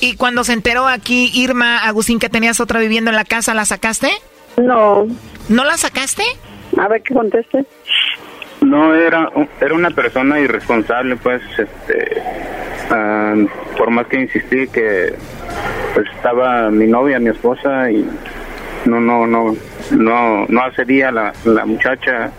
[0.00, 3.64] Y cuando se enteró aquí, Irma, Agustín, que tenías otra viviendo en la casa, ¿la
[3.64, 4.10] sacaste?
[4.56, 5.06] No.
[5.48, 6.22] ¿No la sacaste?
[6.76, 7.64] A ver qué conteste.
[8.60, 9.30] No, era,
[9.60, 12.22] era una persona irresponsable, pues, este,
[13.76, 15.14] por más que insistí que
[15.94, 18.06] pues estaba mi novia, mi esposa y
[18.84, 19.56] no, no, no,
[19.90, 22.30] no, no accedía la, la muchacha.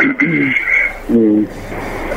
[1.08, 1.46] Y,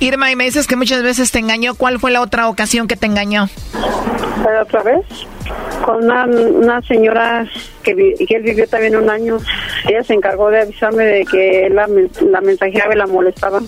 [0.00, 1.74] Irma, y me dices que muchas veces te engañó.
[1.74, 3.48] ¿Cuál fue la otra ocasión que te engañó?
[4.62, 5.04] Otra vez,
[5.84, 7.46] con una, una señora
[7.82, 9.38] que, vi- que él vivió también un año,
[9.88, 11.86] ella se encargó de avisarme de que él la,
[12.30, 13.60] la mensajeaba y la molestaba,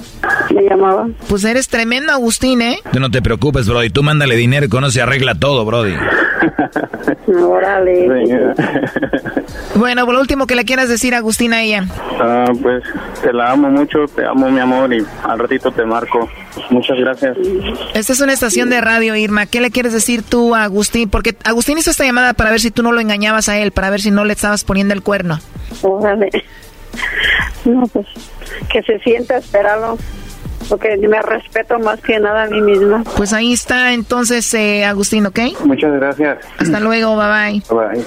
[0.54, 1.08] me llamaba.
[1.28, 2.78] Pues eres tremendo, Agustín, ¿eh?
[2.92, 3.90] Tú no te preocupes, Brody.
[3.90, 5.94] Tú mándale dinero y con eso se arregla todo, Brody.
[7.26, 8.54] Órale.
[9.74, 11.84] Bueno, por lo último que le quieras decir, Agustín, a ella.
[12.20, 12.82] Ah, pues
[13.22, 16.28] te la amo mucho, te amo mi amor y al ratito te marco.
[16.70, 17.36] Muchas gracias.
[17.94, 19.46] Esta es una estación de radio, Irma.
[19.46, 21.08] ¿Qué le quieres decir tú a Agustín?
[21.08, 23.90] Porque Agustín hizo esta llamada para ver si tú no lo engañabas a él, para
[23.90, 25.38] ver si no le estabas poniendo el cuerno.
[25.82, 26.30] Órale.
[27.64, 28.06] No, pues
[28.70, 29.98] que se sienta esperarlo,
[30.68, 33.04] porque me respeto más que nada a mí misma.
[33.16, 35.40] Pues ahí está entonces, eh, Agustín, ¿ok?
[35.64, 36.38] Muchas gracias.
[36.58, 37.62] Hasta luego, bye bye.
[37.70, 38.06] Bye.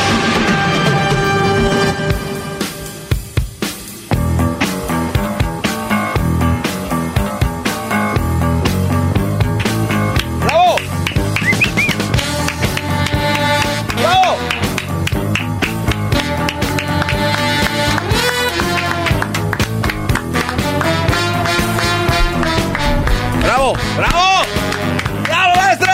[23.97, 24.45] ¡Bravo!
[24.47, 25.23] ¡Bravo!
[25.23, 25.93] ¡Bravo, maestro!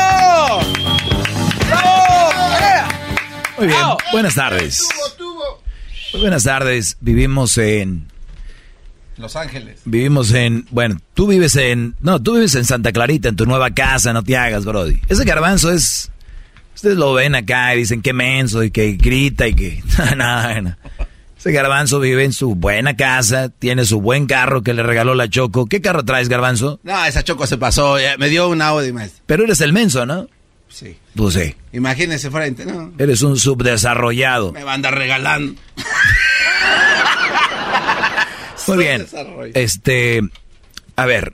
[1.68, 1.98] ¡Bravo!
[3.58, 4.88] Muy bien, buenas tardes.
[6.14, 6.98] Muy buenas tardes.
[7.02, 8.08] Vivimos en.
[9.18, 9.82] Los Ángeles.
[9.86, 10.68] Vivimos en.
[10.70, 11.96] Bueno, tú vives en.
[12.02, 15.02] No, tú vives en Santa Clarita, en tu nueva casa, no te hagas, Brody.
[15.10, 16.12] Ese garbanzo es.
[16.76, 19.84] Ustedes lo ven acá y dicen que menso y que grita y que.
[20.16, 20.76] no, no.
[21.38, 25.30] Ese garbanzo vive en su buena casa, tiene su buen carro que le regaló la
[25.30, 25.68] Choco.
[25.68, 26.80] ¿Qué carro traes, garbanzo?
[26.84, 28.00] No, esa choco se pasó.
[28.00, 29.24] ya Me dio un Audi, maestro.
[29.28, 30.28] Pero eres el menso, ¿no?
[30.68, 30.98] Sí.
[31.16, 31.56] Pues sí.
[31.74, 32.92] Imagínese frente, ¿no?
[32.98, 34.52] Eres un subdesarrollado.
[34.52, 35.60] Me va a andar regalando.
[38.68, 39.06] Muy bien.
[39.54, 40.22] Este,
[40.96, 41.34] a ver,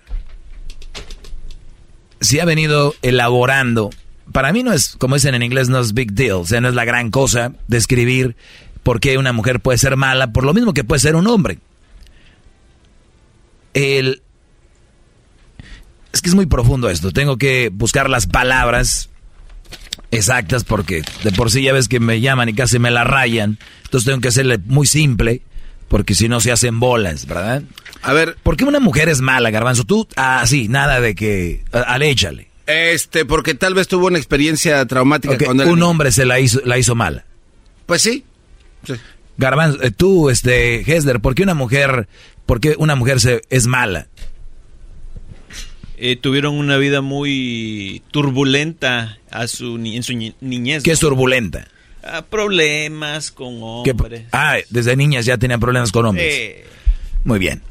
[2.21, 3.89] si ha venido elaborando,
[4.31, 6.69] para mí no es, como dicen en inglés, no es big deal, o sea, no
[6.69, 8.35] es la gran cosa describir
[8.83, 11.59] por qué una mujer puede ser mala, por lo mismo que puede ser un hombre.
[13.73, 14.21] El,
[16.11, 19.09] es que es muy profundo esto, tengo que buscar las palabras
[20.11, 23.57] exactas porque de por sí ya ves que me llaman y casi me la rayan,
[23.83, 25.41] entonces tengo que hacerle muy simple
[25.87, 27.63] porque si no se hacen bolas, ¿verdad?
[28.01, 28.35] A ver.
[28.43, 29.83] ¿Por qué una mujer es mala, Garbanzo?
[29.83, 32.47] Tú, así, nada de que, ale, échale.
[32.65, 36.77] Este, porque tal vez tuvo una experiencia traumática cuando un hombre se la hizo, la
[36.77, 37.25] hizo mala.
[37.85, 38.23] Pues sí.
[39.37, 42.07] Garbanzo, eh, tú, este, Hesler, ¿por qué una mujer,
[42.45, 44.07] por qué una mujer se, es mala?
[45.97, 50.83] Eh, tuvieron una vida muy turbulenta a su en su ni- niñez.
[50.83, 51.67] ¿Qué es turbulenta?
[52.03, 54.23] ah, problemas con ¿Qué- hombres.
[54.33, 56.33] ah, desde niñas ya tenían problemas con hombres.
[56.33, 56.65] Eh,
[57.23, 57.61] Muy bien.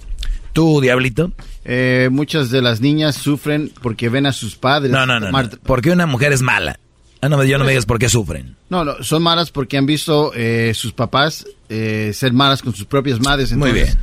[0.55, 1.33] ¿Tú, Diablito?
[1.65, 4.91] Eh, muchas de las niñas sufren porque ven a sus padres.
[4.91, 5.31] No, no, no.
[5.31, 5.51] no.
[5.63, 6.79] ¿Por qué una mujer es mala?
[7.25, 8.57] Ah, no, yo no me digas por qué sufren.
[8.69, 12.85] No, no, son malas porque han visto eh, sus papás eh, ser malas con sus
[12.87, 13.53] propias madres.
[13.53, 13.97] Muy entonces-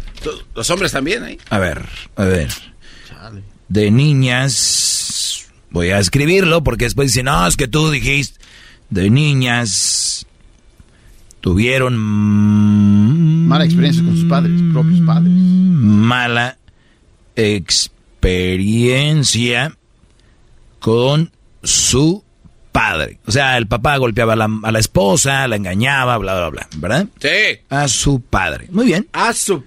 [0.56, 1.38] Los hombres también, ¿eh?
[1.50, 1.86] A ver,
[2.16, 2.48] a ver.
[3.68, 5.48] De niñas.
[5.70, 8.40] Voy a escribirlo porque después dicen, no, es que tú dijiste.
[8.90, 10.26] De niñas.
[11.42, 11.98] Tuvieron.
[13.48, 15.34] Mala experiencia con sus padres, propios padres.
[15.34, 16.58] Mala
[17.36, 19.76] experiencia
[20.80, 21.32] con
[21.64, 22.24] su
[22.72, 23.20] padre.
[23.26, 26.68] O sea, el papá golpeaba a la, a la esposa, la engañaba, bla, bla, bla.
[26.78, 27.08] ¿Verdad?
[27.20, 27.60] Sí.
[27.70, 28.68] A su padre.
[28.72, 29.08] Muy bien.
[29.14, 29.64] A su.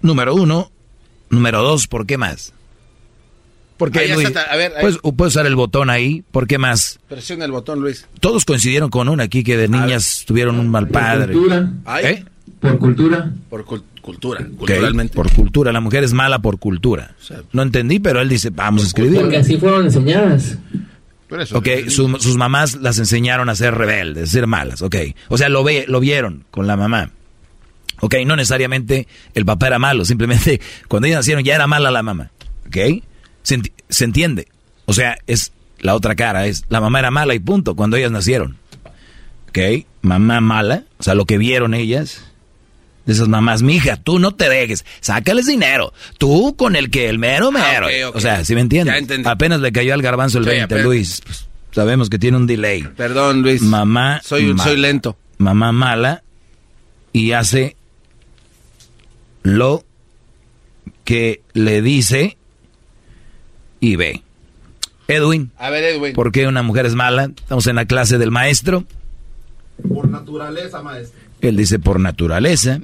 [0.00, 0.70] Número uno.
[1.30, 2.52] Número dos, ¿por qué más?
[3.78, 4.28] ¿Por qué, Ahí Luis?
[4.28, 4.80] está, a ver, ahí.
[4.82, 6.22] Puedes, puedes usar el botón ahí.
[6.30, 7.00] ¿Por qué más?
[7.08, 8.06] Presiona el botón, Luis.
[8.20, 11.34] Todos coincidieron con una aquí que de niñas tuvieron un mal padre.
[11.84, 12.04] Ay.
[12.04, 12.24] ¿Eh?
[12.60, 13.32] Por cultura.
[13.50, 15.14] Por cul- cultura, Ok, culturalmente.
[15.14, 15.72] Por cultura.
[15.72, 17.14] La mujer es mala por cultura.
[17.52, 19.20] No entendí, pero él dice, vamos a escribir.
[19.20, 20.58] Porque así fueron enseñadas.
[21.58, 24.96] Ok, su- sus mamás las enseñaron a ser rebeldes, a ser malas, ok.
[25.28, 27.10] O sea, lo, ve, lo vieron con la mamá.
[28.00, 32.02] Ok, no necesariamente el papá era malo, simplemente cuando ellos nacieron ya era mala la
[32.02, 32.30] mamá.
[32.66, 33.02] Ok,
[33.42, 34.48] se, se entiende.
[34.86, 38.10] O sea, es la otra cara, es la mamá era mala y punto, cuando ellas
[38.10, 38.56] nacieron.
[39.48, 42.24] Ok, mamá mala, o sea, lo que vieron ellas.
[43.06, 45.92] De esas mamás, mija, tú no te dejes, sácales dinero.
[46.18, 47.88] Tú con el que el mero mero.
[48.08, 48.16] ok.
[48.16, 48.94] O sea, si me entiendes?
[48.94, 49.28] Ya entendí.
[49.28, 50.84] Apenas le cayó al garbanzo el Sí, 20, apenas.
[50.84, 51.20] Luis.
[51.24, 52.82] Pues, sabemos que tiene un delay.
[52.96, 53.60] Perdón, Luis.
[53.62, 54.20] Mamá.
[54.24, 54.62] Soy, mala.
[54.64, 55.16] soy lento.
[55.38, 56.22] Mamá mala
[57.12, 57.76] y hace
[59.42, 59.84] lo
[61.04, 62.36] que le dice
[63.80, 64.22] y ve.
[65.08, 66.14] Edwin, A ver, Edwin.
[66.14, 67.24] ¿por qué una mujer es mala?
[67.24, 68.84] Estamos en la clase del maestro.
[69.92, 71.20] Por naturaleza, maestro.
[71.42, 72.78] Él dice por naturaleza.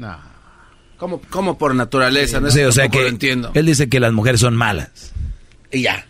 [0.99, 2.41] ¿Cómo, cómo por naturaleza?
[2.41, 3.51] No Sí, o sea que lo entiendo.
[3.55, 5.13] él dice que las mujeres son malas.
[5.71, 6.05] Y ya.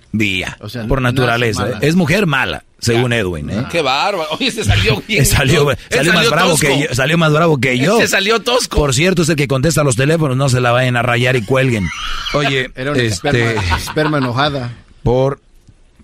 [0.60, 1.78] O sea, por naturaleza.
[1.82, 3.50] Es mujer mala, según Edwin.
[3.50, 3.66] ¿eh?
[3.70, 4.28] Qué bárbaro.
[4.30, 5.26] Oye, se salió bien.
[5.26, 6.66] Salió, salió más bravo tosco.
[6.66, 7.98] que yo, salió más bravo que yo.
[7.98, 8.76] Ese salió tosco.
[8.78, 11.42] Por cierto, es el que contesta los teléfonos, no se la vayan a rayar y
[11.44, 11.86] cuelguen.
[12.32, 14.72] Oye, Era una este, esperma, esperma enojada.
[15.02, 15.40] por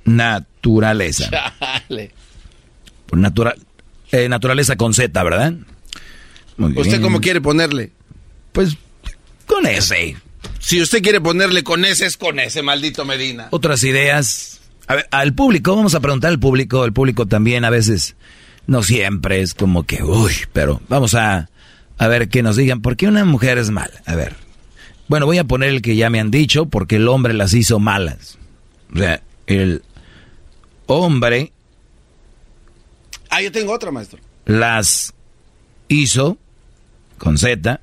[0.05, 1.31] naturaleza.
[1.89, 2.11] Chale.
[3.07, 3.55] Por natura-
[4.12, 5.55] eh, naturaleza con Z, ¿verdad?
[6.56, 7.93] Muy ¿Usted cómo quiere ponerle?
[8.52, 8.76] Pues
[9.47, 10.16] con ese.
[10.60, 13.48] Si usted quiere ponerle con ese, es con ese, maldito Medina.
[13.51, 14.60] Otras ideas.
[14.86, 16.85] A ver, al público, vamos a preguntar al público.
[16.85, 18.16] El público también a veces,
[18.66, 21.48] no siempre, es como que, uy, pero vamos a,
[21.98, 24.02] a ver que nos digan, ¿por qué una mujer es mala?
[24.06, 24.36] A ver.
[25.09, 27.78] Bueno, voy a poner el que ya me han dicho, porque el hombre las hizo
[27.78, 28.39] malas.
[28.94, 29.82] O sea, el
[30.86, 31.52] hombre
[33.31, 34.20] Ah, yo tengo otra, maestro.
[34.47, 35.12] las
[35.89, 36.39] hizo,
[37.24, 37.80] con Z,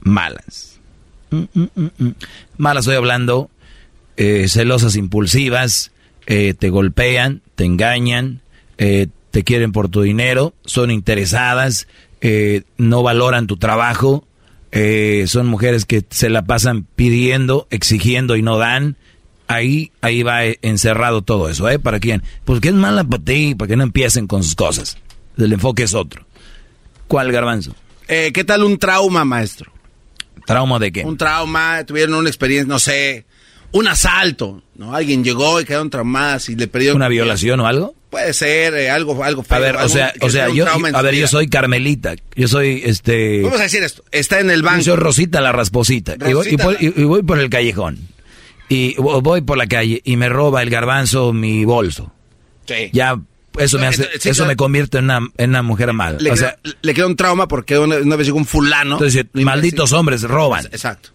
[0.00, 0.80] malas.
[1.30, 2.14] Mm, mm, mm.
[2.56, 3.50] Malas estoy hablando,
[4.16, 5.92] eh, celosas impulsivas,
[6.26, 8.40] eh, te golpean, te engañan,
[8.78, 11.86] eh, te quieren por tu dinero, son interesadas,
[12.78, 14.26] no valoran tu trabajo,
[15.26, 18.96] son mujeres que se la pasan pidiendo, exigiendo y no dan.
[19.46, 21.78] Ahí, ahí va encerrado todo eso, ¿eh?
[21.78, 22.22] ¿Para quién?
[22.44, 24.96] Porque es mala para ti, para que no empiecen con sus cosas.
[25.36, 26.24] El enfoque es otro.
[27.08, 27.74] ¿Cuál garbanzo?
[28.10, 29.72] Eh, ¿Qué tal un trauma, maestro?
[30.46, 31.04] ¿Trauma de qué?
[31.04, 33.24] Un trauma, tuvieron una experiencia, no sé,
[33.72, 34.94] un asalto, ¿no?
[34.94, 36.94] Alguien llegó y quedaron traumadas y le perdió...
[36.96, 37.94] ¿Una violación o algo?
[38.10, 39.56] Puede ser, eh, algo, algo feo.
[39.56, 42.82] A ver, o sea, o sea, yo, en a ver, yo soy Carmelita, yo soy,
[42.84, 43.42] este...
[43.42, 44.82] Vamos a decir esto, está en el Yo banco.
[44.82, 46.16] soy Rosita la rasposita.
[46.28, 47.98] Y voy, y voy- y- y voy por el callejón.
[48.68, 52.12] Y vo- voy por la calle y me roba el garbanzo mi bolso.
[52.66, 52.90] Sí.
[52.92, 53.20] Ya,
[53.58, 56.18] eso me hace, Sí, eso me convierte en una, en una mujer mala.
[56.20, 58.94] Le, o queda, sea, le queda un trauma porque una, una vez llegó un fulano.
[58.96, 60.66] entonces, malditos hombres roban.
[60.66, 61.10] Exacto.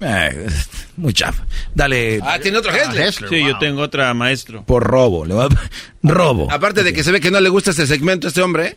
[0.00, 0.48] Eh,
[0.96, 1.46] muy chafa.
[1.74, 2.18] Dale.
[2.22, 3.12] Ah, tiene otro Hessler.
[3.14, 4.64] Sí, yo tengo otra, maestro.
[4.64, 5.24] Por robo.
[5.24, 5.70] Le voy a-
[6.02, 6.50] robo.
[6.50, 8.66] Aparte de que se ve que no le gusta este segmento a este hombre.
[8.66, 8.76] ¿eh?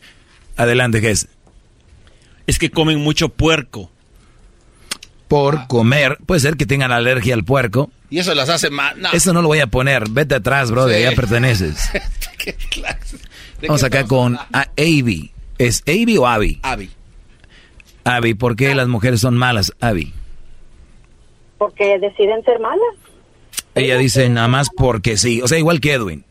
[0.57, 1.27] Adelante, Gess.
[2.45, 3.89] Es que comen mucho puerco.
[5.27, 6.19] Por comer.
[6.25, 7.91] Puede ser que tengan alergia al puerco.
[8.15, 8.99] Y eso las hace mal.
[9.01, 9.11] No.
[9.11, 10.09] Eso no lo voy a poner.
[10.09, 10.85] Vete atrás, bro.
[10.85, 11.03] De Sí.
[11.05, 11.89] allá perteneces.
[12.37, 13.17] ¿Qué clase?
[13.59, 15.31] ¿De Vamos acá estamos con a- Avi.
[15.57, 16.59] ¿Es Avi o Avi?
[16.63, 16.89] Abby.
[18.05, 20.13] Avi, ¿por qué las mujeres son malas, Avi?
[21.57, 22.79] porque deciden ser malas.
[23.73, 25.41] Ella dice nada más porque sí.
[25.41, 26.23] O sea, igual que Edwin.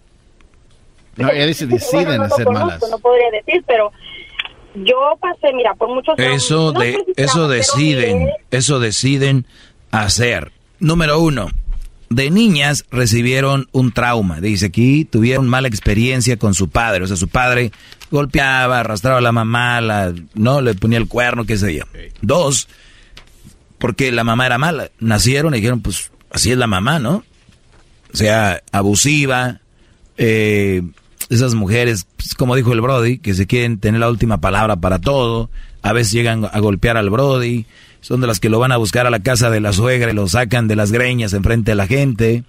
[1.16, 2.90] No, ella dice deciden Bueno, no ser conozco, malas.
[2.90, 3.93] No podría decir, pero
[4.74, 6.43] yo pasé, mira, por muchos años.
[6.44, 9.47] Eso no de si eso deciden, eso deciden
[9.90, 10.51] hacer.
[10.78, 11.48] Número uno,
[12.15, 14.41] de niñas recibieron un trauma.
[14.41, 17.05] Dice aquí tuvieron mala experiencia con su padre.
[17.05, 17.73] O sea, su padre
[18.11, 21.85] golpeaba, arrastraba a la mamá, la, no le ponía el cuerno, qué sé yo.
[22.23, 22.69] Dos,
[23.78, 24.91] porque la mamá era mala.
[25.01, 27.24] Nacieron y dijeron, pues así es la mamá, ¿no?
[28.12, 29.61] O sea, abusiva.
[30.16, 30.82] Eh,
[31.31, 35.01] esas mujeres, pues, como dijo el Brody, que se quieren tener la última palabra para
[35.01, 35.51] todo.
[35.82, 37.66] A veces llegan a golpear al Brody
[38.05, 40.15] son de las que lo van a buscar a la casa de la suegra y
[40.15, 42.45] lo sacan de las greñas enfrente de la gente.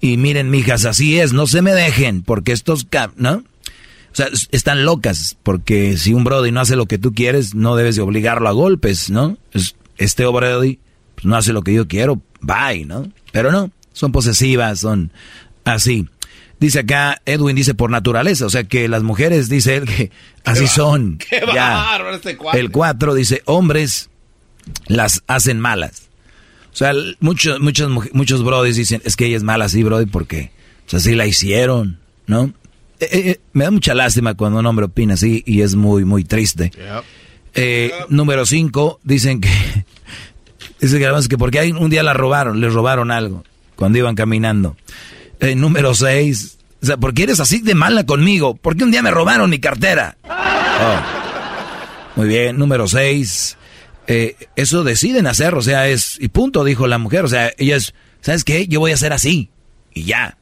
[0.00, 3.32] Y miren, mijas, así es, no se me dejen, porque estos, ¿no?
[3.32, 3.44] O
[4.12, 7.96] sea, están locas, porque si un Brody no hace lo que tú quieres, no debes
[7.96, 9.38] de obligarlo a golpes, ¿no?
[9.98, 10.78] Este Brody
[11.16, 13.10] pues, no hace lo que yo quiero, bye, ¿no?
[13.32, 15.10] Pero no, son posesivas, son
[15.64, 16.06] así.
[16.60, 20.12] Dice acá, Edwin dice por naturaleza, o sea que las mujeres, dice él, que
[20.44, 21.18] así son.
[21.18, 22.60] Qué bárbaro este cuatro.
[22.60, 24.10] El 4 dice, hombres
[24.86, 26.08] las hacen malas.
[26.72, 30.50] O sea, muchos, muchos, muchos brodis dicen, es que ella es mala así, brody, porque
[31.00, 32.52] sea, la hicieron, ¿no?
[33.00, 36.04] Eh, eh, eh, me da mucha lástima cuando un hombre opina así y es muy,
[36.04, 36.70] muy triste.
[38.08, 39.48] Número 5, dicen que,
[40.80, 43.44] dicen que además que porque un día la robaron, les robaron algo
[43.76, 44.76] cuando iban caminando.
[45.56, 48.54] número 6, o sea, ¿por qué eres así de mala conmigo?
[48.54, 50.16] Porque un día me robaron mi cartera.
[50.24, 51.00] Oh.
[52.16, 53.56] Muy bien, número 6
[54.06, 57.76] eh, eso deciden hacer, o sea, es, y punto, dijo la mujer, o sea, ella
[57.76, 58.66] es, ¿sabes qué?
[58.66, 59.50] Yo voy a hacer así,
[59.94, 60.36] y ya.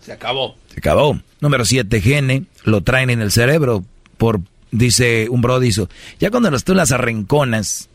[0.00, 0.56] Se acabó.
[0.72, 1.18] Se acabó.
[1.40, 3.84] Número siete, gene, lo traen en el cerebro,
[4.16, 4.40] por,
[4.70, 5.88] dice un brodizo,
[6.20, 7.88] ya cuando tú las arrinconas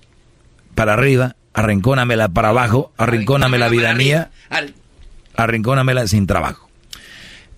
[0.75, 4.31] para arriba, arrincónamela para abajo, arrincónamela vida mía,
[5.35, 6.69] arrincónamela sin trabajo.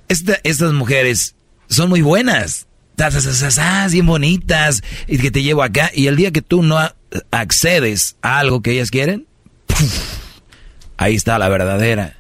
[0.08, 1.36] estas mujeres
[1.68, 2.68] son muy buenas
[3.92, 6.80] bien bonitas, y que te llevo acá, y el día que tú no
[7.32, 9.26] accedes a algo que ellas quieren,
[10.98, 12.18] ahí está la verdadera.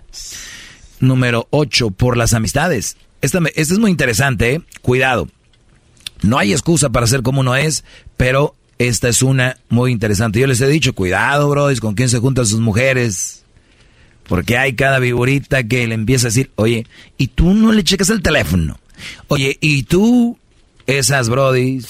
[0.99, 2.97] Número 8, por las amistades.
[3.21, 4.61] Esta, esta es muy interesante, ¿eh?
[4.81, 5.27] cuidado.
[6.21, 7.83] No hay excusa para ser como uno es,
[8.15, 10.39] pero esta es una muy interesante.
[10.39, 13.43] Yo les he dicho, cuidado, bro, con quién se juntan sus mujeres.
[14.27, 16.87] Porque hay cada viborita que le empieza a decir, oye,
[17.17, 18.79] ¿y tú no le checas el teléfono?
[19.27, 20.37] Oye, ¿y tú
[20.87, 21.87] esas brodis.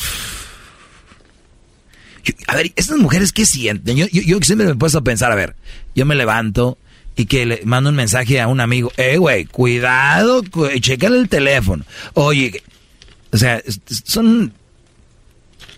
[2.48, 3.98] a ver, estas mujeres, ¿qué sienten?
[3.98, 4.08] Yo,
[4.42, 5.56] siempre me he puesto a pensar, a ver,
[5.96, 6.78] yo me levanto
[7.16, 10.42] y que le mando un mensaje a un amigo, eh, güey, cuidado,
[10.80, 11.86] chécale el teléfono.
[12.14, 12.64] Oye,
[13.32, 13.62] o sea,
[14.06, 14.54] son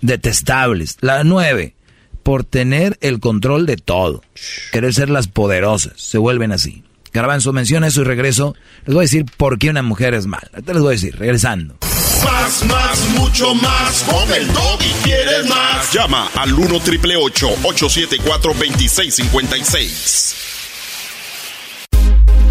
[0.01, 0.97] detestables.
[1.01, 1.75] La nueve,
[2.23, 4.23] por tener el control de todo,
[4.71, 6.83] querer ser las poderosas, se vuelven así.
[7.15, 8.55] Garbanzo menciona eso y regreso.
[8.85, 10.49] Les voy a decir por qué una mujer es mala.
[10.65, 11.77] Te les voy a decir, regresando.
[12.25, 14.03] Más, más, mucho más.
[14.03, 14.49] Con el
[14.79, 15.93] y quieres más.
[15.93, 20.35] Llama al 1 triple 874 2656.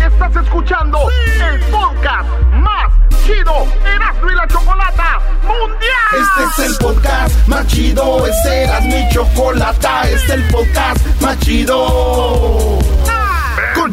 [0.01, 0.99] Estás escuchando
[1.51, 2.93] el podcast más
[3.27, 6.15] chido Erasmo y la Chocolata Mundial.
[6.21, 8.27] Este es el podcast más chido.
[8.27, 10.03] Este era mi chocolata.
[10.09, 12.79] Este es el podcast más chido
[13.75, 13.93] con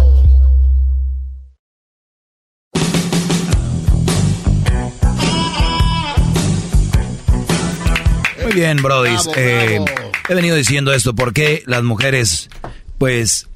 [8.51, 9.15] Muy bien, Brody.
[9.37, 9.79] Eh,
[10.27, 12.49] he venido diciendo esto porque las mujeres,
[12.97, 13.47] pues,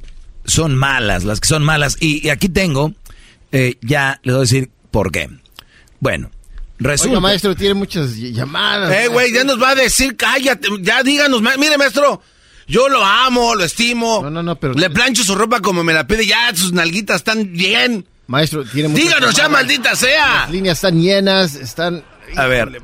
[0.45, 1.97] son malas, las que son malas.
[1.99, 2.93] Y, aquí tengo,
[3.51, 5.30] eh, ya les voy a decir por qué.
[5.99, 6.31] Bueno,
[6.80, 7.09] resulta...
[7.09, 8.89] Oiga, maestro, tiene muchas llamadas.
[8.95, 12.22] Eh, güey, ya nos va a decir, cállate, ya díganos, mire, maestro,
[12.65, 14.22] yo lo amo, lo estimo.
[14.23, 14.76] No, no, no, pero...
[14.76, 18.07] Le plancho su ropa como me la pide, ya sus nalguitas están bien.
[18.27, 20.43] Maestro, tiene muchas Díganos ya, maldita sea.
[20.43, 22.01] Las líneas están llenas, están...
[22.38, 22.81] A ver,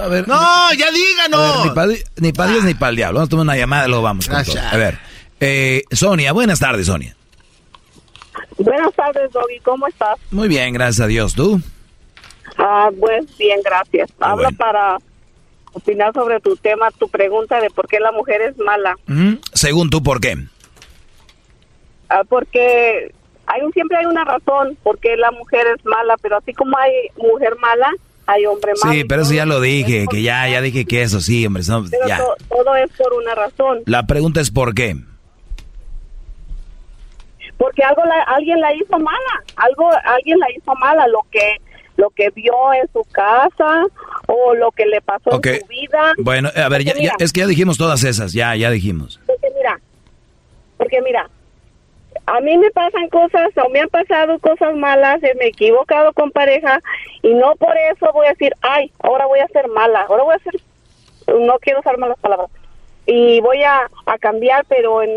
[0.00, 0.28] a ver.
[0.28, 1.66] No, ya díganos.
[2.16, 3.18] ni para Dios ni para el diablo.
[3.18, 4.60] Vamos a tomar una llamada y luego vamos con todo.
[4.60, 4.98] A ver.
[5.40, 7.16] Eh, Sonia, buenas tardes, Sonia.
[8.58, 9.58] Buenas tardes, Doggy.
[9.60, 10.16] ¿Cómo estás?
[10.30, 11.34] Muy bien, gracias a Dios.
[11.34, 11.60] ¿Tú?
[12.56, 14.10] Ah, pues bien, gracias.
[14.20, 14.98] Habla para
[15.72, 18.96] opinar sobre tu tema, tu pregunta de por qué la mujer es mala.
[19.52, 20.36] Según tú, ¿por qué?
[22.08, 23.12] Ah, porque
[23.46, 26.78] hay un, siempre hay una razón por qué la mujer es mala, pero así como
[26.78, 27.90] hay mujer mala,
[28.26, 28.94] hay hombre malo.
[28.94, 31.62] Sí, pero eso ya lo dije, que ya, ya dije que eso sí, hombre.
[32.06, 32.18] ya.
[32.48, 33.82] todo es por una razón.
[33.86, 34.96] La pregunta es por qué.
[37.56, 41.56] porque algo la- alguien la hizo mala, algo alguien la hizo mala, lo que
[41.96, 43.84] lo que vio en su casa
[44.26, 46.12] o lo que le pasó en su vida.
[46.18, 49.20] Bueno, a ver, ya, es que ya dijimos todas esas, ya, ya dijimos.
[49.26, 49.80] porque mira,
[50.76, 51.30] porque mira,
[52.26, 56.12] a mí me pasan cosas o me han pasado cosas malas, eh, me he equivocado
[56.12, 56.80] con pareja
[57.22, 60.34] y no por eso voy a decir, ay, ahora voy a ser mala, ahora voy
[60.34, 60.54] a ser,
[61.38, 62.50] no quiero usar malas palabras,
[63.06, 65.10] y voy a, a cambiar, pero en,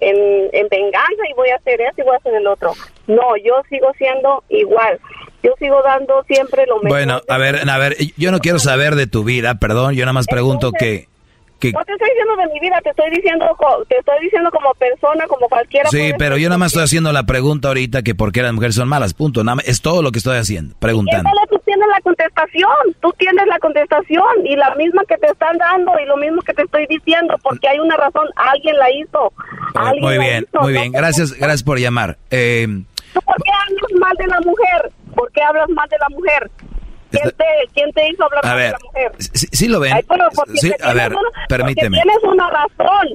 [0.00, 2.72] en, en venganza y voy a hacer eso y voy a hacer el otro.
[3.06, 5.00] No, yo sigo siendo igual,
[5.42, 6.90] yo sigo dando siempre lo mejor.
[6.90, 10.12] Bueno, a ver, a ver, yo no quiero saber de tu vida, perdón, yo nada
[10.12, 11.08] más pregunto que,
[11.58, 13.46] que No te estoy diciendo de mi vida, te estoy diciendo,
[13.88, 15.88] te estoy diciendo como persona, como cualquiera.
[15.90, 18.74] Sí, pero yo nada más estoy haciendo la pregunta ahorita que por qué las mujeres
[18.74, 19.42] son malas, punto.
[19.44, 21.28] Nada más- es todo lo que estoy haciendo, preguntando.
[21.28, 22.70] Éndale, tú tienes la contestación,
[23.00, 26.52] tú tienes la contestación y la misma que te están dando y lo mismo que
[26.54, 29.32] te estoy diciendo, porque hay una razón, alguien la hizo.
[29.74, 32.16] alguien Muy la bien, hizo, muy bien, gracias, gracias por llamar.
[32.30, 32.66] Eh,
[33.14, 34.92] ¿Tú ¿Por qué hablas mal de la mujer?
[35.14, 36.50] ¿Por qué hablas mal de la mujer?
[37.10, 39.12] ¿Quién te, quién te hizo hablar a ver, de la mujer?
[39.18, 39.92] sí, sí lo ven.
[39.94, 40.04] Ay,
[40.56, 41.96] Sí, a ver, una- permíteme.
[42.02, 43.08] tienes una razón.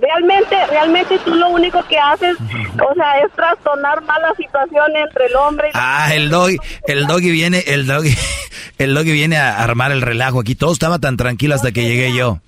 [0.00, 5.26] Realmente, realmente tú lo único que haces, o sea, es trastornar más la situación entre
[5.26, 6.58] el hombre y Ah, el doggy,
[6.88, 8.14] el doggy viene, el doggy,
[8.78, 10.56] el doggy viene a armar el relajo aquí.
[10.56, 12.38] Todo estaba tan tranquilo hasta que llegué yo.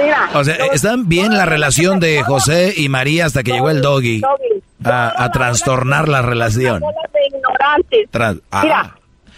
[0.00, 3.82] Mira, O sea, están bien la relación de José y María hasta que llegó el
[3.82, 4.22] doggy
[4.84, 6.82] a, a trastornar la relación.
[7.26, 8.08] ignorantes.
[8.50, 8.99] Ah, Mira, si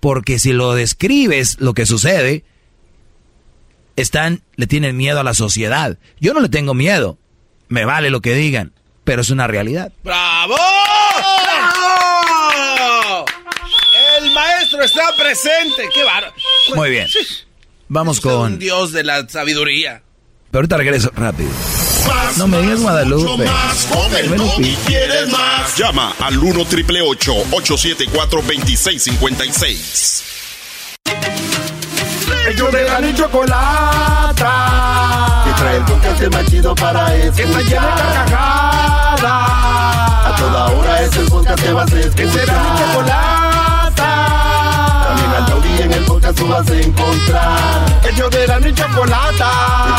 [0.00, 2.44] porque si lo describes lo que sucede,
[3.96, 5.98] están, le tienen miedo a la sociedad.
[6.20, 7.18] Yo no le tengo miedo,
[7.68, 8.72] me vale lo que digan,
[9.04, 9.92] pero es una realidad.
[10.04, 10.56] ¡Bravo!
[12.74, 13.24] ¡Bravo!
[14.18, 15.88] El maestro está presente.
[15.94, 16.34] ¡Qué bárbaro!
[16.74, 17.06] Muy bien.
[17.88, 18.58] Vamos Es un con...
[18.58, 20.02] dios de la sabiduría.
[20.50, 21.50] Pero ahorita regreso rápido.
[22.06, 23.44] Más, No me digas Guadalupe.
[23.44, 23.86] más,
[24.56, 24.76] sí.
[24.86, 25.76] quieres más.
[25.76, 30.22] Llama al 1 triple 874 2656.
[32.48, 34.42] Ellos de la ni chocolata.
[35.44, 37.34] Que trae el podcast más chido para escuchar.
[37.36, 39.22] Que está llena de carcajadas.
[39.22, 42.14] A toda hora es el podcast que vas a escuchar.
[42.16, 43.45] Que será mi chocolata.
[45.76, 48.00] Taurí en el podcast tú vas a encontrar.
[48.10, 49.50] Ellos de la ni chocolata.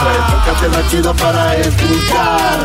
[0.02, 2.60] Trae el podcast más chido para escuchar.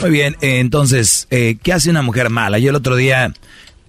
[0.00, 2.58] Muy bien, eh, entonces, eh, ¿qué hace una mujer mala?
[2.58, 3.34] Yo el otro día,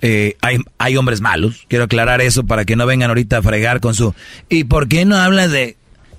[0.02, 3.80] eh, hay, hay hombres malos, quiero aclarar eso para que no vengan ahorita a fregar
[3.80, 4.14] con su...
[4.50, 5.78] ¿Y por qué no hablas de...?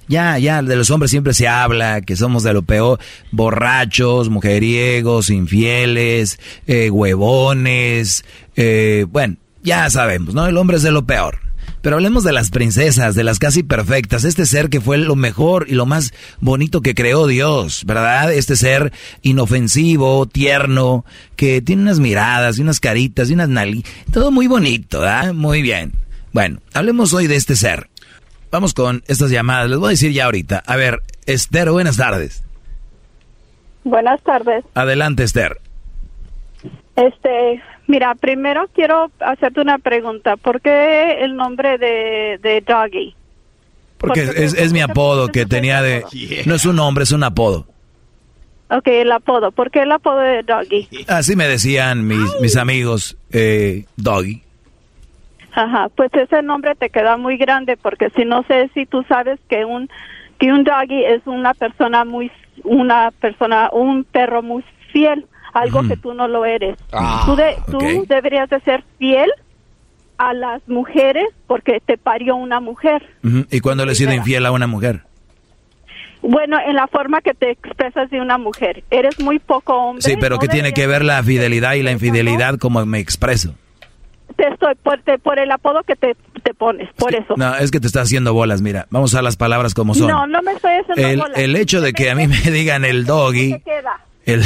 [0.08, 2.98] Ya, ya, de los hombres siempre se habla, que somos de lo peor,
[3.30, 8.24] borrachos, mujeriegos, infieles, eh, huevones,
[8.56, 10.46] eh, bueno, ya sabemos, ¿no?
[10.46, 11.38] El hombre es de lo peor.
[11.82, 15.66] Pero hablemos de las princesas, de las casi perfectas, este ser que fue lo mejor
[15.68, 18.32] y lo más bonito que creó Dios, ¿verdad?
[18.32, 18.92] Este ser
[19.22, 21.04] inofensivo, tierno,
[21.34, 25.34] que tiene unas miradas unas caritas y unas nali, todo muy bonito, ¿verdad?
[25.34, 25.92] Muy bien.
[26.32, 27.91] Bueno, hablemos hoy de este ser.
[28.52, 30.62] Vamos con estas llamadas, les voy a decir ya ahorita.
[30.66, 32.44] A ver, Esther, buenas tardes.
[33.82, 34.62] Buenas tardes.
[34.74, 35.58] Adelante, Esther.
[36.94, 40.36] Este, mira, primero quiero hacerte una pregunta.
[40.36, 43.14] ¿Por qué el nombre de, de Doggy?
[43.96, 46.04] Porque es, es mi apodo que tenía de...
[46.44, 47.66] No es un nombre, es un apodo.
[48.68, 49.50] Ok, el apodo.
[49.52, 50.88] ¿Por qué el apodo de Doggy?
[51.08, 54.42] Así me decían mis, mis amigos, eh, Doggy.
[55.54, 59.38] Ajá, pues ese nombre te queda muy grande porque si no sé si tú sabes
[59.48, 59.88] que un
[60.38, 62.30] que un doggy es una persona muy
[62.64, 66.76] una persona un perro muy fiel, algo que tú no lo eres.
[66.92, 69.30] Ah, tú de- tú deberías de ser fiel
[70.18, 73.02] a las mujeres porque te parió una mujer.
[73.50, 75.02] ¿Y cuándo le he sido infiel a una mujer?
[76.22, 80.02] Bueno, en la forma que te expresas de una mujer, eres muy poco hombre.
[80.02, 83.54] Sí, pero no ¿qué tiene que ver la fidelidad y la infidelidad como me expreso?
[84.36, 87.34] Te estoy por, te- por el apodo que te, te pones, por eso.
[87.36, 88.86] No, es que te está haciendo bolas, mira.
[88.90, 90.08] Vamos a las palabras como son.
[90.08, 91.34] No, no me estoy haciendo el, bola.
[91.36, 94.42] el hecho de que a mí me digan el doggy, queda, el...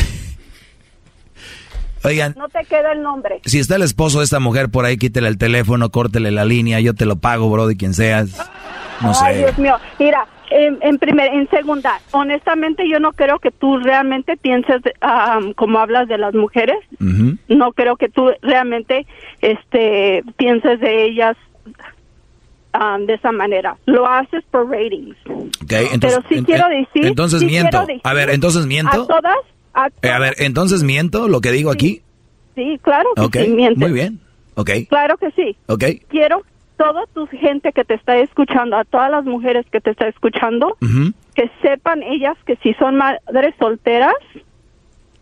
[2.04, 3.40] Oigan, no te queda el nombre.
[3.46, 6.78] si está el esposo de esta mujer por ahí, quítele el teléfono, córtele la línea,
[6.78, 8.30] yo te lo pago, bro, de quien seas.
[9.00, 9.38] No Ay, sé.
[9.40, 9.76] Dios mío.
[9.98, 15.40] Mira, en, en primer, en segunda, honestamente yo no creo que tú realmente pienses ah,
[15.56, 16.76] como hablas de las mujeres.
[17.00, 17.36] Ujú.
[17.48, 19.06] No creo que tú realmente
[19.40, 21.36] este pienses de ellas
[22.72, 23.76] ah, de esa manera.
[23.86, 25.16] Lo haces por ratings.
[25.26, 27.06] Ok, entonces, Pero sí en- quiero decir.
[27.06, 27.80] entonces sí miento.
[27.86, 29.02] decir A ver, entonces miento.
[29.02, 29.36] A todas.
[29.74, 32.02] A Eh, a ver, entonces miento lo que digo aquí.
[32.54, 33.78] sí, claro que Ok, sí, mientes.
[33.78, 34.20] muy bien.
[34.54, 35.54] Ok, Claro que sí.
[35.66, 35.84] ok.
[36.08, 36.42] Quiero
[36.76, 40.76] toda tu gente que te está escuchando, a todas las mujeres que te está escuchando,
[41.34, 44.14] que sepan ellas que si son madres solteras,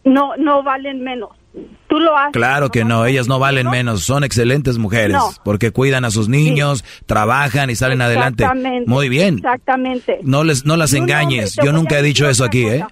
[0.05, 1.31] no no valen menos.
[1.87, 2.33] Tú lo haces.
[2.33, 5.31] Claro que no, ellas no valen menos, son excelentes mujeres, No.
[5.45, 8.45] porque cuidan a sus niños, trabajan y salen adelante.
[8.87, 9.37] Muy bien.
[9.37, 10.19] Exactamente.
[10.25, 11.57] No les no las Y engañes.
[11.63, 12.85] Yo nunca he dicho eso aquí, ¿eh?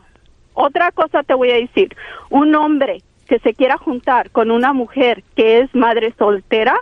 [0.55, 1.97] Otra cosa te voy a decir.
[2.31, 6.77] Un hombre que se quiera juntar con una mujer que es madre soltera,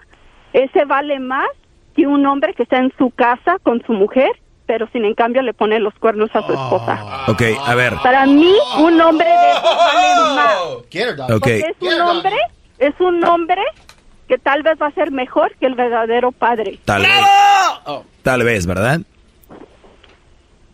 [0.53, 1.49] ese vale más
[2.01, 4.31] que un hombre que está en su casa con su mujer,
[4.67, 7.25] pero sin en cambio le pone los cuernos a su esposa.
[7.29, 7.95] Ok, a ver.
[8.03, 10.57] Para mí, un hombre de vale más.
[10.77, 10.97] Ok.
[11.29, 12.37] Porque es un hombre,
[12.79, 13.63] es un hombre
[14.29, 16.79] que tal vez va a ser mejor que el verdadero padre.
[16.85, 17.11] Tal vez.
[18.23, 19.01] Tal vez, ¿verdad?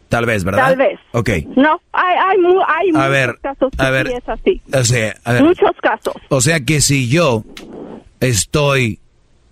[0.09, 0.67] Tal vez, ¿verdad?
[0.67, 1.01] Tal vez.
[1.13, 1.31] Ok.
[1.57, 4.07] No, hay, hay, mu- hay A muchos ver, casos que a ver.
[4.09, 4.63] sí es así.
[4.73, 5.43] O sea, a ver.
[5.43, 6.15] Muchos casos.
[6.29, 7.43] O sea que si yo
[8.21, 9.01] estoy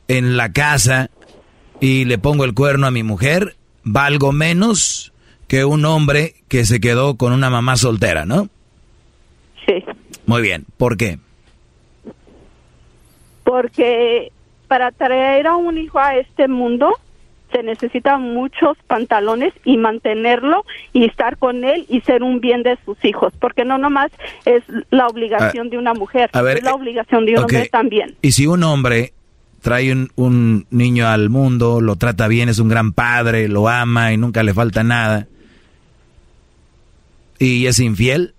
[0.07, 1.11] en la casa
[1.81, 5.13] y le pongo el cuerno a mi mujer, valgo menos
[5.49, 8.49] que un hombre que se quedó con una mamá soltera, ¿no?
[9.67, 9.85] Sí.
[10.27, 10.65] Muy bien.
[10.77, 11.19] ¿Por qué?
[13.45, 14.33] Porque
[14.69, 16.93] para traer a un hijo a este mundo
[17.53, 22.77] se necesitan muchos pantalones y mantenerlo y estar con él y ser un bien de
[22.85, 23.33] sus hijos.
[23.39, 24.11] Porque no nomás
[24.45, 27.69] es la obligación Ah, de una mujer, a ver, es la obligación de un hombre
[27.69, 28.17] también.
[28.23, 29.13] Y si un hombre
[29.65, 34.13] trae un, un niño al mundo, lo trata bien, es un gran padre, lo ama
[34.13, 35.27] y nunca le falta nada,
[37.39, 38.35] y es infiel,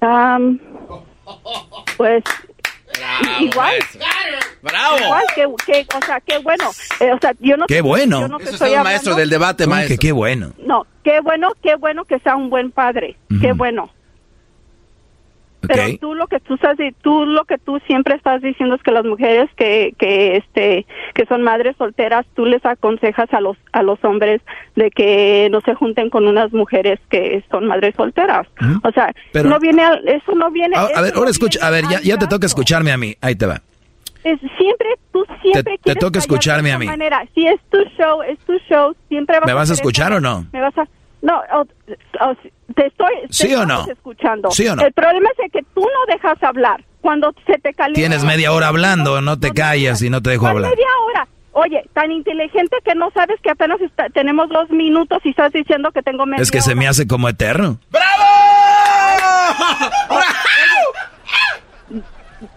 [0.00, 0.60] Am,
[1.96, 2.22] pues
[3.40, 3.72] igual
[4.62, 4.98] Bravo.
[4.98, 6.70] igual que, que o sea qué bueno
[7.00, 8.20] Eh, o sea yo no qué bueno.
[8.20, 9.94] yo no Eso hablando- maestro del debate, ¿Cómo maestro.
[9.96, 10.52] que qué bueno?
[10.58, 13.56] no qué bueno qué bueno que sea un buen padre qué Ujú.
[13.56, 13.90] bueno
[15.68, 18.90] Pero tú lo que tú estás tú lo que tú siempre estás diciendo es que
[18.92, 23.82] las mujeres que que este que son madres solteras tú les aconsejas a los a
[23.82, 24.40] los hombres
[24.76, 28.46] de que no se junten con unas mujeres que son madres solteras
[28.82, 31.70] o sea Pero- no viene al- eso no viene a ver, no ahora escucha, a
[31.70, 33.60] ver, ya, ya te toca escucharme a mí, ahí te va.
[34.22, 36.86] Es- siempre, tú siempre Te- te quieres toca callar escucharme de a mí.
[36.86, 37.24] Manera.
[37.34, 40.46] Si es tu show, es tu show, siempre vas ¿Me vas a escuchar o no?
[40.52, 40.86] Me vas a...
[41.24, 42.36] No, o- o-
[42.74, 43.14] te estoy...
[43.28, 43.86] te ¿Sí o no?
[43.90, 44.50] escuchando.
[44.50, 44.82] ¿Sí o no?
[44.84, 46.84] El problema es que tú no dejas hablar.
[47.00, 47.98] Cuando se te calienta...
[47.98, 50.70] Tienes media hora hablando, no te callas y no te dejo ¿Cuál hablar.
[50.72, 51.28] media hora?
[51.52, 55.92] Oye, tan inteligente que no sabes que apenas está- tenemos dos minutos y estás diciendo
[55.92, 57.78] que tengo media Es que se me hace como eterno.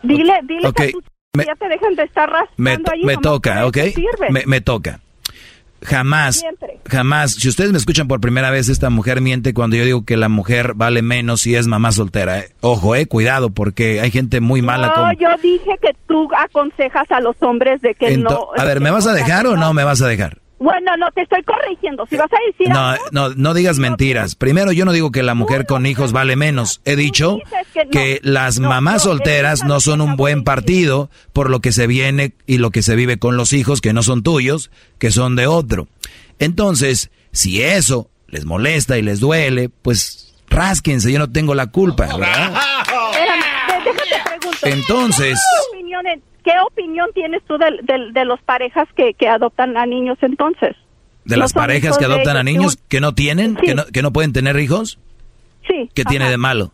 [0.04, 0.92] Dile, dile Ok, que
[1.34, 3.78] me- ya te dejan de estar Me, raspando to- ahí, me toca, ¿ok?
[4.30, 5.00] Me, me toca.
[5.84, 6.80] Jamás, Siempre.
[6.90, 10.18] jamás, si ustedes me escuchan por primera vez, esta mujer miente cuando yo digo que
[10.18, 12.40] la mujer vale menos si es mamá soltera.
[12.40, 12.50] eh.
[12.62, 17.20] Ojo, eh, cuidado, porque hay gente muy mala No, yo dije que tú aconsejas a
[17.22, 18.48] los hombres de que Ento- no...
[18.58, 20.40] a ver, ¿me vas a dejar o no me vas a dejar?
[20.60, 22.06] Bueno, no, te estoy corrigiendo.
[22.10, 24.36] Si vas a decir No, algo, no, no digas mentiras.
[24.36, 26.82] Primero, yo no digo que la mujer con hijos vale menos.
[26.84, 27.38] He dicho
[27.92, 32.58] que las mamás solteras no son un buen partido por lo que se viene y
[32.58, 35.88] lo que se vive con los hijos que no son tuyos, que son de otro.
[36.40, 42.08] Entonces, si eso les molesta y les duele, pues rásquense, yo no tengo la culpa,
[42.18, 42.54] ¿verdad?
[44.40, 44.58] pregunto.
[44.68, 45.40] Entonces-
[46.48, 49.86] ¿Qué opinión, ¿Qué opinión tienes tú de, de- de los parejas que, que adoptan a
[49.86, 50.76] niños entonces?
[51.26, 54.14] De ¿No las parejas que adoptan a niños que no tienen, que no, que no
[54.14, 54.98] pueden tener hijos,
[55.68, 55.90] Sí.
[55.94, 56.72] ¿qué tiene de malo?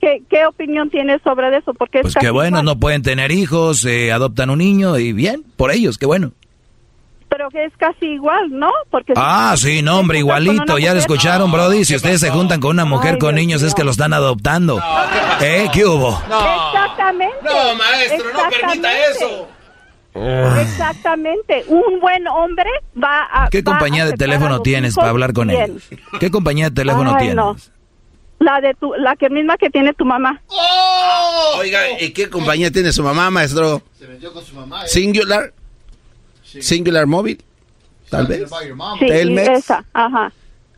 [0.00, 1.72] ¿Qué, ¿Qué opinión tienes sobre eso?
[1.74, 5.42] Porque Pues es qué bueno, no pueden tener hijos, eh, adoptan un niño y bien,
[5.56, 6.32] por ellos, qué bueno.
[7.30, 8.70] Pero que es casi igual, ¿no?
[8.90, 11.84] Porque Ah, sí, no, hombre, igualito, ya lo escucharon, Brody.
[11.84, 14.82] Si ustedes se juntan con una mujer con niños es que lo están adoptando.
[15.40, 15.68] ¿Eh?
[15.72, 16.10] ¿Qué hubo?
[16.10, 17.36] Exactamente.
[17.44, 18.90] No, maestro, no permita
[20.12, 20.60] Exactamente.
[20.60, 21.64] Exactamente.
[21.68, 22.68] Un buen hombre
[23.02, 23.48] va a.
[23.48, 25.62] ¿Qué va a compañía de teléfono tienes para hablar con bien.
[25.62, 25.88] ellos?
[26.18, 27.36] ¿Qué compañía de teléfono Ay, tienes?
[27.36, 27.56] no.
[28.40, 30.40] La de tu, la que misma que tiene tu mamá.
[31.58, 33.82] Oiga, ¿y qué compañía tiene su mamá, maestro?
[33.98, 34.84] Se metió con su mamá.
[34.84, 34.88] ¿eh?
[34.88, 35.52] Singular.
[36.60, 37.42] Singular Móvil.
[38.08, 38.48] Tal vez.
[38.98, 39.48] Sí, Telmex.
[39.48, 40.32] esa, ajá.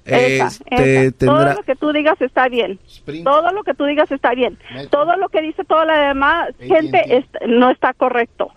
[0.04, 1.12] Esa, Este, esa.
[1.16, 2.78] tendrá- Todo lo que tú digas está bien.
[3.24, 4.58] Todo lo que tú digas está bien.
[4.90, 8.50] Todo lo que dice toda la demás gente es- no está correcto.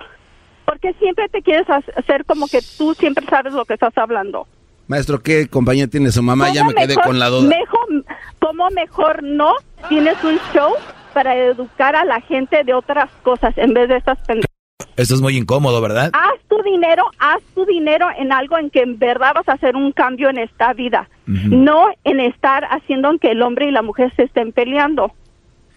[0.65, 4.47] Porque siempre te quieres ha- hacer como que tú siempre sabes lo que estás hablando.
[4.87, 6.49] Maestro, ¿qué compañía tiene su mamá?
[6.51, 7.47] Ya ¿Cómo me quedé mejor- con la duda.
[7.47, 8.05] Mejor,
[8.39, 9.53] ¿Cómo mejor no
[9.89, 10.73] tienes un show
[11.13, 14.54] para educar a la gente de otras cosas en vez de estas pendejadas?
[14.97, 16.11] Esto es muy incómodo, ¿verdad?
[16.13, 19.75] Haz tu dinero, haz tu dinero en algo en que en verdad vas a hacer
[19.75, 21.09] un cambio en esta vida.
[21.27, 25.13] No en estar haciendo que el hombre y la mujer se estén peleando.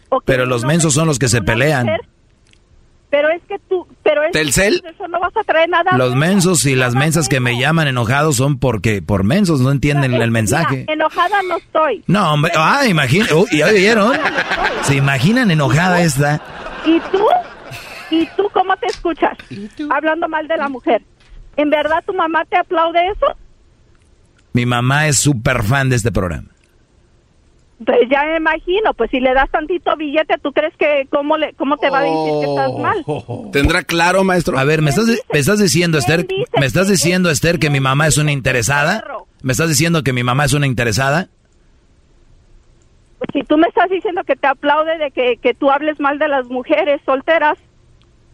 [0.08, 1.86] O que Pero los mensos son los que se pelean.
[1.86, 2.00] mujer-
[3.10, 4.82] pero es que tú, pero es ¿Telcel?
[4.86, 5.96] eso no vas a traer nada.
[5.96, 10.12] Los mensos y las mensas que me llaman enojados son porque por mensos no entienden
[10.12, 10.80] el mensaje.
[10.80, 12.04] Mira, enojada no estoy.
[12.06, 14.12] No, hombre, ah, imagina, uy, ¿ya oyeron?
[14.82, 16.42] ¿Se imaginan enojada esta?
[16.84, 17.24] ¿Y tú?
[18.10, 19.36] ¿Y tú cómo te escuchas?
[19.90, 21.02] Hablando mal de la mujer.
[21.56, 23.26] ¿En verdad tu mamá te aplaude eso?
[24.52, 26.48] Mi mamá es súper fan de este programa.
[27.84, 31.52] Pues ya me imagino, pues si le das tantito billete, ¿tú crees que cómo, le,
[31.52, 33.52] cómo te va a decir que estás mal?
[33.52, 34.58] ¿Tendrá claro, maestro?
[34.58, 36.26] A ver, ¿me estás, me estás diciendo, Esther,
[36.58, 39.04] me estás diciendo, Esther, que mi mamá es una interesada?
[39.42, 41.28] ¿Me estás diciendo que mi mamá es una interesada?
[43.18, 46.18] Pues si tú me estás diciendo que te aplaude de que, que tú hables mal
[46.18, 47.58] de las mujeres solteras,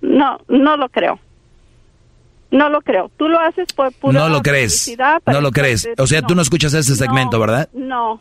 [0.00, 1.18] no, no lo creo.
[2.50, 3.10] No lo creo.
[3.16, 4.92] Tú lo haces por pura No lo crees.
[5.26, 5.88] No lo crees.
[5.98, 7.68] O sea, tú no escuchas ese segmento, ¿verdad?
[7.72, 8.20] No,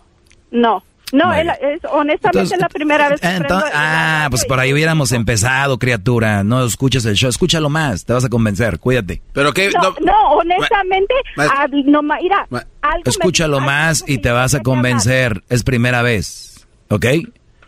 [0.51, 0.83] no.
[1.11, 1.47] No, es,
[1.91, 6.43] honestamente Entonces, es la primera vez que Entonces- ah, pues por ahí hubiéramos empezado, criatura.
[6.43, 9.19] No escuchas el show, escúchalo más, te vas a convencer, cuídate.
[9.33, 9.71] ¿Pero qué?
[9.71, 14.61] No, no, honestamente, Ma- no, mira, Ma- algo me- Escúchalo más y te vas a
[14.61, 15.41] convencer.
[15.49, 17.05] Es primera vez, ¿ok?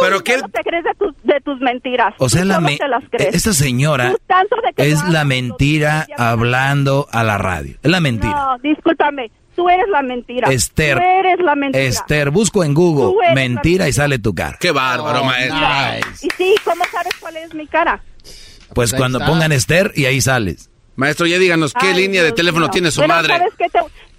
[0.00, 2.14] Pero que no te crees de tus, de tus mentiras.
[2.18, 3.34] O sea, la me- te las crees.
[3.34, 7.76] esta señora Tú tanto de que es la mentira hablando a la radio.
[7.82, 8.34] Es la mentira.
[8.34, 9.30] No, discúlpame.
[9.54, 10.50] Tú eres la mentira.
[10.50, 10.98] Esther.
[10.98, 11.84] Tú eres la mentira.
[11.84, 14.56] Esther, busco en Google mentira y sale tu cara.
[14.60, 15.58] Qué bárbaro, Oh, maestro.
[16.22, 18.02] Y sí, ¿cómo sabes cuál es mi cara?
[18.74, 19.30] Pues ahí cuando está.
[19.30, 20.70] pongan Esther y ahí sales.
[20.96, 23.36] Maestro, ya díganos qué Ay, línea de teléfono tiene su Bueno, madre.
[23.38, 23.68] ¿sabes qué?
[23.68, 23.78] Te,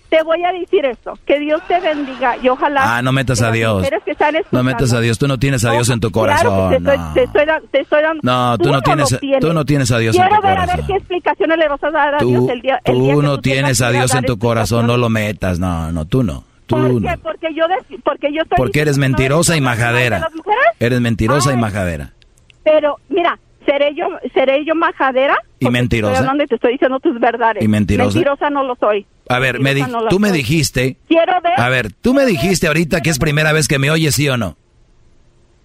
[0.09, 1.17] te voy a decir esto.
[1.25, 2.97] Que Dios te bendiga y ojalá...
[2.97, 3.85] Ah, no metas a Dios.
[4.05, 4.15] que
[4.51, 5.17] No metas a Dios.
[5.17, 6.69] Tú no tienes a Dios en tu Claro corazón.
[6.71, 7.13] que te estoy, no.
[7.13, 8.19] te estoy te estoy dando...
[8.23, 9.39] No, tú no tienes- tienes.
[9.39, 10.87] tú no tienes a Dios en Quiero tu ver a ver corazón.
[10.87, 13.25] qué explicaciones le vas a dar a Dios Tú, el día, el día tú que
[13.25, 15.59] no tú tienes a Dios en tu corazón, no lo metas.
[15.59, 16.43] No, no, tú no.
[16.67, 17.01] Tú ¿Por no.
[17.11, 17.17] qué?
[17.19, 20.27] Porque yo, de- porque yo estoy Porque eres mentirosa y majadera.
[20.79, 21.59] Eres mentirosa y Ay.
[21.59, 22.13] majadera.
[22.63, 25.35] Pero, mira, seré yo, seré yo majadera.
[25.59, 26.17] Y Estoy mentirosa.
[26.19, 27.63] hablando y te estoy diciendo tus verdades.
[27.63, 28.15] ¿Y mentirosa?
[28.15, 29.05] Mentirosa no lo soy.
[29.27, 30.97] A ver, me no tú me dijiste.
[31.07, 31.59] Quiero ver.
[31.59, 34.37] A ver, tú me dijiste ahorita que es primera vez que me oyes, ¿sí o
[34.37, 34.55] no?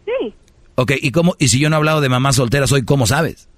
[0.07, 0.35] Sí.
[0.77, 1.37] Ok, ¿y cómo?
[1.39, 3.49] Y si yo no he hablado de mamá soltera, soy ¿cómo sabes?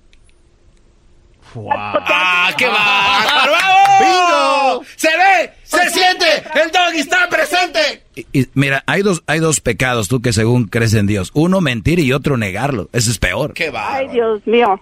[1.70, 3.52] ¡Ah, qué bárbaro!
[4.00, 4.84] ¡Bingo!
[4.96, 5.52] ¡Se ve!
[5.72, 6.26] ¡Se siente!
[6.62, 8.02] ¡El doggy está presente!
[8.14, 11.30] Y, y mira, hay dos, hay dos pecados, tú que según crees en Dios.
[11.34, 12.88] Uno mentir y otro negarlo.
[12.92, 13.54] Ese es peor.
[13.54, 14.80] ¡Qué Ay, Dios mío.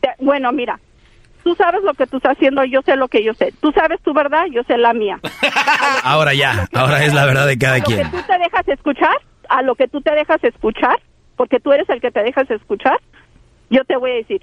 [0.00, 0.78] Te- bueno, mira.
[1.44, 3.54] Tú sabes lo que tú estás haciendo, yo sé lo que yo sé.
[3.60, 5.18] Tú sabes tu verdad, yo sé la mía.
[6.02, 8.10] Ahora ya, ahora es la verdad de cada a lo que quien.
[8.10, 9.16] tú te dejas escuchar,
[9.48, 11.00] a lo que tú te dejas escuchar,
[11.36, 12.98] porque tú eres el que te dejas escuchar,
[13.70, 14.42] yo te voy a decir,